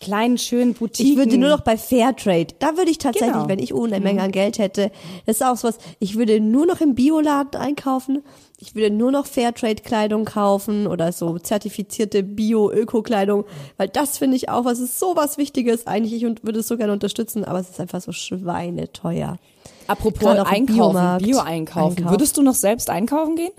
kleinen, 0.00 0.38
schönen 0.38 0.74
Boutiquen. 0.74 1.12
Ich 1.12 1.16
würde 1.18 1.38
nur 1.38 1.48
noch 1.50 1.60
bei 1.60 1.76
Fairtrade, 1.76 2.54
da 2.58 2.76
würde 2.76 2.90
ich 2.90 2.98
tatsächlich, 2.98 3.32
Genau. 3.32 3.48
wenn 3.48 3.58
ich 3.58 3.74
eine 3.74 4.00
Menge 4.00 4.22
an 4.22 4.32
Geld 4.32 4.58
hätte, 4.58 4.90
das 5.26 5.36
ist 5.36 5.42
auch 5.42 5.56
sowas, 5.56 5.78
ich 5.98 6.16
würde 6.16 6.40
nur 6.40 6.66
noch 6.66 6.80
im 6.80 6.94
Bioladen 6.94 7.60
einkaufen, 7.60 8.22
ich 8.58 8.74
würde 8.74 8.94
nur 8.94 9.10
noch 9.12 9.26
Fairtrade-Kleidung 9.26 10.24
kaufen 10.24 10.86
oder 10.86 11.12
so 11.12 11.38
zertifizierte 11.38 12.22
Bio-Öko-Kleidung, 12.22 13.44
weil 13.76 13.88
das 13.88 14.18
finde 14.18 14.36
ich 14.36 14.48
auch, 14.48 14.64
was 14.64 14.78
ist 14.78 14.98
so 14.98 15.14
was 15.16 15.38
Wichtiges 15.38 15.86
eigentlich, 15.86 16.14
ich 16.14 16.26
und- 16.26 16.44
würde 16.44 16.60
es 16.60 16.68
so 16.68 16.76
gerne 16.76 16.92
unterstützen, 16.92 17.44
aber 17.44 17.58
es 17.60 17.68
ist 17.70 17.80
einfach 17.80 18.00
so 18.00 18.12
schweineteuer. 18.12 19.38
Apropos 19.86 20.24
einkaufen, 20.26 21.18
Bio-einkaufen. 21.24 21.46
einkaufen. 21.46 22.10
Würdest 22.10 22.36
du 22.36 22.42
noch 22.42 22.54
selbst 22.54 22.90
einkaufen 22.90 23.36
gehen? 23.36 23.52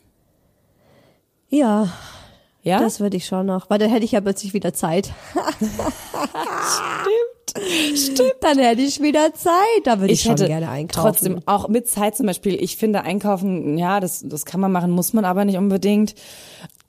Ja, 1.49 1.87
Ja? 2.67 2.79
das 2.79 2.99
würde 2.99 3.17
ich 3.17 3.25
schon 3.25 3.45
noch, 3.45 3.69
weil 3.69 3.79
dann 3.79 3.89
hätte 3.89 4.05
ich 4.05 4.11
ja 4.11 4.21
plötzlich 4.21 4.53
wieder 4.53 4.73
Zeit. 4.73 5.11
stimmt. 7.55 7.97
Stimmt. 7.97 8.35
Dann 8.41 8.59
hätte 8.59 8.81
ich 8.81 9.01
wieder 9.01 9.33
Zeit, 9.33 9.53
da 9.85 9.99
würde 9.99 10.13
ich, 10.13 10.19
Ich 10.19 10.23
schon 10.25 10.33
hätte 10.33 10.47
gerne 10.47 10.69
einkaufen. 10.69 11.07
trotzdem 11.07 11.39
auch 11.47 11.67
mit 11.69 11.87
Zeit 11.87 12.15
zum 12.15 12.27
Beispiel. 12.27 12.53
Ich 12.61 12.77
finde 12.77 13.01
einkaufen, 13.01 13.77
ja, 13.77 13.99
das, 13.99 14.21
das 14.25 14.45
kann 14.45 14.59
man 14.59 14.71
machen, 14.71 14.91
muss 14.91 15.13
man 15.13 15.25
aber 15.25 15.43
nicht 15.45 15.57
unbedingt. 15.57 16.13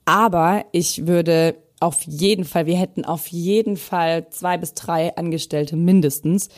Aber 0.05 0.65
ich 0.71 1.07
würde 1.07 1.55
auf 1.81 2.01
jeden 2.01 2.43
Fall, 2.43 2.65
wir 2.65 2.77
hätten 2.77 3.05
auf 3.05 3.27
jeden 3.27 3.77
Fall 3.77 4.29
zwei 4.29 4.57
bis 4.57 4.73
drei 4.73 5.15
Angestellte 5.15 5.77
mindestens. 5.77 6.49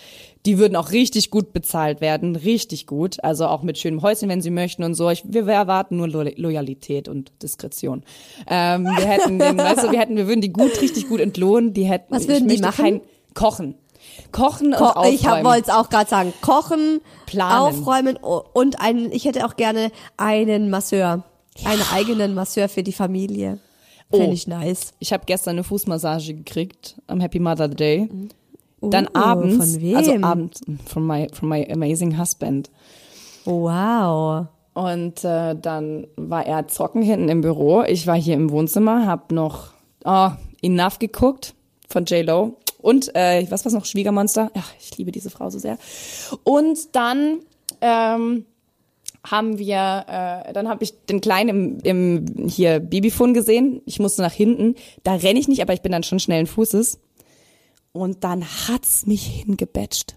Die 0.47 0.57
würden 0.57 0.75
auch 0.75 0.91
richtig 0.91 1.29
gut 1.29 1.53
bezahlt 1.53 2.01
werden, 2.01 2.35
richtig 2.35 2.87
gut. 2.87 3.23
Also 3.23 3.45
auch 3.45 3.61
mit 3.61 3.77
schönem 3.77 4.01
Häuschen, 4.01 4.29
wenn 4.29 4.41
sie 4.41 4.49
möchten 4.49 4.83
und 4.83 4.95
so. 4.95 5.09
Ich, 5.11 5.23
wir, 5.27 5.47
erwarten 5.47 5.97
nur 5.97 6.07
Lo 6.07 6.23
Loyalität 6.23 7.07
und 7.07 7.31
Diskretion. 7.43 8.03
Ähm, 8.47 8.85
wir 8.85 9.05
hätten, 9.05 9.37
den, 9.37 9.57
weißt 9.57 9.83
du, 9.83 9.91
wir 9.91 9.99
hätten, 9.99 10.17
wir 10.17 10.27
würden 10.27 10.41
die 10.41 10.51
gut, 10.51 10.81
richtig 10.81 11.07
gut 11.07 11.19
entlohnen. 11.19 11.73
Die 11.73 11.83
hätten, 11.83 12.13
Was 12.13 12.27
würden 12.27 12.47
die 12.47 12.57
machen? 12.57 12.83
Kein, 12.83 13.01
kochen. 13.35 13.75
Kochen 14.31 14.71
Ko 14.71 14.85
und 14.85 14.89
aufräumen. 14.91 15.13
ich 15.13 15.25
wollte 15.25 15.61
es 15.61 15.69
auch 15.69 15.89
gerade 15.89 16.09
sagen. 16.09 16.33
Kochen, 16.41 17.01
Planen. 17.27 17.75
aufräumen 17.75 18.17
und 18.17 18.81
einen, 18.81 19.11
ich 19.11 19.25
hätte 19.25 19.45
auch 19.45 19.55
gerne 19.55 19.91
einen 20.17 20.71
Masseur. 20.71 21.23
Einen 21.63 21.83
eigenen 21.93 22.33
Masseur 22.33 22.69
für 22.69 22.81
die 22.81 22.93
Familie. 22.93 23.59
Fände 24.11 24.27
Oh. 24.27 24.33
ich 24.33 24.47
nice. 24.47 24.93
Ich 24.99 25.11
habe 25.13 25.23
gestern 25.25 25.51
eine 25.51 25.63
Fußmassage 25.63 26.33
gekriegt 26.33 26.95
am 27.07 27.19
Happy 27.19 27.39
Mother 27.39 27.67
Day. 27.67 28.07
Dann 28.81 29.07
Oh, 29.13 29.19
abends, 29.19 29.57
von 29.73 29.81
wem? 29.81 29.95
also 29.97 30.13
abends 30.21 30.61
from 30.85 31.07
my 31.07 31.27
from 31.33 31.49
my 31.49 31.67
amazing 31.71 32.17
husband. 32.17 32.69
Wow. 33.45 34.47
Und 34.73 35.23
äh, 35.23 35.55
dann 35.55 36.07
war 36.15 36.45
er 36.45 36.67
zocken 36.67 37.01
hinten 37.01 37.29
im 37.29 37.41
Büro. 37.41 37.83
Ich 37.83 38.07
war 38.07 38.15
hier 38.15 38.35
im 38.35 38.51
Wohnzimmer, 38.51 39.05
hab 39.05 39.31
noch 39.31 39.71
oh, 40.05 40.29
Enough 40.61 40.99
geguckt 40.99 41.53
von 41.89 42.05
J 42.05 42.25
Lo 42.25 42.55
und 42.79 43.13
äh, 43.15 43.45
was 43.49 43.65
war's 43.65 43.73
noch 43.73 43.85
Schwiegermonster. 43.85 44.49
Ach, 44.57 44.71
ich 44.79 44.97
liebe 44.97 45.11
diese 45.11 45.29
Frau 45.29 45.49
so 45.49 45.59
sehr. 45.59 45.77
Und 46.43 46.95
dann 46.95 47.39
ähm, 47.81 48.45
haben 49.25 49.57
wir, 49.59 50.05
äh, 50.47 50.53
dann 50.53 50.67
habe 50.67 50.83
ich 50.83 50.93
den 51.05 51.21
Kleinen 51.21 51.79
im, 51.83 52.25
im 52.37 52.47
hier 52.47 52.79
Babyphone 52.79 53.33
gesehen. 53.33 53.81
Ich 53.85 53.99
musste 53.99 54.21
nach 54.21 54.33
hinten. 54.33 54.75
Da 55.03 55.13
renne 55.15 55.39
ich 55.39 55.47
nicht, 55.47 55.61
aber 55.61 55.73
ich 55.73 55.81
bin 55.81 55.91
dann 55.91 56.03
schon 56.03 56.19
schnellen 56.19 56.47
Fußes. 56.47 56.99
Und 57.93 58.23
dann 58.23 58.43
hat's 58.67 59.05
mich 59.05 59.25
hingebatcht. 59.25 60.15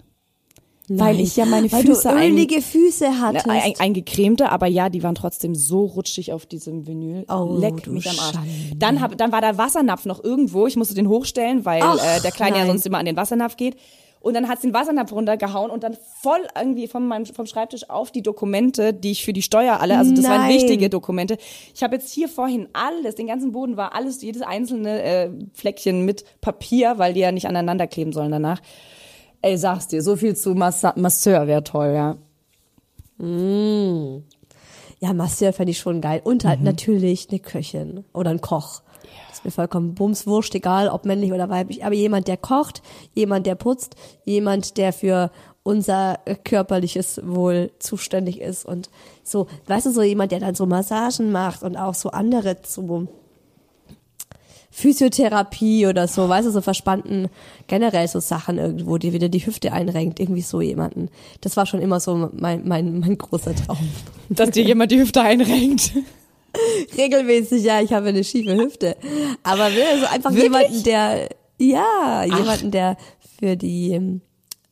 Weil 0.88 1.18
ich 1.18 1.34
ja 1.36 1.46
meine 1.46 1.72
Weil 1.72 1.82
Füße 1.86 2.10
ein- 2.10 2.32
ölige 2.32 2.60
Füße 2.60 3.18
hattest. 3.18 3.48
ein, 3.48 3.72
eingecremte, 3.78 4.50
aber 4.50 4.66
ja, 4.66 4.90
die 4.90 5.02
waren 5.02 5.14
trotzdem 5.14 5.54
so 5.54 5.86
rutschig 5.86 6.30
auf 6.34 6.44
diesem 6.44 6.86
Vinyl. 6.86 7.24
Oh, 7.30 7.56
Leck 7.58 7.86
mich 7.86 8.06
am 8.08 8.18
Arsch. 8.18 8.34
Schande. 8.34 8.50
Dann, 8.76 9.00
hab, 9.00 9.16
dann 9.16 9.32
war 9.32 9.40
der 9.40 9.56
Wassernapf 9.56 10.04
noch 10.04 10.22
irgendwo. 10.22 10.66
Ich 10.66 10.76
musste 10.76 10.94
den 10.94 11.08
hochstellen, 11.08 11.64
weil 11.64 11.80
Ach, 11.82 11.96
äh, 11.96 12.20
der 12.20 12.32
Kleine 12.32 12.56
ja 12.56 12.62
nein. 12.64 12.72
sonst 12.72 12.84
immer 12.86 12.98
an 12.98 13.06
den 13.06 13.16
Wassernapf 13.16 13.56
geht. 13.56 13.76
Und 14.24 14.32
dann 14.34 14.48
hat's 14.48 14.62
den 14.62 14.72
Wassernapf 14.72 15.12
runtergehauen 15.12 15.70
und 15.70 15.82
dann 15.82 15.96
voll 16.22 16.40
irgendwie 16.58 16.88
von 16.88 17.06
meinem, 17.06 17.26
vom 17.26 17.44
Schreibtisch 17.44 17.90
auf 17.90 18.10
die 18.10 18.22
Dokumente, 18.22 18.94
die 18.94 19.10
ich 19.10 19.22
für 19.24 19.34
die 19.34 19.42
Steuer 19.42 19.80
alle, 19.80 19.98
also 19.98 20.14
das 20.14 20.24
waren 20.24 20.40
Nein. 20.48 20.54
wichtige 20.54 20.88
Dokumente. 20.88 21.36
Ich 21.74 21.82
habe 21.82 21.96
jetzt 21.96 22.10
hier 22.10 22.28
vorhin 22.28 22.68
alles, 22.72 23.16
den 23.16 23.26
ganzen 23.26 23.52
Boden 23.52 23.76
war 23.76 23.94
alles, 23.94 24.22
jedes 24.22 24.40
einzelne 24.40 25.02
äh, 25.02 25.30
Fleckchen 25.52 26.06
mit 26.06 26.24
Papier, 26.40 26.94
weil 26.96 27.12
die 27.12 27.20
ja 27.20 27.32
nicht 27.32 27.46
aneinander 27.46 27.86
kleben 27.86 28.12
sollen 28.14 28.30
danach. 28.32 28.60
Ey, 29.42 29.58
sag's 29.58 29.88
dir, 29.88 30.00
so 30.02 30.16
viel 30.16 30.34
zu 30.34 30.54
Massa 30.54 30.94
Masseur 30.96 31.46
wäre 31.46 31.62
toll, 31.62 31.92
ja. 31.94 32.16
Ja, 35.00 35.12
Masseur 35.12 35.52
fände 35.52 35.70
ich 35.72 35.78
schon 35.78 36.00
geil. 36.00 36.22
Und 36.24 36.44
Mhm. 36.44 36.48
halt 36.48 36.62
natürlich 36.62 37.28
eine 37.30 37.40
Köchin 37.40 38.04
oder 38.14 38.30
ein 38.30 38.40
Koch. 38.40 38.80
Mir 39.44 39.50
vollkommen 39.50 39.94
bumswurscht, 39.94 40.54
egal 40.54 40.88
ob 40.88 41.04
männlich 41.04 41.32
oder 41.32 41.50
weiblich. 41.50 41.84
Aber 41.84 41.94
jemand, 41.94 42.28
der 42.28 42.36
kocht, 42.36 42.82
jemand, 43.14 43.46
der 43.46 43.54
putzt, 43.54 43.94
jemand, 44.24 44.76
der 44.78 44.92
für 44.92 45.30
unser 45.62 46.18
körperliches 46.44 47.20
Wohl 47.24 47.70
zuständig 47.78 48.40
ist 48.40 48.66
und 48.66 48.90
so, 49.22 49.46
weißt 49.66 49.86
du, 49.86 49.92
so 49.92 50.02
jemand, 50.02 50.32
der 50.32 50.40
dann 50.40 50.54
so 50.54 50.66
Massagen 50.66 51.32
macht 51.32 51.62
und 51.62 51.76
auch 51.76 51.94
so 51.94 52.10
andere 52.10 52.62
zu 52.62 53.08
Physiotherapie 54.70 55.86
oder 55.86 56.08
so, 56.08 56.28
weißt 56.28 56.48
du, 56.48 56.50
so 56.50 56.60
verspannten, 56.60 57.28
generell 57.68 58.08
so 58.08 58.18
Sachen 58.18 58.58
irgendwo, 58.58 58.98
die 58.98 59.12
wieder 59.12 59.28
die 59.28 59.46
Hüfte 59.46 59.72
einrenkt, 59.72 60.18
irgendwie 60.18 60.42
so 60.42 60.60
jemanden. 60.60 61.10
Das 61.40 61.56
war 61.56 61.64
schon 61.64 61.80
immer 61.80 62.00
so 62.00 62.28
mein, 62.32 62.66
mein, 62.66 62.98
mein 62.98 63.16
großer 63.16 63.54
Traum. 63.54 63.88
Dass 64.28 64.50
dir 64.50 64.64
jemand 64.64 64.90
die 64.90 64.98
Hüfte 64.98 65.22
einrenkt. 65.22 65.92
regelmäßig, 66.96 67.64
ja, 67.64 67.80
ich 67.80 67.92
habe 67.92 68.08
eine 68.08 68.24
schiefe 68.24 68.56
Hüfte. 68.56 68.96
Aber 69.42 69.68
ne, 69.68 69.84
so 70.00 70.06
einfach 70.06 70.30
Wirklich? 70.32 70.44
jemanden, 70.44 70.82
der, 70.84 71.28
ja, 71.58 72.24
jemanden, 72.24 72.70
der 72.70 72.96
für 73.38 73.56
die, 73.56 73.92
ähm, 73.92 74.20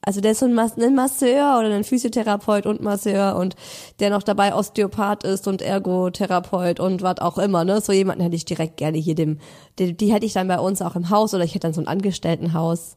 also 0.04 0.20
der 0.20 0.32
ist 0.32 0.40
so 0.40 0.46
ein, 0.46 0.54
Mas 0.54 0.76
ein 0.76 0.94
Masseur 0.94 1.58
oder 1.60 1.72
ein 1.72 1.84
Physiotherapeut 1.84 2.66
und 2.66 2.82
Masseur 2.82 3.36
und 3.36 3.54
der 4.00 4.10
noch 4.10 4.24
dabei 4.24 4.52
Osteopath 4.52 5.22
ist 5.22 5.46
und 5.46 5.62
Ergotherapeut 5.62 6.80
und 6.80 7.02
was 7.02 7.18
auch 7.18 7.38
immer, 7.38 7.64
ne? 7.64 7.80
So 7.80 7.92
jemanden 7.92 8.22
hätte 8.22 8.34
ich 8.34 8.44
direkt 8.44 8.78
gerne 8.78 8.98
hier 8.98 9.14
dem, 9.14 9.38
die, 9.78 9.96
die 9.96 10.12
hätte 10.12 10.26
ich 10.26 10.32
dann 10.32 10.48
bei 10.48 10.58
uns 10.58 10.82
auch 10.82 10.96
im 10.96 11.08
Haus 11.10 11.34
oder 11.34 11.44
ich 11.44 11.54
hätte 11.54 11.68
dann 11.68 11.74
so 11.74 11.80
ein 11.80 11.86
Angestelltenhaus, 11.86 12.96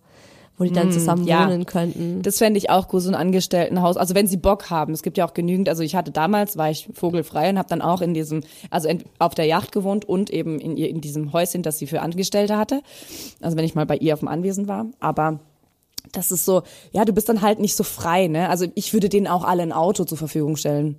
wo 0.57 0.63
die 0.63 0.71
dann 0.71 0.91
zusammen 0.91 1.25
ja. 1.27 1.47
wohnen 1.49 1.65
könnten. 1.65 2.21
Das 2.21 2.37
fände 2.37 2.57
ich 2.57 2.69
auch 2.69 2.87
gut, 2.87 3.01
so 3.01 3.09
ein 3.09 3.15
Angestelltenhaus. 3.15 3.97
Also 3.97 4.15
wenn 4.15 4.25
sie 4.27 4.37
Bock 4.37 4.69
haben. 4.69 4.93
Es 4.93 5.03
gibt 5.03 5.17
ja 5.17 5.27
auch 5.27 5.33
genügend. 5.33 5.67
Also 5.67 5.83
ich 5.83 5.95
hatte 5.95 6.11
damals, 6.11 6.55
war 6.57 6.69
ich 6.71 6.87
vogelfrei 6.93 7.49
und 7.49 7.57
habe 7.57 7.67
dann 7.67 7.81
auch 7.81 8.01
in 8.01 8.13
diesem, 8.13 8.41
also 8.69 8.87
auf 9.19 9.35
der 9.35 9.45
Yacht 9.45 9.71
gewohnt 9.73 10.05
und 10.05 10.29
eben 10.29 10.59
in, 10.59 10.77
ihr- 10.77 10.89
in 10.89 11.01
diesem 11.01 11.33
Häuschen, 11.33 11.61
das 11.61 11.77
sie 11.77 11.87
für 11.87 12.01
Angestellte 12.01 12.57
hatte. 12.57 12.81
Also 13.41 13.57
wenn 13.57 13.65
ich 13.65 13.75
mal 13.75 13.85
bei 13.85 13.97
ihr 13.97 14.13
auf 14.13 14.19
dem 14.19 14.29
Anwesen 14.29 14.67
war. 14.67 14.85
Aber 15.01 15.39
das 16.13 16.31
ist 16.31 16.45
so, 16.45 16.63
ja, 16.91 17.03
du 17.03 17.11
bist 17.11 17.27
dann 17.27 17.41
halt 17.41 17.59
nicht 17.59 17.75
so 17.75 17.83
frei, 17.83 18.27
ne? 18.27 18.47
Also 18.49 18.67
ich 18.75 18.93
würde 18.93 19.09
denen 19.09 19.27
auch 19.27 19.43
alle 19.43 19.63
ein 19.63 19.73
Auto 19.73 20.05
zur 20.05 20.17
Verfügung 20.17 20.55
stellen. 20.55 20.95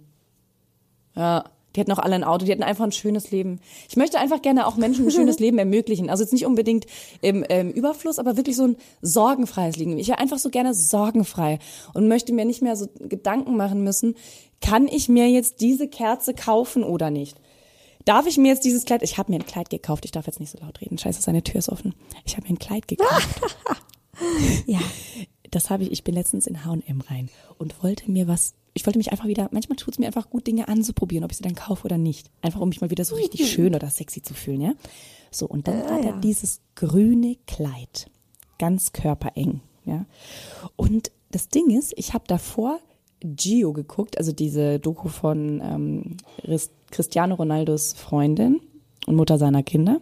Ja, 1.14 1.44
die 1.76 1.80
hätten 1.80 1.92
auch 1.92 1.98
alle 1.98 2.14
ein 2.14 2.24
Auto, 2.24 2.46
die 2.46 2.50
hätten 2.50 2.62
einfach 2.62 2.84
ein 2.84 2.92
schönes 2.92 3.30
Leben. 3.30 3.60
Ich 3.88 3.96
möchte 3.96 4.18
einfach 4.18 4.40
gerne 4.40 4.66
auch 4.66 4.76
Menschen 4.76 5.06
ein 5.06 5.10
schönes 5.10 5.38
Leben 5.40 5.58
ermöglichen. 5.58 6.08
Also 6.08 6.22
jetzt 6.22 6.32
nicht 6.32 6.46
unbedingt 6.46 6.86
im, 7.20 7.42
im 7.44 7.70
Überfluss, 7.70 8.18
aber 8.18 8.36
wirklich 8.36 8.56
so 8.56 8.66
ein 8.66 8.76
sorgenfreies 9.02 9.76
Leben. 9.76 9.98
Ich 9.98 10.08
wäre 10.08 10.18
einfach 10.18 10.38
so 10.38 10.48
gerne 10.50 10.74
sorgenfrei 10.74 11.58
und 11.92 12.08
möchte 12.08 12.32
mir 12.32 12.46
nicht 12.46 12.62
mehr 12.62 12.76
so 12.76 12.88
Gedanken 12.98 13.56
machen 13.56 13.84
müssen, 13.84 14.16
kann 14.60 14.88
ich 14.88 15.08
mir 15.08 15.28
jetzt 15.28 15.60
diese 15.60 15.86
Kerze 15.86 16.32
kaufen 16.32 16.82
oder 16.82 17.10
nicht? 17.10 17.36
Darf 18.06 18.26
ich 18.26 18.38
mir 18.38 18.48
jetzt 18.48 18.64
dieses 18.64 18.84
Kleid, 18.84 19.02
ich 19.02 19.18
habe 19.18 19.32
mir 19.32 19.38
ein 19.38 19.46
Kleid 19.46 19.68
gekauft, 19.68 20.04
ich 20.04 20.12
darf 20.12 20.26
jetzt 20.26 20.40
nicht 20.40 20.50
so 20.50 20.58
laut 20.58 20.80
reden, 20.80 20.96
scheiße, 20.96 21.20
seine 21.20 21.42
Tür 21.42 21.58
ist 21.58 21.68
offen. 21.68 21.94
Ich 22.24 22.36
habe 22.36 22.46
mir 22.46 22.54
ein 22.54 22.58
Kleid 22.58 22.88
gekauft. 22.88 23.40
Ja. 24.66 24.80
Das 25.50 25.70
habe 25.70 25.84
ich, 25.84 25.92
ich 25.92 26.04
bin 26.04 26.14
letztens 26.14 26.46
in 26.46 26.64
H&M 26.64 27.02
rein 27.02 27.28
und 27.58 27.82
wollte 27.82 28.10
mir 28.10 28.26
was, 28.26 28.54
ich 28.76 28.86
wollte 28.86 28.98
mich 28.98 29.10
einfach 29.10 29.26
wieder, 29.26 29.48
manchmal 29.52 29.76
tut 29.76 29.94
es 29.94 29.98
mir 29.98 30.06
einfach 30.06 30.30
gut, 30.30 30.46
Dinge 30.46 30.68
anzuprobieren, 30.68 31.24
ob 31.24 31.32
ich 31.32 31.38
sie 31.38 31.42
dann 31.42 31.54
kaufe 31.54 31.84
oder 31.86 31.98
nicht. 31.98 32.30
Einfach 32.42 32.60
um 32.60 32.68
mich 32.68 32.80
mal 32.80 32.90
wieder 32.90 33.04
so 33.04 33.16
richtig 33.16 33.50
schön 33.50 33.74
oder 33.74 33.88
sexy 33.90 34.22
zu 34.22 34.34
fühlen, 34.34 34.60
ja. 34.60 34.72
So, 35.30 35.46
und 35.46 35.66
dann 35.66 35.82
war 35.82 36.00
da 36.00 36.08
ja. 36.08 36.20
dieses 36.20 36.60
grüne 36.74 37.36
Kleid, 37.46 38.10
ganz 38.58 38.92
körpereng, 38.92 39.60
ja. 39.84 40.04
Und 40.76 41.10
das 41.32 41.48
Ding 41.48 41.70
ist, 41.70 41.94
ich 41.96 42.14
habe 42.14 42.24
davor 42.26 42.78
Gio 43.20 43.72
geguckt, 43.72 44.18
also 44.18 44.32
diese 44.32 44.78
Doku 44.78 45.08
von 45.08 45.60
ähm, 45.64 46.16
Ris- 46.46 46.70
Cristiano 46.90 47.34
Ronaldos 47.34 47.94
Freundin 47.94 48.60
und 49.06 49.16
Mutter 49.16 49.38
seiner 49.38 49.62
Kinder. 49.62 50.00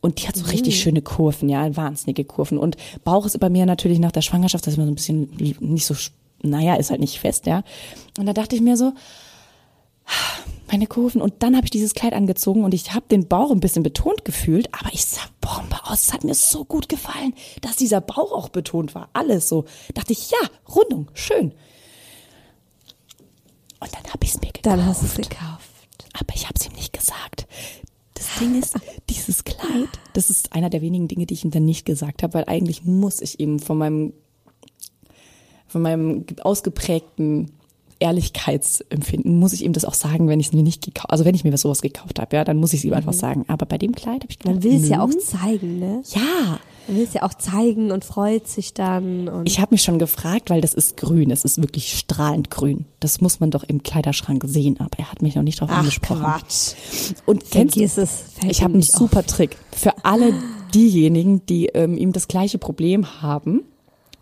Und 0.00 0.22
die 0.22 0.28
hat 0.28 0.36
so 0.36 0.46
richtig 0.46 0.80
schöne 0.80 1.02
Kurven, 1.02 1.48
ja, 1.48 1.76
wahnsinnige 1.76 2.24
Kurven. 2.24 2.56
Und 2.56 2.76
Bauch 3.04 3.26
ist 3.26 3.38
bei 3.38 3.50
mir 3.50 3.66
natürlich 3.66 3.98
nach 3.98 4.12
der 4.12 4.22
Schwangerschaft, 4.22 4.66
das 4.66 4.74
ist 4.74 4.78
immer 4.78 4.86
so 4.86 4.92
ein 4.92 4.94
bisschen 4.94 5.30
nicht 5.60 5.84
so, 5.84 5.94
naja, 6.42 6.74
ist 6.76 6.90
halt 6.90 7.00
nicht 7.00 7.20
fest, 7.20 7.46
ja. 7.46 7.62
Und 8.18 8.26
da 8.26 8.32
dachte 8.32 8.54
ich 8.54 8.62
mir 8.62 8.76
so, 8.76 8.92
meine 10.70 10.86
Kurven. 10.86 11.20
Und 11.20 11.42
dann 11.42 11.56
habe 11.56 11.64
ich 11.64 11.70
dieses 11.70 11.94
Kleid 11.94 12.12
angezogen 12.12 12.64
und 12.64 12.74
ich 12.74 12.94
habe 12.94 13.06
den 13.10 13.26
Bauch 13.28 13.50
ein 13.50 13.60
bisschen 13.60 13.82
betont 13.82 14.24
gefühlt, 14.24 14.68
aber 14.72 14.92
ich 14.92 15.04
sah 15.04 15.22
Bombe 15.40 15.76
aus. 15.84 16.06
Es 16.06 16.12
hat 16.12 16.24
mir 16.24 16.34
so 16.34 16.64
gut 16.64 16.88
gefallen, 16.88 17.34
dass 17.60 17.76
dieser 17.76 18.00
Bauch 18.00 18.32
auch 18.32 18.48
betont 18.48 18.94
war. 18.94 19.08
Alles 19.12 19.48
so. 19.48 19.64
Dachte 19.94 20.12
ich, 20.12 20.30
ja, 20.30 20.38
Rundung, 20.68 21.10
schön. 21.14 21.52
Und 23.80 23.94
dann 23.94 24.04
habe 24.12 24.24
ich 24.24 24.30
es 24.30 24.40
mir 24.40 24.52
gekauft. 24.52 24.66
Dann 24.66 24.84
hast 24.84 25.02
du 25.02 25.06
es 25.06 25.16
gekauft. 25.16 25.68
Aber 26.12 26.34
ich 26.34 26.44
habe 26.44 26.54
es 26.58 26.66
ihm 26.66 26.72
nicht 26.72 26.92
gesagt. 26.92 27.46
Das 28.14 28.26
Ding 28.40 28.58
ist, 28.58 28.74
dieses 29.08 29.44
Kleid, 29.44 29.88
das 30.12 30.30
ist 30.30 30.52
einer 30.52 30.70
der 30.70 30.82
wenigen 30.82 31.08
Dinge, 31.08 31.26
die 31.26 31.34
ich 31.34 31.44
ihm 31.44 31.50
dann 31.50 31.64
nicht 31.64 31.86
gesagt 31.86 32.22
habe, 32.22 32.34
weil 32.34 32.44
eigentlich 32.46 32.84
muss 32.84 33.20
ich 33.20 33.38
ihm 33.40 33.60
von 33.60 33.78
meinem, 33.78 34.12
von 35.68 35.82
meinem 35.82 36.24
ausgeprägten 36.42 37.52
Ehrlichkeitsempfinden, 38.00 39.38
muss 39.38 39.52
ich 39.52 39.64
ihm 39.64 39.72
das 39.72 39.84
auch 39.84 39.94
sagen, 39.94 40.28
wenn 40.28 40.40
ich 40.40 40.48
es 40.48 40.52
mir 40.52 40.62
nicht 40.62 40.84
gekauft, 40.84 41.10
also 41.10 41.24
wenn 41.24 41.34
ich 41.34 41.44
mir 41.44 41.52
was 41.52 41.62
sowas 41.62 41.82
gekauft 41.82 42.20
habe, 42.20 42.36
ja, 42.36 42.44
dann 42.44 42.56
muss 42.56 42.72
ich 42.72 42.80
es 42.80 42.84
ihm 42.84 42.92
einfach 42.94 43.12
sagen. 43.12 43.44
Aber 43.48 43.66
bei 43.66 43.78
dem 43.78 43.92
Kleid 43.94 44.22
habe 44.22 44.28
ich 44.30 44.38
gedacht, 44.38 44.54
Man 44.56 44.62
will 44.62 44.76
es 44.76 44.88
ja 44.88 45.02
auch 45.02 45.10
zeigen, 45.10 45.80
ne? 45.80 46.02
Ja, 46.14 46.60
Man 46.86 46.96
will 46.96 47.04
es 47.04 47.14
ja 47.14 47.24
auch 47.24 47.34
zeigen 47.34 47.90
und 47.90 48.04
freut 48.04 48.46
sich 48.46 48.72
dann 48.72 49.28
und 49.28 49.48
ich 49.48 49.58
habe 49.58 49.74
mich 49.74 49.82
schon 49.82 49.98
gefragt, 49.98 50.48
weil 50.50 50.60
das 50.60 50.74
ist 50.74 50.96
grün, 50.96 51.30
es 51.32 51.44
ist 51.44 51.60
wirklich 51.60 51.98
strahlend 51.98 52.50
grün. 52.50 52.86
Das 53.00 53.20
muss 53.20 53.40
man 53.40 53.50
doch 53.50 53.64
im 53.64 53.82
Kleiderschrank 53.82 54.44
sehen, 54.46 54.76
aber 54.78 54.96
er 54.98 55.10
hat 55.10 55.20
mich 55.20 55.34
noch 55.34 55.42
nicht 55.42 55.60
darauf 55.60 55.76
angesprochen. 55.76 56.22
Quatsch. 56.22 56.74
Und 57.26 57.50
kennst 57.50 57.76
du. 57.76 57.88
Fällt 57.88 58.52
ich 58.52 58.62
habe 58.62 58.74
einen 58.74 58.78
nicht 58.78 58.94
auf. 58.94 59.00
super 59.00 59.26
Trick 59.26 59.56
für 59.72 60.04
alle 60.04 60.32
diejenigen, 60.74 61.44
die 61.46 61.66
ähm, 61.66 61.96
ihm 61.96 62.12
das 62.12 62.28
gleiche 62.28 62.58
Problem 62.58 63.22
haben. 63.22 63.62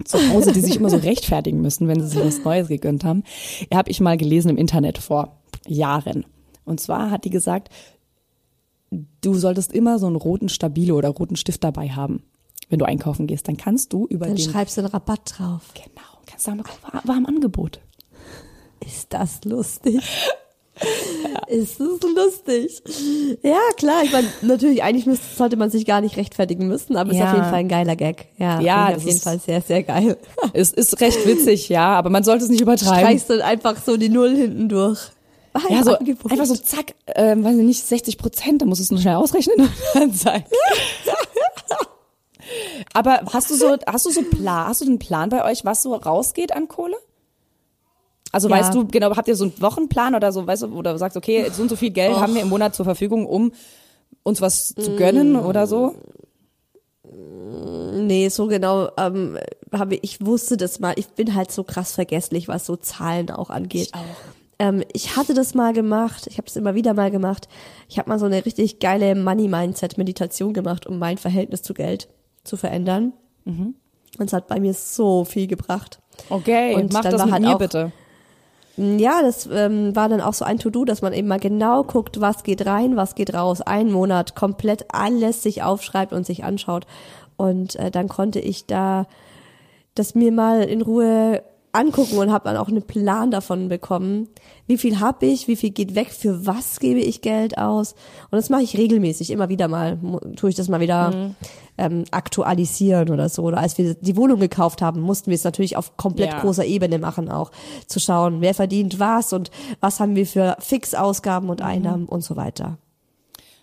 Zu 0.04 0.18
Hause, 0.30 0.52
die 0.52 0.60
sich 0.60 0.76
immer 0.76 0.90
so 0.90 0.96
rechtfertigen 0.98 1.60
müssen, 1.60 1.88
wenn 1.88 2.00
sie 2.00 2.08
sich 2.08 2.24
was 2.24 2.44
Neues 2.44 2.68
gegönnt 2.68 3.04
haben. 3.04 3.24
Habe 3.72 3.90
ich 3.90 4.00
mal 4.00 4.16
gelesen 4.16 4.50
im 4.50 4.56
Internet 4.56 4.98
vor 4.98 5.38
Jahren. 5.66 6.26
Und 6.64 6.80
zwar 6.80 7.10
hat 7.10 7.24
die 7.24 7.30
gesagt, 7.30 7.70
du 8.90 9.34
solltest 9.34 9.72
immer 9.72 9.98
so 9.98 10.06
einen 10.06 10.16
roten 10.16 10.48
Stabilo 10.48 10.96
oder 10.96 11.08
roten 11.08 11.36
Stift 11.36 11.64
dabei 11.64 11.88
haben, 11.90 12.22
wenn 12.68 12.78
du 12.78 12.84
einkaufen 12.84 13.26
gehst. 13.26 13.48
Dann 13.48 13.56
kannst 13.56 13.92
du 13.92 14.06
über 14.06 14.26
Dann 14.26 14.36
den 14.36 14.50
schreibst 14.50 14.76
du 14.76 14.82
einen 14.82 14.90
Rabatt 14.90 15.34
drauf. 15.38 15.72
genau, 15.74 16.06
kannst 16.26 16.44
sagen, 16.44 16.62
war, 16.92 17.02
war 17.04 17.16
im 17.16 17.26
Angebot. 17.26 17.80
Ist 18.84 19.12
das 19.12 19.44
lustig? 19.44 20.00
Ist 21.48 21.78
das 21.80 22.00
lustig? 22.14 22.82
Ja, 23.42 23.58
klar. 23.76 24.02
Ich 24.04 24.12
meine, 24.12 24.28
natürlich, 24.42 24.82
eigentlich 24.82 25.06
müsste, 25.06 25.24
sollte 25.36 25.56
man 25.56 25.70
sich 25.70 25.86
gar 25.86 26.00
nicht 26.00 26.16
rechtfertigen 26.16 26.66
müssen, 26.68 26.96
aber 26.96 27.12
ist 27.12 27.18
Ja. 27.18 27.28
auf 27.28 27.32
jeden 27.34 27.44
Fall 27.44 27.54
ein 27.60 27.68
geiler 27.68 27.96
Gag. 27.96 28.26
Ja, 28.36 28.60
Ja, 28.60 28.86
auf 28.88 28.98
jeden 28.98 29.08
ist- 29.16 29.22
Fall 29.24 29.38
sehr, 29.40 29.60
sehr 29.62 29.82
geil. 29.82 30.16
Es 30.52 30.72
ist 30.72 31.00
recht 31.00 31.26
witzig, 31.26 31.68
ja, 31.68 31.94
aber 31.94 32.10
man 32.10 32.24
sollte 32.24 32.44
es 32.44 32.50
nicht 32.50 32.60
übertreiben. 32.60 32.98
Streichst 33.00 33.30
dann 33.30 33.40
einfach 33.42 33.76
so 33.84 33.96
die 33.96 34.08
Null 34.08 34.34
hinten 34.36 34.68
durch. 34.68 35.00
War 35.52 35.70
Ja, 35.70 35.82
so 35.84 35.94
Angebot. 35.96 36.30
einfach 36.30 36.44
so 36.46 36.54
zack, 36.56 36.94
ähm, 37.14 37.42
weiß 37.42 37.56
ich 37.56 37.62
nicht, 37.64 37.82
60 37.86 38.18
Prozent, 38.18 38.60
da 38.60 38.66
musst 38.66 38.80
du 38.80 38.84
es 38.84 38.90
nur 38.90 39.00
schnell 39.00 39.14
ausrechnen 39.16 39.56
und 39.60 39.70
dann 39.94 40.12
zack. 40.14 40.44
Aber 42.92 43.20
hast 43.32 43.50
du 43.50 43.54
so, 43.54 43.76
hast 43.86 44.06
du 44.06 44.10
so 44.10 44.22
Plan, 44.22 44.68
hast 44.68 44.80
du 44.80 44.84
den 44.84 44.98
Plan 44.98 45.30
bei 45.30 45.44
euch, 45.50 45.64
was 45.64 45.82
so 45.82 45.94
rausgeht 45.94 46.54
an 46.54 46.68
Kohle? 46.68 46.96
Also 48.36 48.50
Ja. 48.50 48.56
weißt 48.56 48.74
du, 48.74 48.86
genau, 48.86 49.16
habt 49.16 49.28
ihr 49.28 49.34
so 49.36 49.44
einen 49.44 49.62
Wochenplan 49.62 50.14
oder 50.14 50.30
so, 50.30 50.46
weißt 50.46 50.64
du, 50.64 50.66
oder 50.76 50.92
du 50.92 50.98
sagst, 50.98 51.16
okay, 51.16 51.46
so 51.50 51.62
und 51.62 51.70
so 51.70 51.76
viel 51.76 51.88
Geld 51.90 52.14
haben 52.20 52.34
wir 52.34 52.42
im 52.42 52.50
Monat 52.50 52.74
zur 52.74 52.84
Verfügung, 52.84 53.24
um 53.26 53.52
uns 54.24 54.42
was 54.42 54.74
zu 54.74 54.94
gönnen 54.96 55.36
oder 55.36 55.66
so? 55.66 55.94
Nee, 57.98 58.28
so 58.28 58.46
genau 58.46 58.88
ähm, 58.98 59.38
habe 59.72 59.94
ich, 59.94 60.04
ich 60.04 60.26
wusste 60.26 60.56
das 60.56 60.80
mal. 60.80 60.92
Ich 60.96 61.08
bin 61.08 61.34
halt 61.34 61.50
so 61.50 61.64
krass 61.64 61.92
vergesslich, 61.92 62.46
was 62.48 62.66
so 62.66 62.76
Zahlen 62.76 63.30
auch 63.30 63.48
angeht. 63.48 63.90
auch. 63.94 64.00
Ähm, 64.58 64.82
ich 64.92 65.16
hatte 65.16 65.34
das 65.34 65.54
mal 65.54 65.72
gemacht, 65.72 66.26
ich 66.28 66.38
habe 66.38 66.46
das 66.46 66.56
immer 66.56 66.74
wieder 66.74 66.94
mal 66.94 67.10
gemacht. 67.10 67.48
Ich 67.88 67.98
habe 67.98 68.08
mal 68.08 68.18
so 68.18 68.26
eine 68.26 68.44
richtig 68.44 68.80
geile 68.80 69.14
Money-Mindset-Meditation 69.14 70.52
gemacht, 70.52 70.86
um 70.86 70.98
mein 70.98 71.16
Verhältnis 71.18 71.62
zu 71.62 71.74
Geld 71.74 72.08
zu 72.44 72.56
verändern. 72.56 73.12
Mhm. 73.44 73.74
Und 74.18 74.26
es 74.26 74.32
hat 74.32 74.46
bei 74.48 74.58
mir 74.60 74.72
so 74.74 75.24
viel 75.24 75.46
gebracht. 75.46 76.00
Okay, 76.30 76.74
Und 76.74 76.92
mach 76.92 77.02
das 77.02 77.22
mit 77.24 77.32
halt 77.32 77.42
mir 77.42 77.54
auch- 77.54 77.58
bitte. 77.58 77.92
Ja, 78.76 79.22
das 79.22 79.48
ähm, 79.50 79.96
war 79.96 80.08
dann 80.08 80.20
auch 80.20 80.34
so 80.34 80.44
ein 80.44 80.58
To-Do, 80.58 80.84
dass 80.84 81.00
man 81.00 81.14
eben 81.14 81.28
mal 81.28 81.40
genau 81.40 81.82
guckt, 81.82 82.20
was 82.20 82.42
geht 82.42 82.66
rein, 82.66 82.96
was 82.96 83.14
geht 83.14 83.32
raus. 83.32 83.62
Einen 83.62 83.90
Monat 83.90 84.34
komplett 84.34 84.84
alles 84.92 85.42
sich 85.42 85.62
aufschreibt 85.62 86.12
und 86.12 86.26
sich 86.26 86.44
anschaut. 86.44 86.86
Und 87.36 87.76
äh, 87.76 87.90
dann 87.90 88.08
konnte 88.08 88.38
ich 88.38 88.66
da 88.66 89.06
das 89.94 90.14
mir 90.14 90.30
mal 90.30 90.62
in 90.62 90.82
Ruhe 90.82 91.42
angucken 91.76 92.18
und 92.18 92.32
habe 92.32 92.44
dann 92.44 92.56
auch 92.56 92.68
einen 92.68 92.82
Plan 92.82 93.30
davon 93.30 93.68
bekommen. 93.68 94.28
Wie 94.66 94.78
viel 94.78 94.98
habe 95.00 95.26
ich, 95.26 95.46
wie 95.48 95.56
viel 95.56 95.70
geht 95.70 95.94
weg, 95.94 96.10
für 96.10 96.46
was 96.46 96.80
gebe 96.80 97.00
ich 97.00 97.20
Geld 97.20 97.58
aus? 97.58 97.92
Und 98.30 98.36
das 98.36 98.50
mache 98.50 98.62
ich 98.62 98.76
regelmäßig, 98.76 99.30
immer 99.30 99.48
wieder 99.48 99.68
mal, 99.68 99.98
tue 100.36 100.50
ich 100.50 100.56
das 100.56 100.68
mal 100.68 100.80
wieder 100.80 101.34
ähm, 101.78 102.04
aktualisieren 102.10 103.10
oder 103.10 103.28
so. 103.28 103.42
Oder 103.42 103.58
als 103.58 103.78
wir 103.78 103.94
die 103.94 104.16
Wohnung 104.16 104.40
gekauft 104.40 104.82
haben, 104.82 105.00
mussten 105.00 105.30
wir 105.30 105.36
es 105.36 105.44
natürlich 105.44 105.76
auf 105.76 105.96
komplett 105.96 106.32
Ja. 106.32 106.40
großer 106.40 106.64
Ebene 106.64 106.98
machen 106.98 107.30
auch, 107.30 107.52
zu 107.86 108.00
schauen, 108.00 108.40
wer 108.40 108.54
verdient 108.54 108.98
was 108.98 109.32
und 109.32 109.50
was 109.80 110.00
haben 110.00 110.16
wir 110.16 110.26
für 110.26 110.56
Fixausgaben 110.58 111.48
und 111.50 111.62
Einnahmen 111.62 112.06
und 112.06 112.22
so 112.22 112.36
weiter. 112.36 112.78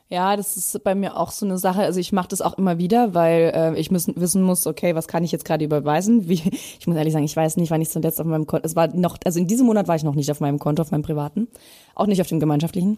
Ja, 0.10 0.36
das 0.36 0.58
ist 0.58 0.84
bei 0.84 0.94
mir 0.94 1.18
auch 1.18 1.32
so 1.32 1.46
eine 1.46 1.58
Sache. 1.58 1.82
Also 1.82 2.00
ich 2.00 2.12
mache 2.12 2.28
das 2.28 2.42
auch 2.42 2.58
immer 2.58 2.78
wieder, 2.78 3.14
weil 3.14 3.52
äh, 3.56 3.80
ich 3.80 3.90
müssen, 3.90 4.14
wissen 4.16 4.44
muss, 4.44 4.68
okay, 4.68 4.96
was 4.96 5.08
kann 5.08 5.24
ich 5.24 5.32
jetzt 5.32 5.46
gerade 5.46 5.66
überweisen? 5.66 6.30
Wie, 6.30 6.36
ich 6.80 6.86
muss 6.86 6.98
ehrlich 6.98 7.14
sagen, 7.14 7.26
ich 7.26 7.36
weiß 7.36 7.58
nicht, 7.58 7.72
wann 7.72 7.82
ich 7.82 7.90
zuletzt 7.90 8.22
auf 8.22 8.28
meinem 8.28 8.46
Konto. 8.46 8.66
Es 8.66 8.76
war 8.76 8.88
noch, 8.96 9.18
also 9.26 9.40
in 9.40 9.48
diesem 9.48 9.66
Monat 9.66 9.88
war 9.88 9.96
ich 9.96 10.04
noch 10.04 10.16
nicht 10.16 10.30
auf 10.30 10.40
meinem 10.40 10.60
Konto, 10.60 10.82
auf 10.82 10.92
meinem 10.92 11.04
privaten, 11.04 11.48
auch 11.96 12.06
nicht 12.06 12.22
auf 12.22 12.28
dem 12.28 12.40
gemeinschaftlichen. 12.40 12.98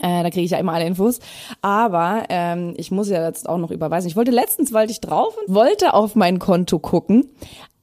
Äh, 0.00 0.22
da 0.22 0.30
kriege 0.30 0.44
ich 0.44 0.50
ja 0.50 0.58
immer 0.58 0.72
alle 0.72 0.86
Infos. 0.86 1.20
Aber 1.60 2.24
ähm, 2.28 2.74
ich 2.76 2.90
muss 2.90 3.08
ja 3.08 3.24
jetzt 3.24 3.48
auch 3.48 3.58
noch 3.58 3.70
überweisen. 3.70 4.08
Ich 4.08 4.16
wollte 4.16 4.30
letztens, 4.30 4.72
wollte 4.72 4.92
ich 4.92 5.00
drauf 5.00 5.36
und 5.46 5.54
wollte 5.54 5.94
auf 5.94 6.14
mein 6.14 6.38
Konto 6.38 6.78
gucken. 6.78 7.30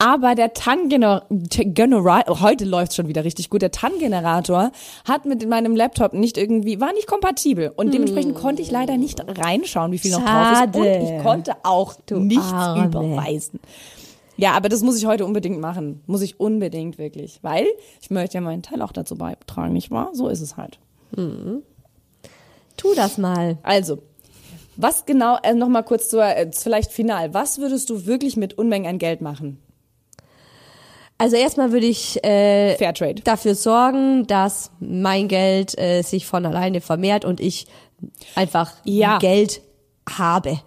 Aber 0.01 0.33
der 0.33 0.53
TAN-Generator, 0.53 2.39
heute 2.41 2.63
läuft 2.63 2.93
schon 2.93 3.09
wieder 3.09 3.25
richtig 3.25 3.49
gut, 3.49 3.61
der 3.61 3.71
TAN-Generator 3.71 4.71
hat 5.05 5.25
mit 5.25 5.47
meinem 5.47 5.75
Laptop 5.75 6.13
nicht 6.13 6.37
irgendwie, 6.37 6.79
war 6.79 6.93
nicht 6.93 7.05
kompatibel. 7.05 7.73
Und 7.75 7.93
dementsprechend 7.93 8.35
konnte 8.35 8.61
ich 8.61 8.71
leider 8.71 8.97
nicht 8.97 9.21
reinschauen, 9.27 9.91
wie 9.91 9.97
viel 9.97 10.11
noch 10.11 10.23
drauf 10.23 10.51
ist. 10.53 10.57
Schade. 10.57 10.79
Und 10.79 10.85
ich 10.85 11.21
konnte 11.23 11.53
auch 11.63 11.95
nichts 12.11 12.51
Arme. 12.51 12.85
überweisen. 12.85 13.59
Ja, 14.37 14.53
aber 14.53 14.69
das 14.69 14.81
muss 14.83 14.97
ich 14.97 15.05
heute 15.05 15.25
unbedingt 15.25 15.59
machen. 15.59 16.01
Muss 16.07 16.21
ich 16.21 16.39
unbedingt 16.39 16.97
wirklich. 16.97 17.39
Weil 17.41 17.67
ich 18.01 18.09
möchte 18.09 18.35
ja 18.35 18.41
meinen 18.41 18.63
Teil 18.63 18.81
auch 18.81 18.93
dazu 18.93 19.17
beitragen, 19.17 19.73
nicht 19.73 19.91
wahr? 19.91 20.11
So 20.13 20.29
ist 20.29 20.39
es 20.39 20.55
halt. 20.55 20.79
Tu 22.79 22.93
das 22.95 23.17
mal. 23.17 23.57
Also, 23.63 23.99
was 24.77 25.05
genau, 25.05 25.37
äh, 25.43 25.53
nochmal 25.53 25.83
kurz 25.83 26.09
zur, 26.09 26.23
äh, 26.23 26.49
vielleicht 26.53 26.91
final, 26.91 27.33
was 27.33 27.57
würdest 27.59 27.89
du 27.89 28.05
wirklich 28.05 28.37
mit 28.37 28.57
Unmengen 28.57 28.87
an 28.87 28.97
Geld 28.97 29.21
machen? 29.21 29.61
Also 31.17 31.35
erstmal 31.35 31.73
würde 31.73 31.85
ich 31.85 32.23
äh, 32.23 32.77
Fairtrade. 32.77 33.21
dafür 33.23 33.53
sorgen, 33.53 34.25
dass 34.27 34.71
mein 34.79 35.27
Geld 35.27 35.77
äh, 35.77 36.01
sich 36.01 36.25
von 36.25 36.45
alleine 36.45 36.79
vermehrt 36.79 37.25
und 37.25 37.41
ich 37.41 37.67
einfach 38.35 38.71
Ja. 38.85 39.17
Geld 39.19 39.59
habe. 40.09 40.61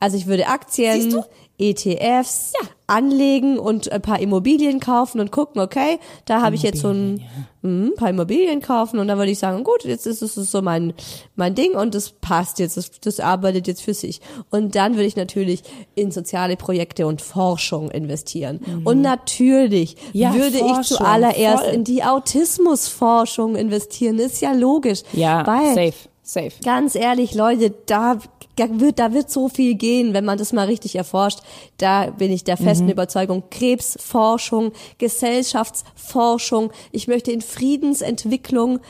Also 0.00 0.16
ich 0.16 0.26
würde 0.26 0.46
Aktien, 0.46 1.22
ETFs 1.58 2.52
anlegen 2.86 3.58
und 3.58 3.92
ein 3.92 4.00
paar 4.00 4.18
Immobilien 4.18 4.80
kaufen 4.80 5.20
und 5.20 5.30
gucken, 5.30 5.60
okay, 5.60 5.98
da 6.24 6.40
habe 6.40 6.56
ich 6.56 6.62
jetzt 6.62 6.80
so 6.80 6.88
ein 6.88 7.22
mhm, 7.60 7.92
paar 7.96 8.08
Immobilien 8.08 8.62
kaufen 8.62 8.98
und 8.98 9.08
dann 9.08 9.18
würde 9.18 9.30
ich 9.30 9.38
sagen, 9.38 9.62
gut, 9.62 9.84
jetzt 9.84 10.06
ist 10.06 10.22
es 10.22 10.34
so 10.34 10.62
mein 10.62 10.94
mein 11.36 11.54
Ding 11.54 11.74
und 11.74 11.94
das 11.94 12.10
passt 12.10 12.58
jetzt, 12.58 12.78
das, 12.78 12.92
das 13.00 13.20
arbeitet 13.20 13.66
jetzt 13.66 13.82
für 13.82 13.92
sich. 13.92 14.22
Und 14.50 14.74
dann 14.74 14.94
würde 14.94 15.04
ich 15.04 15.16
natürlich 15.16 15.62
in 15.94 16.10
soziale 16.10 16.56
Projekte 16.56 17.06
und 17.06 17.20
Forschung 17.20 17.90
investieren. 17.90 18.60
Und 18.84 19.02
natürlich 19.02 19.78
Mhm. 19.78 19.98
Ja, 20.12 20.34
würde 20.34 20.56
ich 20.56 20.62
Forschung, 20.62 20.98
zuallererst 20.98 21.64
voll. 21.64 21.74
in 21.74 21.84
die 21.84 22.02
Autismusforschung 22.02 23.56
investieren, 23.56 24.18
ist 24.18 24.40
ja 24.40 24.52
logisch. 24.52 25.02
Ja, 25.12 25.46
weil 25.46 25.74
safe, 25.74 26.07
safe. 26.28 26.52
Ganz 26.64 26.94
ehrlich, 26.94 27.34
Leute, 27.34 27.74
da, 27.86 28.18
wird, 28.56 28.98
da 28.98 29.12
wird 29.12 29.30
so 29.30 29.48
viel 29.48 29.74
gehen, 29.74 30.14
wenn 30.14 30.24
man 30.24 30.38
das 30.38 30.52
mal 30.52 30.66
richtig 30.66 30.96
erforscht. 30.96 31.40
Da 31.78 32.10
bin 32.10 32.30
ich 32.30 32.44
der 32.44 32.56
festen 32.56 32.86
Mhm. 32.86 32.92
Überzeugung. 32.92 33.44
Krebsforschung, 33.50 34.72
Gesellschaftsforschung. 34.98 36.70
Ich 36.92 37.08
möchte 37.08 37.32
in 37.32 37.40
Friedensentwicklung 37.40 38.80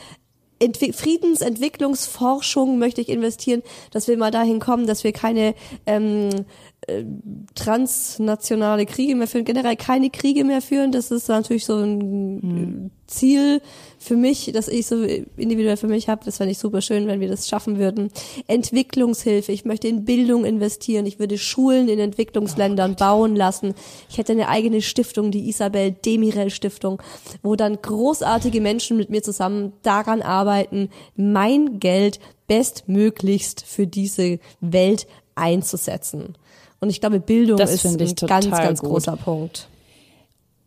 Entwi 0.61 0.91
Friedensentwicklungsforschung 0.91 2.79
möchte 2.79 2.99
ich 2.99 3.07
investieren, 3.07 3.63
dass 3.91 4.09
wir 4.09 4.17
mal 4.17 4.29
dahin 4.29 4.59
kommen, 4.59 4.87
dass 4.87 5.05
wir 5.05 5.13
keine 5.13 5.55
ähm, 5.85 6.29
äh, 6.89 7.05
transnationale 7.55 8.85
Kriege 8.85 9.15
mehr 9.15 9.27
führen, 9.27 9.45
generell 9.45 9.75
keine 9.75 10.09
Kriege 10.09 10.43
mehr 10.43 10.61
führen. 10.61 10.91
Das 10.91 11.11
ist 11.11 11.27
natürlich 11.27 11.65
so 11.65 11.75
ein 11.77 12.87
äh, 12.87 13.07
Ziel 13.07 13.61
für 13.97 14.15
mich, 14.15 14.51
das 14.53 14.67
ich 14.67 14.87
so 14.87 15.03
individuell 15.03 15.77
für 15.77 15.87
mich 15.87 16.09
habe. 16.09 16.23
Das 16.25 16.37
fände 16.37 16.51
ich 16.51 16.57
super 16.57 16.81
schön, 16.81 17.07
wenn 17.07 17.19
wir 17.19 17.27
das 17.27 17.47
schaffen 17.47 17.77
würden. 17.77 18.11
Entwicklungshilfe. 18.47 19.51
Ich 19.51 19.65
möchte 19.65 19.87
in 19.87 20.05
Bildung 20.05 20.45
investieren. 20.45 21.05
Ich 21.05 21.19
würde 21.19 21.37
Schulen 21.37 21.89
in 21.89 21.99
Entwicklungsländern 21.99 22.95
bauen 22.95 23.35
lassen. 23.35 23.73
Ich 24.09 24.17
hätte 24.17 24.31
eine 24.31 24.49
eigene 24.49 24.81
Stiftung, 24.81 25.31
die 25.31 25.49
Isabel 25.49 25.91
Demirel 25.91 26.49
Stiftung, 26.49 27.01
wo 27.43 27.55
dann 27.55 27.81
großartige 27.81 28.61
Menschen 28.61 28.97
mit 28.97 29.09
mir 29.09 29.21
zusammen 29.21 29.73
daran 29.83 30.21
arbeiten, 30.21 30.89
mein 31.15 31.79
Geld 31.79 32.19
bestmöglichst 32.47 33.63
für 33.65 33.87
diese 33.87 34.39
Welt 34.59 35.07
einzusetzen. 35.35 36.35
Und 36.81 36.89
ich 36.89 37.01
glaube, 37.01 37.19
Bildung 37.19 37.57
Das 37.57 37.73
ist 37.73 37.85
ein 37.85 37.97
ganz, 38.27 38.49
ganz 38.49 38.79
gut. 38.81 38.89
großer 38.89 39.17
Punkt. 39.17 39.67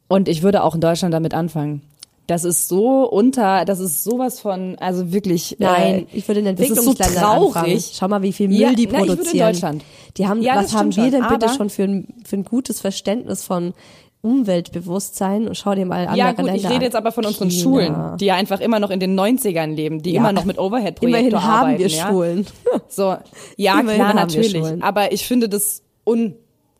Und 0.08 0.28
ich 0.28 0.42
würde 0.42 0.62
auch 0.62 0.74
in 0.74 0.80
Deutschland 0.80 1.14
damit 1.14 1.32
anfangen. 1.34 1.80
Das 2.26 2.44
ist 2.44 2.68
so 2.68 3.08
unter, 3.10 3.64
das 3.64 3.80
ist 3.80 4.04
sowas 4.04 4.38
von, 4.38 4.76
also 4.78 5.10
wirklich. 5.12 5.56
Nein, 5.58 6.06
äh, 6.12 6.16
ich 6.16 6.28
würde 6.28 6.40
in 6.40 6.46
ist 6.46 6.58
so 6.58 6.62
Entwicklungsländern 6.90 7.22
traurig. 7.24 7.56
anfangen. 7.56 7.80
Schau 7.92 8.08
mal, 8.08 8.22
wie 8.22 8.32
viel 8.32 8.48
Müll 8.48 8.58
Ja, 8.58 8.72
die 8.74 8.86
na, 8.86 8.92
ich 8.92 8.98
würde 9.00 9.12
in 9.12 9.16
produzieren. 9.18 9.46
Deutschland. 9.52 9.84
Die 10.18 10.28
haben, 10.28 10.42
Ja, 10.42 10.56
was 10.56 10.74
haben 10.74 10.94
wir 10.94 11.10
denn 11.10 11.24
schon, 11.24 11.38
bitte 11.38 11.52
schon 11.54 11.70
für 11.70 11.82
ein, 11.84 12.06
für 12.24 12.36
ein 12.36 12.44
gutes 12.44 12.80
Verständnis 12.80 13.42
von 13.42 13.74
Umweltbewusstsein? 14.20 15.48
Und 15.48 15.56
schau 15.56 15.74
dir 15.74 15.86
mal 15.86 16.00
andere 16.06 16.16
Ja 16.18 16.32
gut, 16.32 16.44
Länder 16.44 16.54
ich 16.54 16.64
rede 16.66 16.76
an. 16.76 16.82
jetzt 16.82 16.96
aber 16.96 17.12
von 17.12 17.24
unseren 17.24 17.50
China. 17.50 17.62
Schulen, 17.62 18.16
die 18.18 18.26
ja 18.26 18.34
einfach 18.36 18.60
immer 18.60 18.78
noch 18.80 18.90
in 18.90 19.00
den 19.00 19.18
90ern 19.18 19.74
leben, 19.74 20.02
die 20.02 20.12
Ja. 20.12 20.20
immer 20.20 20.32
noch 20.32 20.44
mit 20.44 20.58
Overhead-Projektor 20.58 21.08
Immerhin 21.28 21.42
haben 21.42 21.60
arbeiten. 21.66 21.78
wir 21.80 21.88
ja? 21.88 22.08
Schulen. 22.08 22.46
So, 22.88 23.16
ja 23.56 23.80
Immerhin 23.80 24.00
klar, 24.00 24.14
natürlich. 24.14 24.82
Aber 24.82 25.12
ich 25.12 25.26
finde 25.26 25.48
das 25.48 25.82
un, 26.04 26.34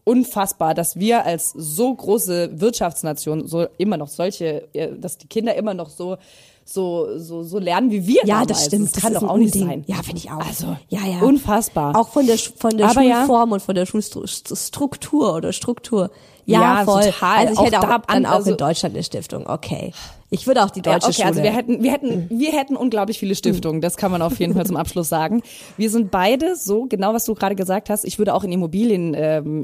unfassbar, 0.05 0.75
dass 0.75 0.97
wir 0.97 1.25
als 1.25 1.53
so 1.57 1.95
große 1.95 2.61
Wirtschaftsnation 2.61 3.47
so 3.47 3.67
immer 3.79 3.97
noch 3.97 4.09
solche, 4.09 4.69
äh, 4.75 4.89
dass 4.99 5.19
die 5.19 5.27
Kinder 5.29 5.55
immer 5.55 5.75
noch 5.75 5.89
so 5.91 6.17
so 6.65 7.19
so 7.19 7.43
so 7.43 7.59
lernen 7.59 7.91
wie 7.91 8.07
wir 8.07 8.21
Ja, 8.25 8.35
damals. 8.41 8.49
das 8.49 8.65
stimmt. 8.67 8.95
Das 8.97 9.03
kann 9.03 9.13
ist 9.15 9.23
doch 9.23 9.29
auch 9.29 9.37
nicht 9.37 9.55
Unding. 9.55 9.69
sein. 9.69 9.85
Ja, 9.89 9.97
finde 9.97 10.19
ich 10.19 10.31
auch. 10.31 10.39
Also, 10.47 10.77
ja, 10.89 11.01
ja. 11.05 11.19
unfassbar. 11.21 11.97
Auch 11.97 12.09
von 12.09 12.25
der, 12.27 12.39
von 12.39 12.77
der 12.77 12.89
Aber 12.91 13.03
ja. 13.03 13.17
Schulform 13.19 13.53
und 13.53 13.63
von 13.63 13.75
der 13.75 13.85
Schulstruktur 13.87 15.35
oder 15.35 15.53
Struktur. 15.53 16.11
Ja, 16.47 16.79
Ja, 16.81 16.85
voll. 16.85 17.03
total. 17.05 17.39
Also 17.49 17.53
ich 17.53 17.59
Auch 17.59 17.65
hätte 17.67 17.79
auch, 17.81 17.83
da- 17.89 17.99
dann 18.15 18.27
auch 18.27 18.31
also- 18.33 18.51
in 18.53 18.57
Deutschland 18.57 18.95
eine 18.95 19.03
Stiftung. 19.05 19.47
Okay. 19.49 19.93
Ich 20.33 20.47
würde 20.47 20.65
auch 20.65 20.71
die 20.71 20.81
Ja, 20.81 20.95
deutsche 20.95 21.09
okay, 21.09 21.15
Schule. 21.17 21.27
also 21.27 21.43
wir 21.43 21.53
hätten, 21.53 21.83
wir 21.83 21.93
hätten, 21.93 22.31
wir 22.31 22.53
hätten 22.53 22.75
unglaublich 22.75 23.19
viele 23.19 23.35
Stiftungen. 23.35 23.83
Das 23.83 23.99
kann 23.99 24.11
man 24.11 24.23
auf 24.23 24.41
jeden 24.41 24.55
Fall 24.55 24.65
zum 24.65 24.77
Abschluss 24.79 25.11
sagen. 25.11 25.43
Wir 25.77 25.91
sind 25.91 26.11
beide 26.11 26.57
so, 26.57 26.87
genau 26.87 27.13
was 27.13 27.27
du 27.27 27.35
gerade 27.35 27.55
gesagt 27.55 27.91
hast. 27.91 28.07
Ich 28.07 28.19
würde 28.19 28.33
auch 28.33 28.43
in 28.43 28.51
Immobilien 28.51 29.15
ähm, 29.15 29.63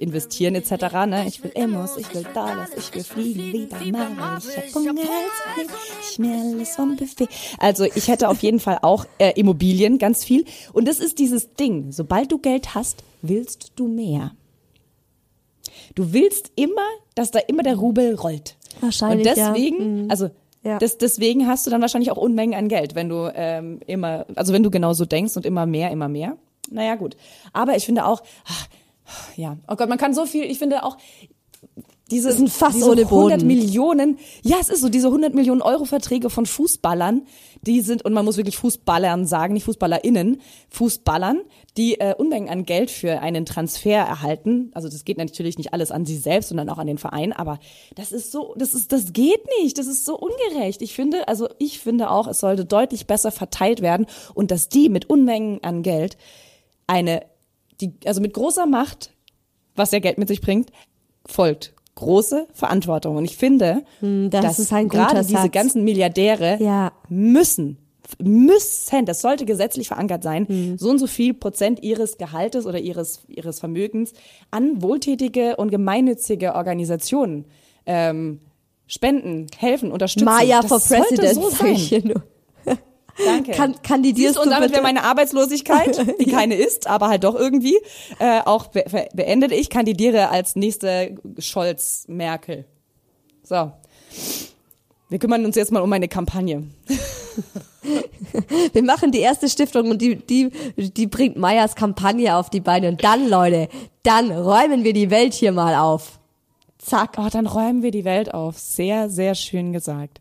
investieren 0.00 0.56
etc. 0.56 1.06
Ne? 1.06 1.24
Ich 1.28 1.44
will 1.44 1.52
Emos, 1.54 1.96
ich 1.96 2.12
will 2.12 2.26
Dollars, 2.34 2.70
ich 2.76 2.92
will 2.96 3.04
fliegen 3.04 3.52
wie 3.52 3.66
bei 3.66 3.92
Marvel. 3.92 4.50
Ich 4.50 4.74
hab 4.74 4.74
Hunger 4.74 4.94
ich 6.10 6.18
alles 6.20 6.74
vom 6.74 6.96
Buffet. 6.96 7.28
Also 7.58 7.84
ich 7.84 8.08
hätte 8.08 8.28
auf 8.28 8.42
jeden 8.42 8.58
Fall 8.58 8.80
auch 8.82 9.06
äh, 9.18 9.38
Immobilien, 9.38 9.98
ganz 9.98 10.24
viel. 10.24 10.44
Und 10.72 10.88
das 10.88 10.98
ist 10.98 11.20
dieses 11.20 11.54
Ding. 11.54 11.92
Sobald 11.92 12.32
du 12.32 12.38
Geld 12.38 12.74
hast, 12.74 13.04
willst 13.22 13.70
du 13.76 13.86
mehr. 13.86 14.32
Du 15.94 16.12
willst 16.12 16.50
immer, 16.56 16.86
dass 17.14 17.30
da 17.30 17.38
immer 17.38 17.62
der 17.62 17.76
Rubel 17.76 18.14
rollt. 18.16 18.56
Wahrscheinlich, 18.80 19.28
Und 19.28 19.36
ja. 19.36 19.52
deswegen, 19.52 20.02
Mhm. 20.04 20.10
also 20.10 20.30
Ja. 20.64 20.78
das, 20.78 20.98
deswegen 20.98 21.46
hast 21.46 21.66
du 21.66 21.70
dann 21.70 21.80
wahrscheinlich 21.80 22.10
auch 22.10 22.16
Unmengen 22.16 22.54
an 22.58 22.68
Geld, 22.68 22.94
wenn 22.94 23.08
du 23.08 23.30
ähm, 23.34 23.80
immer, 23.86 24.26
also 24.34 24.52
wenn 24.52 24.62
du 24.62 24.70
genauso 24.70 25.04
denkst 25.04 25.36
und 25.36 25.46
immer 25.46 25.66
mehr, 25.66 25.90
immer 25.90 26.08
mehr. 26.08 26.36
Naja, 26.70 26.96
gut. 26.96 27.16
Aber 27.52 27.76
ich 27.76 27.86
finde 27.86 28.04
auch, 28.06 28.22
ach, 28.46 28.68
ja, 29.36 29.56
oh 29.68 29.76
Gott, 29.76 29.88
man 29.88 29.96
kann 29.98 30.12
so 30.14 30.26
viel, 30.26 30.44
ich 30.44 30.58
finde 30.58 30.82
auch, 30.84 30.96
diese, 32.10 32.28
Das 32.28 32.36
ist 32.36 32.42
ein 32.42 32.48
Fass 32.48 32.74
diese 32.74 32.90
ohne 32.90 33.02
100 33.02 33.08
Boden. 33.10 33.46
Millionen, 33.46 34.18
ja, 34.42 34.56
es 34.60 34.68
ist 34.68 34.80
so, 34.80 34.88
diese 34.88 35.08
100 35.08 35.34
Millionen 35.34 35.60
Euro 35.60 35.84
Verträge 35.84 36.30
von 36.30 36.46
Fußballern, 36.46 37.26
die 37.62 37.80
sind, 37.82 38.04
und 38.04 38.14
man 38.14 38.24
muss 38.24 38.36
wirklich 38.38 38.56
Fußballern 38.56 39.26
sagen, 39.26 39.54
nicht 39.54 39.64
FußballerInnen, 39.64 40.40
Fußballern, 40.70 41.42
die 41.76 42.00
äh, 42.00 42.14
Unmengen 42.16 42.48
an 42.48 42.64
Geld 42.64 42.90
für 42.90 43.20
einen 43.20 43.44
Transfer 43.44 43.98
erhalten. 43.98 44.70
Also 44.74 44.88
das 44.88 45.04
geht 45.04 45.18
natürlich 45.18 45.58
nicht 45.58 45.74
alles 45.74 45.90
an 45.90 46.06
sie 46.06 46.16
selbst, 46.16 46.48
sondern 46.48 46.70
auch 46.70 46.78
an 46.78 46.86
den 46.86 46.98
Verein, 46.98 47.32
aber 47.32 47.58
das 47.94 48.12
ist 48.12 48.32
so, 48.32 48.54
das 48.56 48.72
ist, 48.72 48.90
das 48.92 49.12
geht 49.12 49.44
nicht, 49.60 49.76
das 49.76 49.86
ist 49.86 50.06
so 50.06 50.18
ungerecht. 50.18 50.80
Ich 50.80 50.94
finde, 50.94 51.28
also 51.28 51.48
ich 51.58 51.78
finde 51.78 52.10
auch, 52.10 52.26
es 52.26 52.40
sollte 52.40 52.64
deutlich 52.64 53.06
besser 53.06 53.30
verteilt 53.30 53.82
werden 53.82 54.06
und 54.34 54.50
dass 54.50 54.68
die 54.68 54.88
mit 54.88 55.10
Unmengen 55.10 55.62
an 55.62 55.82
Geld 55.82 56.16
eine, 56.86 57.26
die, 57.82 57.92
also 58.06 58.22
mit 58.22 58.32
großer 58.32 58.64
Macht, 58.64 59.12
was 59.76 59.92
ja 59.92 59.98
Geld 59.98 60.16
mit 60.16 60.28
sich 60.28 60.40
bringt, 60.40 60.70
folgt 61.26 61.74
große 61.98 62.46
Verantwortung. 62.54 63.16
Und 63.16 63.24
ich 63.24 63.36
finde, 63.36 63.82
Hm, 64.00 64.30
das 64.30 64.56
dass 64.56 64.68
gerade 64.88 65.20
diese 65.22 65.42
Satz. 65.42 65.50
ganzen 65.52 65.84
Milliardäre 65.84 66.56
Ja. 66.60 66.92
müssen, 67.08 67.76
müssen, 68.22 69.04
das 69.04 69.20
sollte 69.20 69.44
gesetzlich 69.44 69.88
verankert 69.88 70.22
sein, 70.22 70.46
Hm. 70.48 70.78
so 70.78 70.88
und 70.90 70.98
so 70.98 71.06
viel 71.06 71.34
Prozent 71.34 71.82
ihres 71.82 72.16
Gehaltes 72.16 72.64
oder 72.66 72.78
ihres, 72.78 73.20
ihres 73.28 73.58
Vermögens 73.60 74.12
an 74.50 74.80
wohltätige 74.80 75.56
und 75.56 75.70
gemeinnützige 75.70 76.54
Organisationen 76.54 77.44
ähm, 77.86 78.40
spenden, 78.86 79.46
helfen, 79.58 79.92
unterstützen. 79.92 80.24
Maya 80.24 80.60
das 80.62 80.68
for 80.68 80.78
President, 80.80 81.34
so 81.34 81.50
sag 81.50 81.68
ich 81.68 81.88
sein. 81.90 82.02
hier 82.02 82.04
nur. 82.04 82.22
Danke. 83.24 83.52
Kann, 83.52 83.74
kandidierst 83.82 84.34
Siehst 84.34 84.44
und 84.46 84.50
damit 84.50 84.70
wäre 84.72 84.82
meine 84.82 85.02
Arbeitslosigkeit, 85.04 86.06
die 86.20 86.26
keine 86.30 86.54
ist, 86.54 86.86
aber 86.86 87.08
halt 87.08 87.24
doch 87.24 87.34
irgendwie, 87.34 87.76
äh, 88.18 88.40
auch 88.44 88.68
be- 88.68 88.84
beendet. 89.12 89.52
Ich 89.52 89.70
kandidiere 89.70 90.28
als 90.30 90.56
nächste 90.56 91.16
Scholz-Merkel. 91.38 92.64
So. 93.42 93.72
Wir 95.08 95.18
kümmern 95.18 95.44
uns 95.44 95.56
jetzt 95.56 95.72
mal 95.72 95.80
um 95.82 95.88
meine 95.90 96.08
Kampagne. 96.08 96.64
Wir 98.72 98.82
machen 98.82 99.12
die 99.12 99.20
erste 99.20 99.48
Stiftung 99.48 99.90
und 99.90 100.02
die, 100.02 100.16
die, 100.16 100.50
die 100.76 101.06
bringt 101.06 101.36
Meyers 101.36 101.74
Kampagne 101.76 102.36
auf 102.36 102.50
die 102.50 102.60
Beine. 102.60 102.88
Und 102.88 103.02
dann, 103.02 103.28
Leute, 103.28 103.68
dann 104.02 104.30
räumen 104.30 104.84
wir 104.84 104.92
die 104.92 105.10
Welt 105.10 105.32
hier 105.34 105.52
mal 105.52 105.76
auf. 105.76 106.18
Zack. 106.78 107.16
Oh, 107.18 107.28
dann 107.30 107.46
räumen 107.46 107.82
wir 107.82 107.90
die 107.90 108.04
Welt 108.04 108.34
auf. 108.34 108.58
Sehr, 108.58 109.08
sehr 109.08 109.34
schön 109.34 109.72
gesagt. 109.72 110.20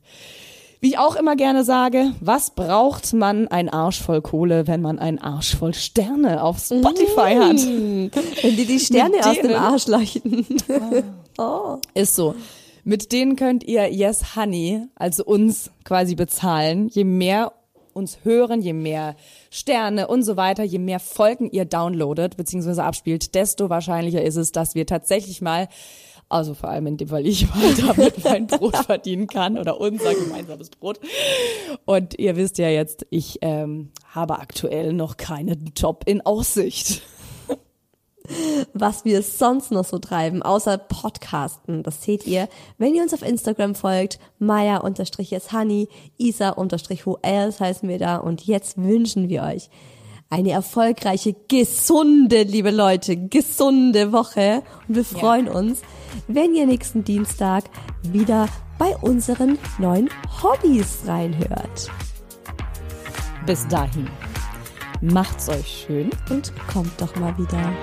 Wie 0.80 0.90
ich 0.90 1.00
auch 1.00 1.16
immer 1.16 1.36
gerne 1.36 1.64
sage, 1.64 2.12
was 2.20 2.52
braucht 2.52 3.14
man 3.14 3.48
ein 3.48 3.68
Arsch 3.68 4.02
voll 4.02 4.22
Kohle, 4.22 4.68
wenn 4.68 4.82
man 4.82 5.00
ein 5.00 5.20
Arsch 5.20 5.56
voll 5.56 5.74
Sterne 5.74 6.44
auf 6.44 6.60
Spotify 6.60 7.36
hat? 7.36 7.58
Wenn 8.44 8.56
die 8.56 8.66
die 8.66 8.80
Sterne 8.80 9.18
aus 9.26 9.40
dem 9.42 9.56
Arsch 9.56 9.88
leuchten. 9.88 10.46
Ist 11.96 12.16
so. 12.16 12.36
Mit 12.84 13.12
denen 13.12 13.36
könnt 13.36 13.64
ihr 13.64 13.92
Yes 13.92 14.36
Honey, 14.36 14.88
also 14.96 15.26
uns 15.26 15.72
quasi 15.84 16.16
bezahlen. 16.16 16.90
Je 16.90 17.04
mehr 17.04 17.54
uns 17.94 18.20
hören, 18.24 18.62
je 18.62 18.74
mehr 18.74 19.16
Sterne 19.50 20.08
und 20.08 20.24
so 20.24 20.38
weiter, 20.38 20.64
je 20.64 20.78
mehr 20.78 21.00
Folgen 21.00 21.50
ihr 21.50 21.66
downloadet 21.66 22.38
bzw. 22.38 22.82
abspielt, 22.82 23.34
desto 23.36 23.70
wahrscheinlicher 23.70 24.22
ist 24.22 24.36
es, 24.36 24.52
dass 24.52 24.76
wir 24.76 24.86
tatsächlich 24.86 25.42
mal, 25.42 25.68
also 26.30 26.54
vor 26.54 26.70
allem 26.70 26.88
in 26.88 26.98
dem 26.98 27.08
Fall 27.08 27.26
ich 27.26 27.48
damit 27.88 28.24
mein 28.24 28.48
Brot 28.48 28.78
verdienen 28.78 29.28
kann 29.28 29.58
oder 29.58 29.80
unser 29.80 30.14
gemeinsames 30.14 30.70
Brot. 30.70 31.00
Und 31.86 32.18
ihr 32.20 32.36
wisst 32.36 32.58
ja 32.58 32.70
jetzt, 32.70 33.06
ich 33.10 33.40
ähm, 33.42 33.92
habe 34.12 34.40
aktuell 34.40 34.94
noch 34.94 35.18
keinen 35.18 35.72
Job 35.76 36.04
in 36.06 36.26
Aussicht. 36.26 37.02
was 38.74 39.06
wir 39.06 39.22
sonst 39.22 39.72
noch 39.72 39.86
so 39.86 40.00
treiben, 40.00 40.44
außer 40.44 40.78
Podcasten. 40.78 41.84
Das 41.84 42.04
seht 42.04 42.28
ihr, 42.28 42.50
wenn 42.78 42.94
ihr 42.94 43.04
uns 43.04 43.14
auf 43.14 43.22
Instagram 43.22 43.74
folgt, 43.76 44.20
Maya-Honey, 44.40 45.88
Isa-Who-Else 46.18 47.60
heißen 47.60 47.88
wir 47.88 48.00
da. 48.00 48.18
Und 48.18 48.46
jetzt 48.46 48.78
wünschen 48.78 49.30
wir 49.30 49.44
euch 49.44 49.70
eine 50.30 50.52
erfolgreiche, 50.52 51.36
gesunde, 51.48 52.44
liebe 52.44 52.72
Leute, 52.72 53.18
gesunde 53.18 54.12
Woche. 54.12 54.64
Und 54.88 54.96
wir 54.96 55.06
freuen 55.06 55.48
uns, 55.48 55.82
wenn 56.28 56.54
ihr 56.54 56.66
nächsten 56.66 57.04
Dienstag 57.04 57.66
wieder 58.04 58.48
bei 58.78 58.96
unseren 58.98 59.58
neuen 59.80 60.10
Hobbys 60.44 61.04
reinhört. 61.06 61.90
Bis 63.46 63.68
dahin. 63.68 64.08
Macht's 65.02 65.48
euch 65.48 65.86
schön. 65.88 66.10
Und 66.30 66.52
kommt 66.68 67.00
doch 67.00 67.16
mal 67.16 67.38
wieder. 67.38 67.74